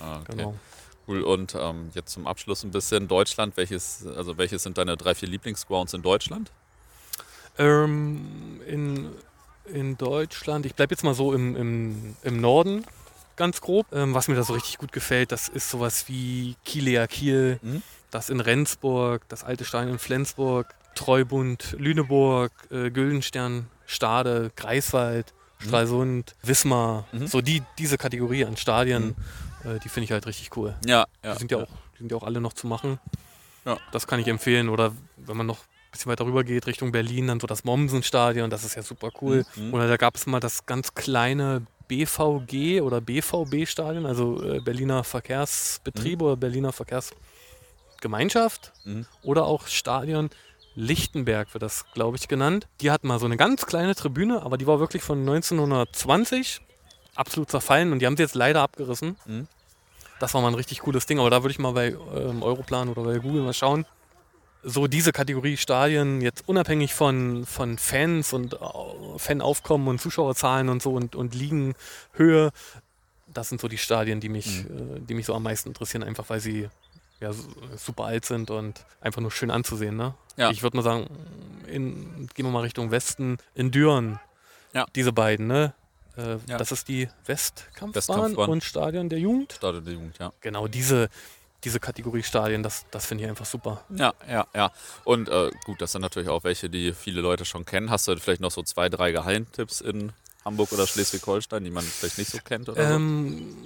Ah, 0.00 0.20
okay. 0.20 0.32
Genau. 0.36 0.54
Cool. 1.06 1.22
Und 1.22 1.54
ähm, 1.54 1.90
jetzt 1.94 2.12
zum 2.12 2.26
Abschluss 2.26 2.64
ein 2.64 2.70
bisschen 2.70 3.08
Deutschland. 3.08 3.56
Welches, 3.56 4.06
also 4.06 4.38
welches 4.38 4.62
sind 4.62 4.78
deine 4.78 4.96
drei, 4.96 5.14
vier 5.14 5.28
Lieblingsgrounds 5.28 5.92
in 5.94 6.02
Deutschland? 6.02 6.50
Ähm, 7.58 8.60
in, 8.66 9.10
in 9.72 9.96
Deutschland, 9.96 10.66
ich 10.66 10.74
bleibe 10.74 10.92
jetzt 10.94 11.04
mal 11.04 11.14
so 11.14 11.32
im, 11.32 11.56
im, 11.56 12.16
im 12.22 12.40
Norden 12.40 12.84
ganz 13.36 13.60
grob. 13.60 13.86
Ähm, 13.92 14.14
was 14.14 14.28
mir 14.28 14.34
da 14.34 14.42
so 14.42 14.54
richtig 14.54 14.78
gut 14.78 14.92
gefällt, 14.92 15.30
das 15.32 15.48
ist 15.48 15.70
sowas 15.70 16.08
wie 16.08 16.56
Kielea 16.64 17.06
Kiel, 17.06 17.58
Mhm. 17.62 17.82
Das 18.14 18.30
in 18.30 18.40
Rendsburg, 18.40 19.28
das 19.28 19.44
alte 19.44 19.64
Stein 19.64 19.88
in 19.88 19.98
Flensburg, 19.98 20.74
Treubund, 20.94 21.74
Lüneburg, 21.78 22.52
äh, 22.70 22.90
Güldenstern, 22.90 23.66
Stade, 23.86 24.50
Greifswald, 24.56 25.32
Mhm. 25.60 25.66
Stralsund, 25.68 26.34
Wismar. 26.42 27.06
Mhm. 27.12 27.26
So 27.26 27.40
die, 27.40 27.62
diese 27.78 27.96
Kategorie 27.96 28.44
an 28.44 28.56
Stadien, 28.56 29.14
äh, 29.64 29.78
die 29.80 29.88
finde 29.88 30.04
ich 30.04 30.12
halt 30.12 30.26
richtig 30.26 30.56
cool. 30.56 30.74
Ja, 30.84 31.06
ja. 31.24 31.32
Die 31.32 31.38
sind 31.38 31.50
ja, 31.50 31.58
auch, 31.58 31.68
die 31.94 31.98
sind 31.98 32.10
ja 32.10 32.16
auch 32.16 32.22
alle 32.22 32.40
noch 32.40 32.52
zu 32.52 32.66
machen. 32.66 32.98
Ja. 33.64 33.78
Das 33.92 34.06
kann 34.06 34.20
ich 34.20 34.28
empfehlen. 34.28 34.68
Oder 34.68 34.92
wenn 35.16 35.36
man 35.36 35.46
noch 35.46 35.58
ein 35.60 35.90
bisschen 35.92 36.10
weiter 36.12 36.26
rüber 36.26 36.44
geht, 36.44 36.66
Richtung 36.66 36.92
Berlin, 36.92 37.28
dann 37.28 37.40
so 37.40 37.46
das 37.46 37.64
Mommsen-Stadion, 37.64 38.50
das 38.50 38.64
ist 38.64 38.74
ja 38.74 38.82
super 38.82 39.10
cool. 39.22 39.44
Mhm. 39.56 39.72
Oder 39.74 39.88
da 39.88 39.96
gab 39.96 40.16
es 40.16 40.26
mal 40.26 40.40
das 40.40 40.66
ganz 40.66 40.94
kleine 40.94 41.62
BVG 41.88 42.80
oder 42.80 43.00
BVB-Stadion, 43.00 44.06
also 44.06 44.42
äh, 44.42 44.60
Berliner 44.60 45.04
Verkehrsbetrieb 45.04 46.20
oder 46.22 46.36
Berliner 46.36 46.72
Verkehrsgemeinschaft. 48.04 48.72
Mhm. 48.84 49.06
Oder 49.22 49.44
auch 49.46 49.66
Stadion 49.66 50.30
Lichtenberg 50.76 51.52
wird 51.54 51.62
das, 51.62 51.84
glaube 51.94 52.16
ich, 52.16 52.28
genannt. 52.28 52.66
Die 52.80 52.90
hatten 52.90 53.06
mal 53.06 53.18
so 53.18 53.26
eine 53.26 53.36
ganz 53.36 53.66
kleine 53.66 53.94
Tribüne, 53.94 54.42
aber 54.42 54.58
die 54.58 54.66
war 54.66 54.80
wirklich 54.80 55.02
von 55.02 55.20
1920 55.20 56.60
absolut 57.14 57.50
zerfallen 57.50 57.92
und 57.92 58.00
die 58.00 58.06
haben 58.06 58.16
sie 58.16 58.24
jetzt 58.24 58.34
leider 58.34 58.60
abgerissen. 58.60 59.16
Mhm. 59.26 59.46
Das 60.18 60.34
war 60.34 60.42
mal 60.42 60.48
ein 60.48 60.54
richtig 60.54 60.80
cooles 60.80 61.06
Ding, 61.06 61.18
aber 61.18 61.30
da 61.30 61.42
würde 61.42 61.52
ich 61.52 61.58
mal 61.58 61.72
bei 61.72 61.96
ähm, 62.14 62.42
Europlan 62.42 62.88
oder 62.88 63.02
bei 63.02 63.18
Google 63.18 63.42
mal 63.42 63.52
schauen. 63.52 63.84
So 64.62 64.86
diese 64.86 65.12
Kategorie 65.12 65.56
Stadien, 65.56 66.22
jetzt 66.22 66.48
unabhängig 66.48 66.94
von, 66.94 67.44
von 67.44 67.76
Fans 67.78 68.32
und 68.32 68.54
äh, 68.54 68.58
Fanaufkommen 69.18 69.86
und 69.88 70.00
Zuschauerzahlen 70.00 70.70
und 70.70 70.82
so 70.82 70.94
und, 70.94 71.14
und 71.14 71.34
Ligenhöhe, 71.34 72.50
das 73.32 73.48
sind 73.48 73.60
so 73.60 73.68
die 73.68 73.78
Stadien, 73.78 74.20
die 74.20 74.28
mich, 74.28 74.64
äh, 74.64 75.00
die 75.00 75.14
mich 75.14 75.26
so 75.26 75.34
am 75.34 75.42
meisten 75.42 75.68
interessieren, 75.68 76.02
einfach 76.02 76.30
weil 76.30 76.40
sie 76.40 76.68
ja, 77.20 77.32
su- 77.32 77.48
super 77.76 78.04
alt 78.04 78.24
sind 78.24 78.50
und 78.50 78.84
einfach 79.00 79.20
nur 79.20 79.30
schön 79.30 79.50
anzusehen. 79.50 79.96
Ne? 79.96 80.14
Ja. 80.36 80.50
Ich 80.50 80.62
würde 80.62 80.76
mal 80.76 80.82
sagen, 80.82 81.06
in, 81.66 82.28
gehen 82.34 82.44
wir 82.46 82.50
mal 82.52 82.60
Richtung 82.60 82.90
Westen, 82.90 83.38
in 83.54 83.70
Düren, 83.70 84.18
Ja. 84.72 84.86
diese 84.94 85.12
beiden, 85.12 85.46
ne? 85.46 85.72
Äh, 86.16 86.36
Ja. 86.46 86.58
Das 86.58 86.70
ist 86.72 86.88
die 86.88 87.08
Westkampfbahn, 87.26 87.94
Westkampfbahn. 87.94 88.50
und 88.50 88.62
Stadion 88.64 89.08
der 89.08 89.18
Jugend. 89.18 89.52
Stadion 89.54 89.84
der 89.84 89.94
Jugend, 89.94 90.18
ja. 90.18 90.32
Genau, 90.40 90.68
diese, 90.68 91.08
diese 91.64 91.80
Kategorie 91.80 92.22
Stadien, 92.22 92.62
das, 92.62 92.84
das 92.90 93.06
finde 93.06 93.24
ich 93.24 93.30
einfach 93.30 93.46
super. 93.46 93.82
Ja, 93.96 94.12
ja, 94.28 94.46
ja. 94.54 94.70
Und 95.04 95.28
äh, 95.28 95.50
gut, 95.64 95.80
das 95.80 95.92
sind 95.92 96.02
natürlich 96.02 96.28
auch 96.28 96.44
welche, 96.44 96.68
die 96.70 96.92
viele 96.92 97.20
Leute 97.20 97.44
schon 97.44 97.64
kennen. 97.64 97.90
Hast 97.90 98.06
du 98.06 98.16
vielleicht 98.16 98.40
noch 98.42 98.50
so 98.52 98.62
zwei, 98.62 98.88
drei 98.88 99.12
Geheimtipps 99.12 99.80
in 99.80 100.12
Hamburg 100.44 100.72
oder 100.72 100.86
Schleswig-Holstein, 100.86 101.64
die 101.64 101.70
man 101.70 101.82
vielleicht 101.84 102.18
nicht 102.18 102.30
so 102.30 102.38
kennt 102.44 102.68
oder 102.68 102.90
Ähm, 102.94 103.56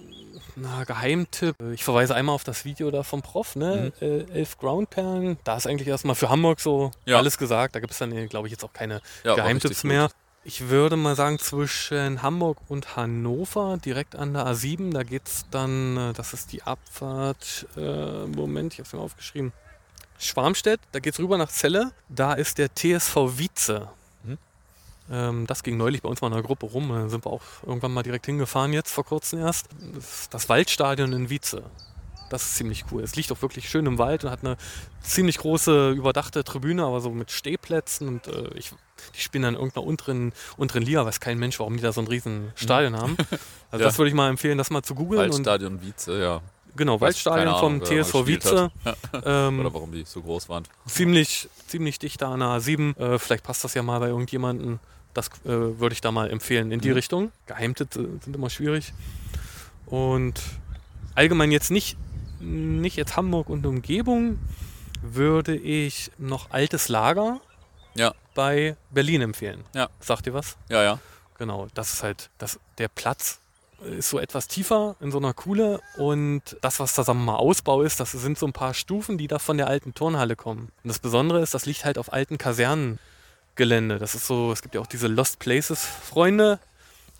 na, 0.61 0.85
Geheimtipp. 0.85 1.57
Ich 1.73 1.85
verweise 1.85 2.15
einmal 2.15 2.35
auf 2.35 2.45
das 2.45 2.65
Video 2.65 2.91
da 2.91 3.03
vom 3.03 3.23
Prof, 3.23 3.57
ne? 3.57 3.93
Äh, 4.01 4.25
elf 4.33 4.59
Groundperlen. 4.59 5.39
Da 5.45 5.57
ist 5.57 5.67
eigentlich 5.67 5.89
erstmal 5.89 6.15
für 6.15 6.29
Hamburg 6.31 6.61
so 6.61 6.87
Mhm. 6.89 7.11
Ja. 7.11 7.17
alles 7.19 7.39
gesagt. 7.39 7.75
Da 7.75 7.81
gibt 7.81 7.93
es 7.93 7.99
dann, 7.99 8.29
glaube 8.29 8.49
ich, 8.49 8.53
jetzt 8.53 8.65
auch 8.65 8.73
keine? 8.73 9.01
Ja, 9.25 9.35
Geheimtipps 9.35 9.83
gut. 9.83 9.89
mehr. 9.89 10.11
Ich 10.45 10.69
würde 10.69 10.97
mal 10.97 11.15
sagen, 11.17 11.39
zwischen 11.39 12.23
Hamburg 12.23 12.59
und 12.69 12.97
Hannover, 12.97 13.77
direkt 13.85 14.17
an 14.17 14.33
der 14.35 14.47
A7, 14.47 14.93
da 14.93 15.03
geht 15.03 15.27
es 15.27 15.45
dann, 15.51 15.97
äh, 15.97 16.13
das 16.15 16.33
ist 16.33 16.53
die 16.53 16.63
Abfahrt, 16.63 17.67
äh, 17.77 18.25
Moment, 18.27 18.73
ich 18.73 18.79
habe 18.79 18.87
es 18.87 18.93
mir 18.95 19.01
aufgeschrieben. 19.01 19.53
Schwarmstedt, 20.19 20.81
da 20.93 21.01
geht 21.01 21.13
es 21.15 21.21
rüber 21.21 21.37
nach 21.39 21.51
Celle, 21.51 21.93
da 22.09 22.33
ist 22.33 22.59
der 22.59 22.75
TSV 22.75 23.39
Wietze. 23.39 23.89
Mhm. 25.09 25.15
Ähm, 25.15 25.47
das 25.47 25.63
ging 25.63 25.77
neulich 25.77 26.03
bei 26.03 26.09
uns 26.09 26.21
mal 26.21 26.29
in 26.29 26.35
der 26.35 26.43
Gruppe 26.43 26.67
rum, 26.67 26.89
da 26.91 27.09
sind 27.09 27.25
wir 27.25 27.31
auch 27.33 27.43
irgendwann 27.67 27.93
mal 27.93 28.03
direkt 28.03 28.27
hingefahren, 28.27 28.73
jetzt 28.73 28.93
vor 28.93 29.05
kurzem 29.05 29.41
erst. 29.41 29.69
Das, 29.95 30.29
das 30.31 30.49
Waldstadion 30.49 31.13
in 31.13 31.31
Wietze. 31.31 31.63
Das 32.31 32.43
ist 32.43 32.57
ziemlich 32.57 32.85
cool. 32.93 33.03
Es 33.03 33.17
liegt 33.17 33.33
auch 33.33 33.41
wirklich 33.41 33.71
schön 33.71 33.87
im 33.87 33.97
Wald 33.97 34.23
und 34.25 34.31
hat 34.31 34.45
eine 34.45 34.59
ziemlich 35.01 35.39
große 35.39 35.93
überdachte 35.93 36.45
Tribüne, 36.45 36.85
aber 36.85 37.01
so 37.01 37.11
mit 37.11 37.31
Stehplätzen 37.31 38.07
und 38.07 38.27
äh, 38.27 38.51
ich, 38.55 38.73
die 39.15 39.21
spielen 39.21 39.45
dann 39.45 39.55
in 39.55 39.61
irgendeiner 39.61 39.87
unteren, 39.87 40.33
unteren 40.59 40.83
Liga, 40.83 41.07
weiß 41.07 41.21
kein 41.21 41.39
Mensch, 41.39 41.59
warum 41.59 41.79
die 41.79 41.83
da 41.83 41.91
so 41.91 42.03
ein 42.03 42.07
riesen 42.07 42.53
Stadion 42.55 42.97
haben. 42.97 43.17
Also 43.71 43.83
Ja. 43.83 43.89
das 43.89 43.99
würde 43.99 44.09
ich 44.11 44.15
mal 44.15 44.29
empfehlen, 44.31 44.57
das 44.59 44.69
mal 44.71 44.83
zu 44.83 44.95
googeln. 44.95 45.23
Und, 45.25 45.31
Waldstadion 45.31 45.83
Wietze, 45.83 46.19
ja. 46.21 46.41
genau, 46.77 47.01
Waldstadion 47.01 47.55
vom 47.57 47.75
Ahnung, 47.75 47.79
mal 47.79 48.03
TSV 48.03 48.27
Wietze. 48.27 48.71
Ähm, 49.25 49.61
Oder 49.61 49.73
warum 49.75 49.93
die 49.93 50.05
so 50.05 50.21
groß 50.23 50.49
waren. 50.51 50.65
ziemlich, 50.87 51.49
ziemlich 51.67 51.99
dicht 51.99 52.21
da 52.23 52.33
an 52.33 52.41
der 52.41 52.49
A7. 52.49 52.99
Äh, 52.99 53.19
vielleicht 53.19 53.45
passt 53.45 53.65
das 53.65 53.73
ja 53.75 53.83
mal 53.83 54.01
bei 54.01 54.09
irgendjemanden. 54.09 54.81
Das 55.15 55.29
äh, 55.45 55.49
würde 55.49 55.93
ich 55.95 56.01
da 56.01 56.13
mal 56.13 56.31
empfehlen 56.31 56.71
in 56.71 56.81
die 56.81 56.89
Mhm. 56.89 56.95
Richtung. 56.95 57.33
Geheimtipps 57.47 57.95
sind 57.97 58.35
immer 58.37 58.51
schwierig. 58.51 58.93
Und 59.87 60.41
allgemein 61.15 61.51
jetzt 61.51 61.71
nicht, 61.71 61.97
nicht 62.41 62.97
jetzt 62.97 63.17
Hamburg 63.17 63.49
und 63.49 63.67
Umgebung, 63.67 64.39
würde 65.03 65.57
ich 65.57 66.11
noch 66.19 66.51
altes 66.51 66.89
Lager 66.89 67.41
Ja. 67.95 68.13
bei 68.35 68.77
Berlin 68.91 69.23
empfehlen. 69.23 69.65
Ja. 69.75 69.89
Sagt 70.01 70.27
ihr 70.27 70.35
was? 70.35 70.57
Ja, 70.69 70.83
ja. 70.83 70.99
Genau, 71.39 71.69
das 71.75 71.93
ist 71.95 72.03
halt, 72.03 72.31
das, 72.39 72.59
der 72.79 72.89
Platz 72.89 73.41
ist 73.97 74.11
so 74.11 74.19
etwas 74.19 74.49
tiefer 74.49 74.97
in 75.01 75.13
so 75.13 75.19
einer 75.19 75.33
Kuhle 75.33 75.81
und 75.99 76.43
das, 76.63 76.81
was 76.81 76.95
da 76.95 77.05
sagen 77.05 77.21
wir 77.21 77.27
mal 77.33 77.37
Ausbau 77.37 77.83
ist, 77.83 78.01
das 78.01 78.11
sind 78.11 78.37
so 78.37 78.45
ein 78.47 78.53
paar 78.53 78.75
Stufen, 78.75 79.19
die 79.19 79.29
da 79.29 79.39
von 79.39 79.57
der 79.57 79.69
alten 79.69 79.95
Turnhalle 79.95 80.35
kommen. 80.35 80.73
Und 80.83 80.89
das 80.89 80.99
Besondere 80.99 81.41
ist, 81.41 81.55
das 81.55 81.65
liegt 81.65 81.85
halt 81.85 81.97
auf 81.97 82.13
alten 82.13 82.39
Kasernengelände. 83.59 83.99
Das 83.99 84.15
ist 84.15 84.27
so, 84.27 84.53
es 84.53 84.63
gibt 84.63 84.75
ja 84.75 84.81
auch 84.81 84.87
diese 84.87 85.09
Lost 85.09 85.39
Places 85.39 85.85
Freunde. 85.85 86.59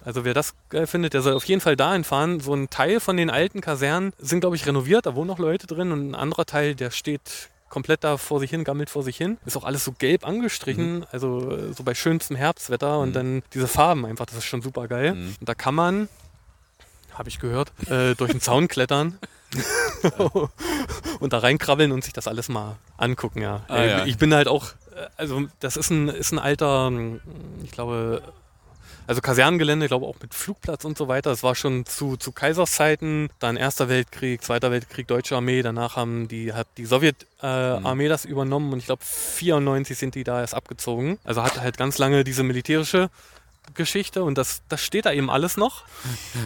Also 0.05 0.25
wer 0.25 0.33
das 0.33 0.55
geil 0.71 0.87
findet, 0.87 1.13
der 1.13 1.23
soll 1.23 1.35
auf 1.35 1.45
jeden 1.45 1.61
Fall 1.61 1.77
dahin 1.77 2.05
fahren. 2.05 2.41
So 2.41 2.55
ein 2.55 2.71
Teil 2.71 3.01
von 3.01 3.17
den 3.17 3.31
alten 3.31 3.61
Kasernen 3.61 4.13
sind, 4.19 4.41
glaube 4.41 4.57
ich, 4.57 4.65
renoviert, 4.67 5.07
da 5.07 5.15
wohnen 5.17 5.27
noch 5.27 5.39
Leute 5.41 5.67
drin 5.67 5.91
und 5.93 6.11
ein 6.11 6.15
anderer 6.15 6.47
Teil, 6.47 6.75
der 6.77 6.91
steht 6.93 7.51
komplett 7.69 8.05
da 8.05 8.17
vor 8.17 8.41
sich 8.41 8.51
hin, 8.51 8.65
gammelt 8.65 8.89
vor 8.91 9.03
sich 9.03 9.17
hin. 9.17 9.37
Ist 9.45 9.57
auch 9.57 9.65
alles 9.65 9.85
so 9.85 9.93
gelb 9.93 10.27
angestrichen, 10.27 11.05
also 11.13 11.51
äh, 11.51 11.73
so 11.75 11.83
bei 11.83 11.95
schönstem 11.95 12.37
Herbstwetter 12.37 12.99
und 13.01 13.11
Mhm. 13.11 13.13
dann 13.15 13.43
diese 13.53 13.69
Farben 13.69 14.07
einfach, 14.07 14.25
das 14.27 14.37
ist 14.39 14.45
schon 14.47 14.63
super 14.63 14.87
geil. 14.89 15.15
Mhm. 15.15 15.37
Und 15.41 15.49
da 15.49 15.55
kann 15.55 15.75
man, 15.75 16.09
habe 17.13 17.29
ich 17.29 17.41
gehört, 17.41 17.73
äh, 17.91 18.15
durch 18.15 18.31
den 18.31 18.41
Zaun 18.41 18.69
klettern 18.69 19.19
und 21.21 21.33
da 21.33 21.39
reinkrabbeln 21.39 21.93
und 21.93 22.05
sich 22.05 22.13
das 22.13 22.29
alles 22.29 22.49
mal 22.49 22.77
angucken, 22.97 23.43
ja. 23.43 23.65
Ah, 23.69 23.79
Äh, 23.83 23.91
ja. 23.91 24.07
Ich 24.07 24.17
bin 24.17 24.33
halt 24.33 24.49
auch, 24.49 24.67
also 25.17 25.47
das 25.61 25.77
ist 25.77 25.91
ein, 25.91 26.09
ist 26.09 26.33
ein 26.33 26.39
alter, 26.39 26.91
mh, 26.91 27.21
ich 27.65 27.71
glaube, 27.71 28.23
also 29.09 29.23
Kasernengelände, 29.23 29.87
ich 29.87 29.89
glaube 29.89 30.05
auch 30.07 30.17
mit 30.21 30.35
Flugplatz 30.35 30.85
und 30.85 30.99
so 30.99 31.09
weiter. 31.09 31.31
Das 31.31 31.43
war 31.43 31.55
schon 31.55 31.87
zu, 31.87 32.19
zu 32.19 32.31
Kaiserszeiten, 32.31 33.31
dann 33.39 33.57
Erster 33.57 33.89
Weltkrieg, 33.89 34.43
Zweiter 34.43 34.71
Weltkrieg, 34.71 35.09
Deutsche 35.09 35.35
Armee. 35.35 35.63
Danach 35.63 35.97
haben 35.97 36.29
die, 36.29 36.53
hat 36.53 36.67
die 36.77 36.85
Sowjetarmee 36.85 38.05
äh, 38.05 38.07
Mhm. 38.07 38.09
Das 38.11 38.27
übernommen 38.27 38.71
und 38.73 38.81
ich 38.81 38.85
glaube 38.85 39.03
94 39.03 39.97
sind 39.97 40.15
die 40.15 40.25
da 40.25 40.43
erst 40.43 40.55
abgezogen. 40.55 41.19
Also 41.25 41.43
hatte 41.43 41.63
halt 41.63 41.79
ganz 41.79 41.97
lange 41.97 42.23
diese 42.23 42.43
militärische 42.43 43.09
Geschichte 43.75 44.23
und 44.25 44.37
das, 44.39 44.63
das 44.69 44.81
steht 44.81 45.07
da 45.07 45.13
eben 45.13 45.31
alles 45.31 45.57
noch. 45.57 45.85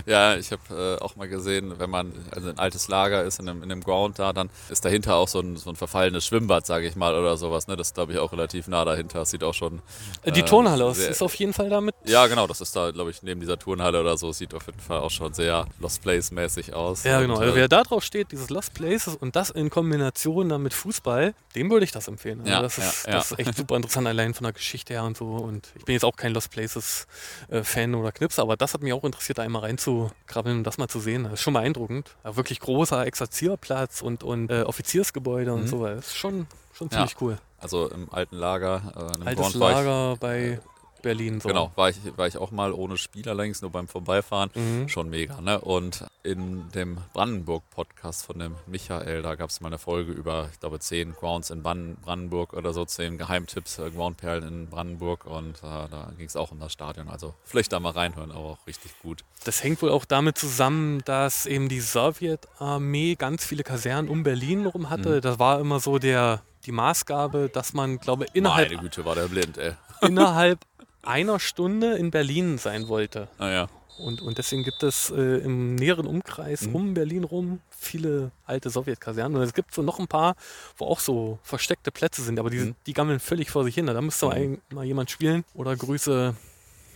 Ja, 0.07 0.37
ich 0.37 0.51
habe 0.53 0.99
äh, 1.01 1.03
auch 1.03 1.17
mal 1.17 1.29
gesehen, 1.29 1.79
wenn 1.79 1.91
man 1.91 2.13
also 2.31 2.49
ein 2.49 2.59
altes 2.59 2.89
Lager 2.89 3.25
ist 3.25 3.41
in 3.41 3.49
einem, 3.49 3.63
in 3.63 3.71
einem 3.71 3.83
Ground 3.83 4.19
da, 4.19 4.33
dann 4.33 4.51
ist 4.69 4.85
dahinter 4.85 5.17
auch 5.17 5.29
so 5.29 5.41
ein, 5.41 5.57
so 5.57 5.71
ein 5.71 5.77
verfallenes 5.77 6.27
Schwimmbad, 6.27 6.67
sage 6.67 6.87
ich 6.87 6.97
mal, 6.97 7.15
oder 7.15 7.37
sowas. 7.37 7.67
Ne? 7.69 7.77
Das 7.77 7.89
ist, 7.89 7.95
glaube 7.95 8.13
ich, 8.13 8.19
auch 8.19 8.33
relativ 8.33 8.69
nah 8.69 8.85
dahinter. 8.85 9.21
Das 9.21 9.31
sieht 9.31 9.45
auch 9.45 9.55
schon. 9.55 9.83
Äh, 10.23 10.33
Die 10.33 10.43
Turnhalle 10.43 10.91
ist, 10.91 10.99
sehr- 10.99 11.11
ist 11.11 11.23
auf 11.23 11.35
jeden 11.35 11.53
Fall 11.53 11.69
damit. 11.71 11.95
Ja, 12.05 12.27
genau, 12.27 12.47
das 12.47 12.61
ist 12.61 12.75
da, 12.75 12.91
glaube 12.91 13.11
ich, 13.11 13.23
neben 13.23 13.41
dieser 13.41 13.59
Turnhalle 13.59 14.01
oder 14.01 14.17
so. 14.17 14.33
Sieht 14.33 14.55
auf 14.55 14.67
jeden 14.67 14.81
Fall 14.81 14.99
auch 15.01 15.11
schon 15.11 15.33
sehr 15.35 15.67
Lost 15.81 16.03
Place-mäßig 16.03 16.75
aus. 16.75 17.05
Ja, 17.05 17.21
genau. 17.21 17.35
Und, 17.37 17.41
Also 17.43 17.53
äh, 17.55 17.57
wer 17.57 17.69
da 17.69 17.83
drauf 17.83 18.03
steht, 18.05 18.33
dieses 18.33 18.51
Lost 18.51 18.75
Places 18.75 19.15
und 19.17 19.37
das 19.37 19.51
in 19.51 19.71
Kombination 19.71 20.49
dann 20.49 20.63
mit 20.63 20.75
Fußball, 20.75 21.35
dem 21.55 21.71
würde 21.71 21.85
ich 21.85 21.93
das 21.93 22.09
empfehlen. 22.09 22.41
Also 22.41 22.51
Ja, 22.53 22.63
das, 22.63 22.79
ist, 22.79 23.05
ja, 23.07 23.13
ja. 23.13 23.19
das 23.19 23.33
ist 23.33 23.39
echt 23.39 23.57
super 23.57 23.77
interessant, 23.77 24.07
allein 24.07 24.35
von 24.35 24.45
der 24.45 24.53
Geschichte 24.53 24.95
her 24.95 25.05
und 25.05 25.17
so. 25.17 25.27
Und 25.27 25.69
ich 25.77 25.85
bin 25.85 25.93
jetzt 25.95 26.05
auch 26.05 26.17
kein 26.17 26.33
Lost 26.33 26.51
Places 26.51 27.07
äh, 27.49 27.63
Fan 27.63 27.95
oder 27.95 28.13
Knips, 28.13 28.39
aber 28.39 28.57
das 28.57 28.75
hat 28.75 28.83
mich 28.83 28.93
auch 28.93 29.05
interessiert, 29.05 29.39
da 29.39 29.43
einmal 29.43 29.63
reinzukrabbeln 29.63 30.59
und 30.59 30.65
das 30.65 30.79
mal 30.79 30.89
zu 30.89 31.01
sehen. 31.01 31.25
Das 31.25 31.35
ist 31.35 31.43
schon 31.43 31.55
beeindruckend. 31.55 32.17
Ja, 32.25 32.37
wirklich 32.37 32.61
großer 32.61 33.07
Exerzierplatz 33.07 34.03
und, 34.03 34.23
und 34.25 34.51
äh, 34.51 34.63
Offiziersgebäude 34.63 35.53
und 35.53 35.63
Mhm. 35.63 35.67
so. 35.69 35.87
Das 35.87 36.07
ist 36.09 36.17
schon, 36.17 36.47
schon 36.73 36.89
Ja. 36.89 36.99
ziemlich 36.99 37.17
cool. 37.21 37.39
Also 37.59 37.89
im 37.91 38.13
alten 38.13 38.37
Lager, 38.37 38.93
äh, 38.97 39.15
im 39.21 39.27
Altes 39.29 39.55
Lager 39.55 40.17
bei 40.19 40.61
Berlin. 41.03 41.41
So. 41.41 41.49
Genau, 41.49 41.73
war 41.77 41.91
ich, 41.91 41.97
war 42.17 42.27
ich 42.27 42.37
auch 42.37 42.51
mal 42.51 42.73
ohne 42.73 42.97
Spiel 42.97 43.29
allerdings, 43.29 43.63
nur 43.63 43.71
beim 43.71 43.89
Vorbeifahren. 43.89 44.51
Mhm. 44.55 44.89
Schon 44.89 45.11
mega, 45.11 45.41
ne? 45.41 45.61
Und 45.61 46.05
in 46.23 46.71
dem 46.73 46.99
Brandenburg-Podcast 47.13 48.25
von 48.25 48.39
dem 48.39 48.55
Michael, 48.67 49.23
da 49.23 49.35
gab 49.35 49.51
es 49.51 49.61
mal 49.61 49.69
eine 49.69 49.79
Folge 49.79 50.13
über, 50.13 50.49
ich 50.53 50.61
glaube, 50.61 50.79
zehn 50.79 51.15
Grounds 51.15 51.51
in 51.51 51.63
Brandenburg 51.63 52.53
oder 52.55 52.73
so, 52.73 52.85
zehn 52.85 53.19
Geheimtipps, 53.19 53.79
äh, 53.79 53.91
Groundperlen 53.91 54.47
in 54.47 54.67
Brandenburg 54.69 55.27
und 55.27 55.59
äh, 55.59 55.89
da 55.91 56.13
ging 56.17 56.27
es 56.27 56.37
auch 56.37 56.53
um 56.53 56.61
das 56.61 56.73
Stadion. 56.73 57.09
Also 57.09 57.35
vielleicht 57.45 57.73
da 57.73 57.81
mal 57.81 57.91
reinhören, 57.91 58.31
aber 58.31 58.45
auch 58.45 58.67
richtig 58.67 58.93
gut. 59.03 59.25
Das 59.45 59.63
hängt 59.63 59.83
wohl 59.83 59.91
auch 59.91 60.05
damit 60.05 60.39
zusammen, 60.39 61.03
dass 61.05 61.47
eben 61.47 61.69
die 61.69 61.81
Sowjetarmee 61.81 63.17
ganz 63.17 63.45
viele 63.45 63.65
Kasernen 63.65 64.09
um 64.09 64.23
Berlin 64.23 64.67
rum 64.67 64.91
hatte. 64.91 65.17
Mhm. 65.17 65.21
Das 65.21 65.39
war 65.39 65.61
immer 65.61 65.81
so 65.81 65.99
der, 65.99 66.43
die 66.67 66.73
Maßgabe, 66.73 67.51
dass 67.53 67.73
man, 67.73 67.99
glaube 67.99 68.27
innerhalb, 68.33 68.69
Meine 68.69 68.83
Güte, 68.83 69.05
war 69.05 69.15
der 69.15 69.27
blind, 69.29 69.59
ey. 69.59 69.73
innerhalb 70.01 70.61
einer 71.03 71.39
Stunde 71.41 71.97
in 71.97 72.11
Berlin 72.11 72.59
sein 72.59 72.89
wollte. 72.89 73.29
Naja, 73.39 73.69
Und, 73.99 74.23
und 74.23 74.39
deswegen 74.39 74.65
gibt 74.65 74.83
es 74.83 75.11
äh, 75.11 75.21
im 75.45 75.75
näheren 75.75 76.07
Umkreis 76.07 76.63
Mhm. 76.67 76.75
um 76.75 76.95
Berlin 76.95 77.25
rum 77.25 77.61
viele 77.71 78.31
alte 78.47 78.71
Sowjetkasernen. 78.71 79.37
Und 79.37 79.43
es 79.43 79.53
gibt 79.53 79.75
so 79.75 79.83
noch 79.83 79.99
ein 79.99 80.09
paar, 80.09 80.35
wo 80.79 80.87
auch 80.87 80.99
so 81.01 81.39
versteckte 81.43 81.91
Plätze 81.93 82.23
sind, 82.23 82.39
aber 82.39 82.49
die, 82.51 82.59
Mhm. 82.59 82.75
die 82.87 82.95
gammeln 82.95 83.21
völlig 83.21 83.51
vor 83.51 83.65
sich 83.65 83.75
hin. 83.75 83.87
Da 83.87 84.01
müsste 84.01 84.27
Mhm. 84.27 84.61
mal 84.71 84.85
jemand 84.85 85.11
spielen. 85.11 85.45
Oder 85.55 85.77
Grüße 85.77 86.35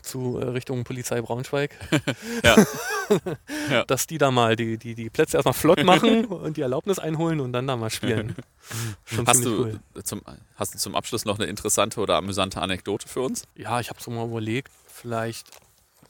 zu 0.06 0.38
äh, 0.38 0.44
Richtung 0.44 0.84
Polizei 0.84 1.20
Braunschweig. 1.20 1.76
Ja. 3.70 3.84
Dass 3.84 4.06
die 4.06 4.18
da 4.18 4.30
mal 4.30 4.56
die, 4.56 4.78
die, 4.78 4.94
die 4.94 5.10
Plätze 5.10 5.36
erstmal 5.36 5.54
flott 5.54 5.84
machen 5.84 6.24
und 6.26 6.56
die 6.56 6.60
Erlaubnis 6.60 6.98
einholen 6.98 7.40
und 7.40 7.52
dann 7.52 7.66
da 7.66 7.76
mal 7.76 7.90
spielen. 7.90 8.34
Schon 9.04 9.26
hast 9.26 9.44
du, 9.44 9.60
cool. 9.60 9.80
zum, 10.02 10.22
hast 10.56 10.74
du 10.74 10.78
zum 10.78 10.94
Abschluss 10.94 11.24
noch 11.24 11.38
eine 11.38 11.48
interessante 11.48 12.00
oder 12.00 12.16
amüsante 12.16 12.60
Anekdote 12.60 13.08
für 13.08 13.20
uns? 13.22 13.44
Ja, 13.54 13.80
ich 13.80 13.90
habe 13.90 14.00
so 14.00 14.10
mal 14.10 14.26
überlegt, 14.26 14.70
vielleicht 14.86 15.48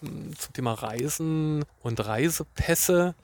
mh, 0.00 0.36
zum 0.38 0.52
Thema 0.54 0.72
Reisen 0.74 1.64
und 1.82 2.04
Reisepässe. 2.04 3.14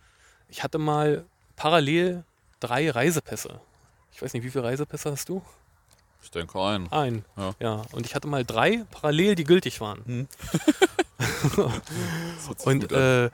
Ich 0.48 0.62
hatte 0.62 0.78
mal 0.78 1.24
parallel 1.56 2.24
drei 2.60 2.90
Reisepässe. 2.90 3.60
Ich 4.12 4.20
weiß 4.20 4.34
nicht, 4.34 4.44
wie 4.44 4.50
viele 4.50 4.64
Reisepässe 4.64 5.10
hast 5.10 5.28
du? 5.28 5.42
Ich 6.22 6.30
denke 6.30 6.60
ein. 6.60 6.90
Ein. 6.90 7.24
Ja. 7.36 7.54
Ja. 7.58 7.82
Und 7.92 8.06
ich 8.06 8.14
hatte 8.14 8.28
mal 8.28 8.44
drei 8.44 8.84
parallel, 8.90 9.34
die 9.34 9.44
gültig 9.44 9.80
waren. 9.80 10.04
Hm. 10.04 10.28
Und 12.64 12.92
äh, 12.92 13.30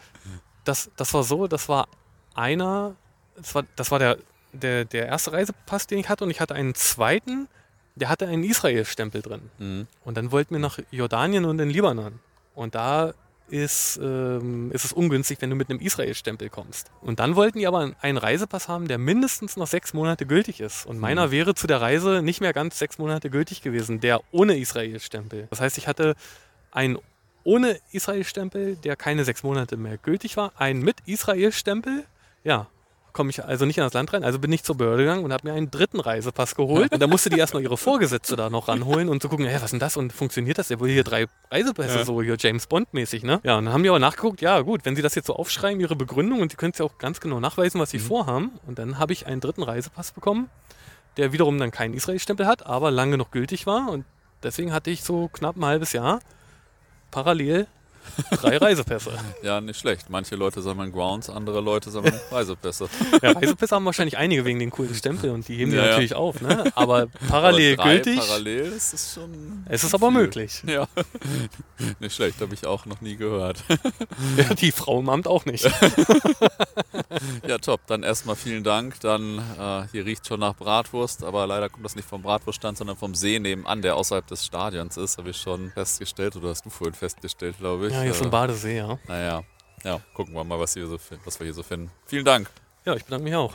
das, 0.64 0.90
das 0.96 1.14
war 1.14 1.22
so, 1.22 1.46
das 1.46 1.68
war 1.68 1.88
einer, 2.34 2.94
das 3.36 3.54
war, 3.54 3.64
das 3.76 3.90
war 3.90 3.98
der, 3.98 4.18
der, 4.52 4.84
der 4.84 5.06
erste 5.06 5.32
Reisepass, 5.32 5.86
den 5.86 5.98
ich 5.98 6.08
hatte. 6.08 6.24
Und 6.24 6.30
ich 6.30 6.40
hatte 6.40 6.54
einen 6.54 6.74
zweiten, 6.74 7.48
der 7.94 8.08
hatte 8.08 8.26
einen 8.26 8.44
Israel-Stempel 8.44 9.22
drin. 9.22 9.50
Mhm. 9.58 9.86
Und 10.04 10.16
dann 10.16 10.32
wollten 10.32 10.54
wir 10.54 10.60
nach 10.60 10.78
Jordanien 10.90 11.44
und 11.44 11.58
in 11.58 11.70
Libanon. 11.70 12.20
Und 12.54 12.74
da 12.74 13.12
ist, 13.50 13.98
ähm, 14.02 14.70
ist 14.72 14.84
es 14.84 14.92
ungünstig, 14.92 15.38
wenn 15.40 15.50
du 15.50 15.56
mit 15.56 15.70
einem 15.70 15.80
Israel-Stempel 15.80 16.50
kommst. 16.50 16.90
Und 17.00 17.20
dann 17.20 17.36
wollten 17.36 17.58
die 17.58 17.66
aber 17.66 17.92
einen 18.00 18.18
Reisepass 18.18 18.68
haben, 18.68 18.88
der 18.88 18.98
mindestens 18.98 19.56
noch 19.56 19.66
sechs 19.66 19.94
Monate 19.94 20.26
gültig 20.26 20.60
ist. 20.60 20.86
Und 20.86 20.98
meiner 20.98 21.30
wäre 21.30 21.54
zu 21.54 21.66
der 21.66 21.80
Reise 21.80 22.22
nicht 22.22 22.40
mehr 22.40 22.52
ganz 22.52 22.78
sechs 22.78 22.98
Monate 22.98 23.30
gültig 23.30 23.62
gewesen, 23.62 24.00
der 24.00 24.20
ohne 24.30 24.58
Israel-Stempel. 24.58 25.46
Das 25.50 25.60
heißt, 25.60 25.78
ich 25.78 25.88
hatte 25.88 26.14
einen 26.70 26.98
ohne 27.44 27.78
Israel-Stempel, 27.92 28.76
der 28.76 28.96
keine 28.96 29.24
sechs 29.24 29.42
Monate 29.42 29.76
mehr 29.76 29.96
gültig 29.98 30.36
war, 30.36 30.52
einen 30.56 30.82
mit 30.82 30.96
Israel-Stempel, 31.06 32.04
ja. 32.44 32.66
Komme 33.12 33.30
ich 33.30 33.42
also 33.44 33.64
nicht 33.64 33.78
in 33.78 33.84
das 33.84 33.94
Land 33.94 34.12
rein, 34.12 34.22
also 34.22 34.38
bin 34.38 34.52
ich 34.52 34.62
zur 34.62 34.76
Behörde 34.76 35.02
gegangen 35.04 35.24
und 35.24 35.32
habe 35.32 35.48
mir 35.48 35.54
einen 35.54 35.70
dritten 35.70 35.98
Reisepass 35.98 36.54
geholt. 36.54 36.92
Und 36.92 37.00
da 37.00 37.06
musste 37.06 37.30
die 37.30 37.38
erstmal 37.38 37.62
ihre 37.62 37.76
Vorgesetzte 37.76 38.36
da 38.36 38.50
noch 38.50 38.68
ranholen 38.68 39.08
und 39.08 39.22
zu 39.22 39.28
gucken, 39.28 39.46
hä, 39.46 39.54
was 39.56 39.64
ist 39.64 39.70
denn 39.72 39.80
das 39.80 39.96
und 39.96 40.12
funktioniert 40.12 40.58
das? 40.58 40.68
Ja, 40.68 40.78
wohl 40.78 40.88
hier 40.88 41.04
drei 41.04 41.26
Reisepässe, 41.50 41.98
Ja. 41.98 42.04
so 42.04 42.22
hier 42.22 42.36
James 42.38 42.66
Bond-mäßig, 42.66 43.24
ne? 43.24 43.40
Ja, 43.42 43.56
und 43.58 43.64
dann 43.64 43.74
haben 43.74 43.82
die 43.82 43.88
aber 43.88 43.98
nachgeguckt, 43.98 44.40
ja 44.40 44.60
gut, 44.60 44.84
wenn 44.84 44.94
sie 44.94 45.02
das 45.02 45.14
jetzt 45.14 45.26
so 45.26 45.34
aufschreiben, 45.36 45.80
ihre 45.80 45.96
Begründung, 45.96 46.40
und 46.40 46.50
sie 46.52 46.56
können 46.56 46.72
es 46.72 46.78
ja 46.78 46.84
auch 46.84 46.98
ganz 46.98 47.18
genau 47.20 47.40
nachweisen, 47.40 47.80
was 47.80 47.90
sie 47.90 47.98
vorhaben. 47.98 48.52
Und 48.66 48.78
dann 48.78 48.98
habe 48.98 49.12
ich 49.12 49.26
einen 49.26 49.40
dritten 49.40 49.62
Reisepass 49.62 50.12
bekommen, 50.12 50.48
der 51.16 51.32
wiederum 51.32 51.58
dann 51.58 51.70
keinen 51.70 51.94
Israel-Stempel 51.94 52.46
hat, 52.46 52.66
aber 52.66 52.90
lang 52.90 53.10
genug 53.10 53.32
gültig 53.32 53.66
war. 53.66 53.90
Und 53.90 54.04
deswegen 54.42 54.72
hatte 54.72 54.90
ich 54.90 55.02
so 55.02 55.28
knapp 55.28 55.56
ein 55.56 55.64
halbes 55.64 55.92
Jahr 55.92 56.20
parallel 57.10 57.66
drei 58.30 58.56
Reisepässe. 58.56 59.12
Ja, 59.42 59.60
nicht 59.60 59.78
schlecht. 59.78 60.10
Manche 60.10 60.36
Leute 60.36 60.62
sammeln 60.62 60.92
Grounds, 60.92 61.30
andere 61.30 61.60
Leute 61.60 61.90
sammeln 61.90 62.18
Reisepässe. 62.30 62.88
Ja, 63.22 63.32
Reisepässe 63.32 63.74
haben 63.74 63.84
wahrscheinlich 63.84 64.18
einige 64.18 64.44
wegen 64.44 64.58
den 64.58 64.70
coolen 64.70 64.94
Stempel 64.94 65.30
und 65.30 65.46
die 65.48 65.56
heben 65.56 65.70
die 65.70 65.76
Ja, 65.76 65.82
ja. 65.84 65.88
natürlich 65.90 66.14
auf, 66.14 66.40
ne? 66.40 66.64
Aber 66.74 67.06
parallel 67.28 67.78
aber 67.78 67.90
gültig, 67.92 68.18
Parallel 68.18 68.72
ist 68.72 68.94
es 68.94 69.14
schon. 69.14 69.64
es 69.68 69.84
ist 69.84 69.94
aber 69.94 70.08
viel. 70.10 70.20
möglich. 70.20 70.62
Ja, 70.68 70.86
nicht 71.98 72.14
schlecht, 72.14 72.40
habe 72.40 72.52
ich 72.54 72.66
auch 72.66 72.84
noch 72.86 73.00
nie 73.00 73.16
gehört. 73.16 73.64
Ja, 74.36 74.54
die 74.54 74.70
Frau 74.70 75.00
im 75.00 75.08
Amt 75.08 75.26
auch 75.26 75.44
nicht. 75.46 75.68
Ja, 77.46 77.58
top. 77.58 77.80
Dann 77.86 78.02
erstmal 78.02 78.36
vielen 78.36 78.64
Dank. 78.64 79.00
Dann, 79.00 79.38
äh, 79.58 79.86
hier 79.92 80.04
riecht 80.04 80.26
schon 80.26 80.40
nach 80.40 80.54
Bratwurst, 80.54 81.24
aber 81.24 81.46
leider 81.46 81.68
kommt 81.68 81.84
das 81.84 81.96
nicht 81.96 82.08
vom 82.08 82.22
Bratwurststand, 82.22 82.78
sondern 82.78 82.96
vom 82.96 83.14
See 83.14 83.38
nebenan, 83.38 83.82
der 83.82 83.96
außerhalb 83.96 84.26
des 84.26 84.44
Stadions 84.44 84.96
ist, 84.96 85.18
habe 85.18 85.30
ich 85.30 85.36
schon 85.36 85.70
festgestellt. 85.72 86.36
Oder 86.36 86.50
hast 86.50 86.64
du 86.66 86.70
vorhin 86.70 86.94
festgestellt, 86.94 87.56
glaube 87.58 87.88
ich. 87.88 87.92
Ja, 87.92 87.97
hier 88.02 88.12
ist 88.12 88.20
ein 88.22 88.28
Äh, 88.28 88.30
Badesee, 88.30 88.76
ja. 88.78 88.98
Naja, 89.06 89.42
ja, 89.84 90.00
gucken 90.14 90.34
wir 90.34 90.44
mal, 90.44 90.58
was, 90.58 90.74
hier 90.74 90.86
so, 90.86 90.98
was 91.24 91.38
wir 91.38 91.44
hier 91.44 91.54
so 91.54 91.62
finden. 91.62 91.90
Vielen 92.06 92.24
Dank. 92.24 92.50
Ja, 92.84 92.94
ich 92.94 93.04
bedanke 93.04 93.24
mich 93.24 93.34
auch. 93.34 93.52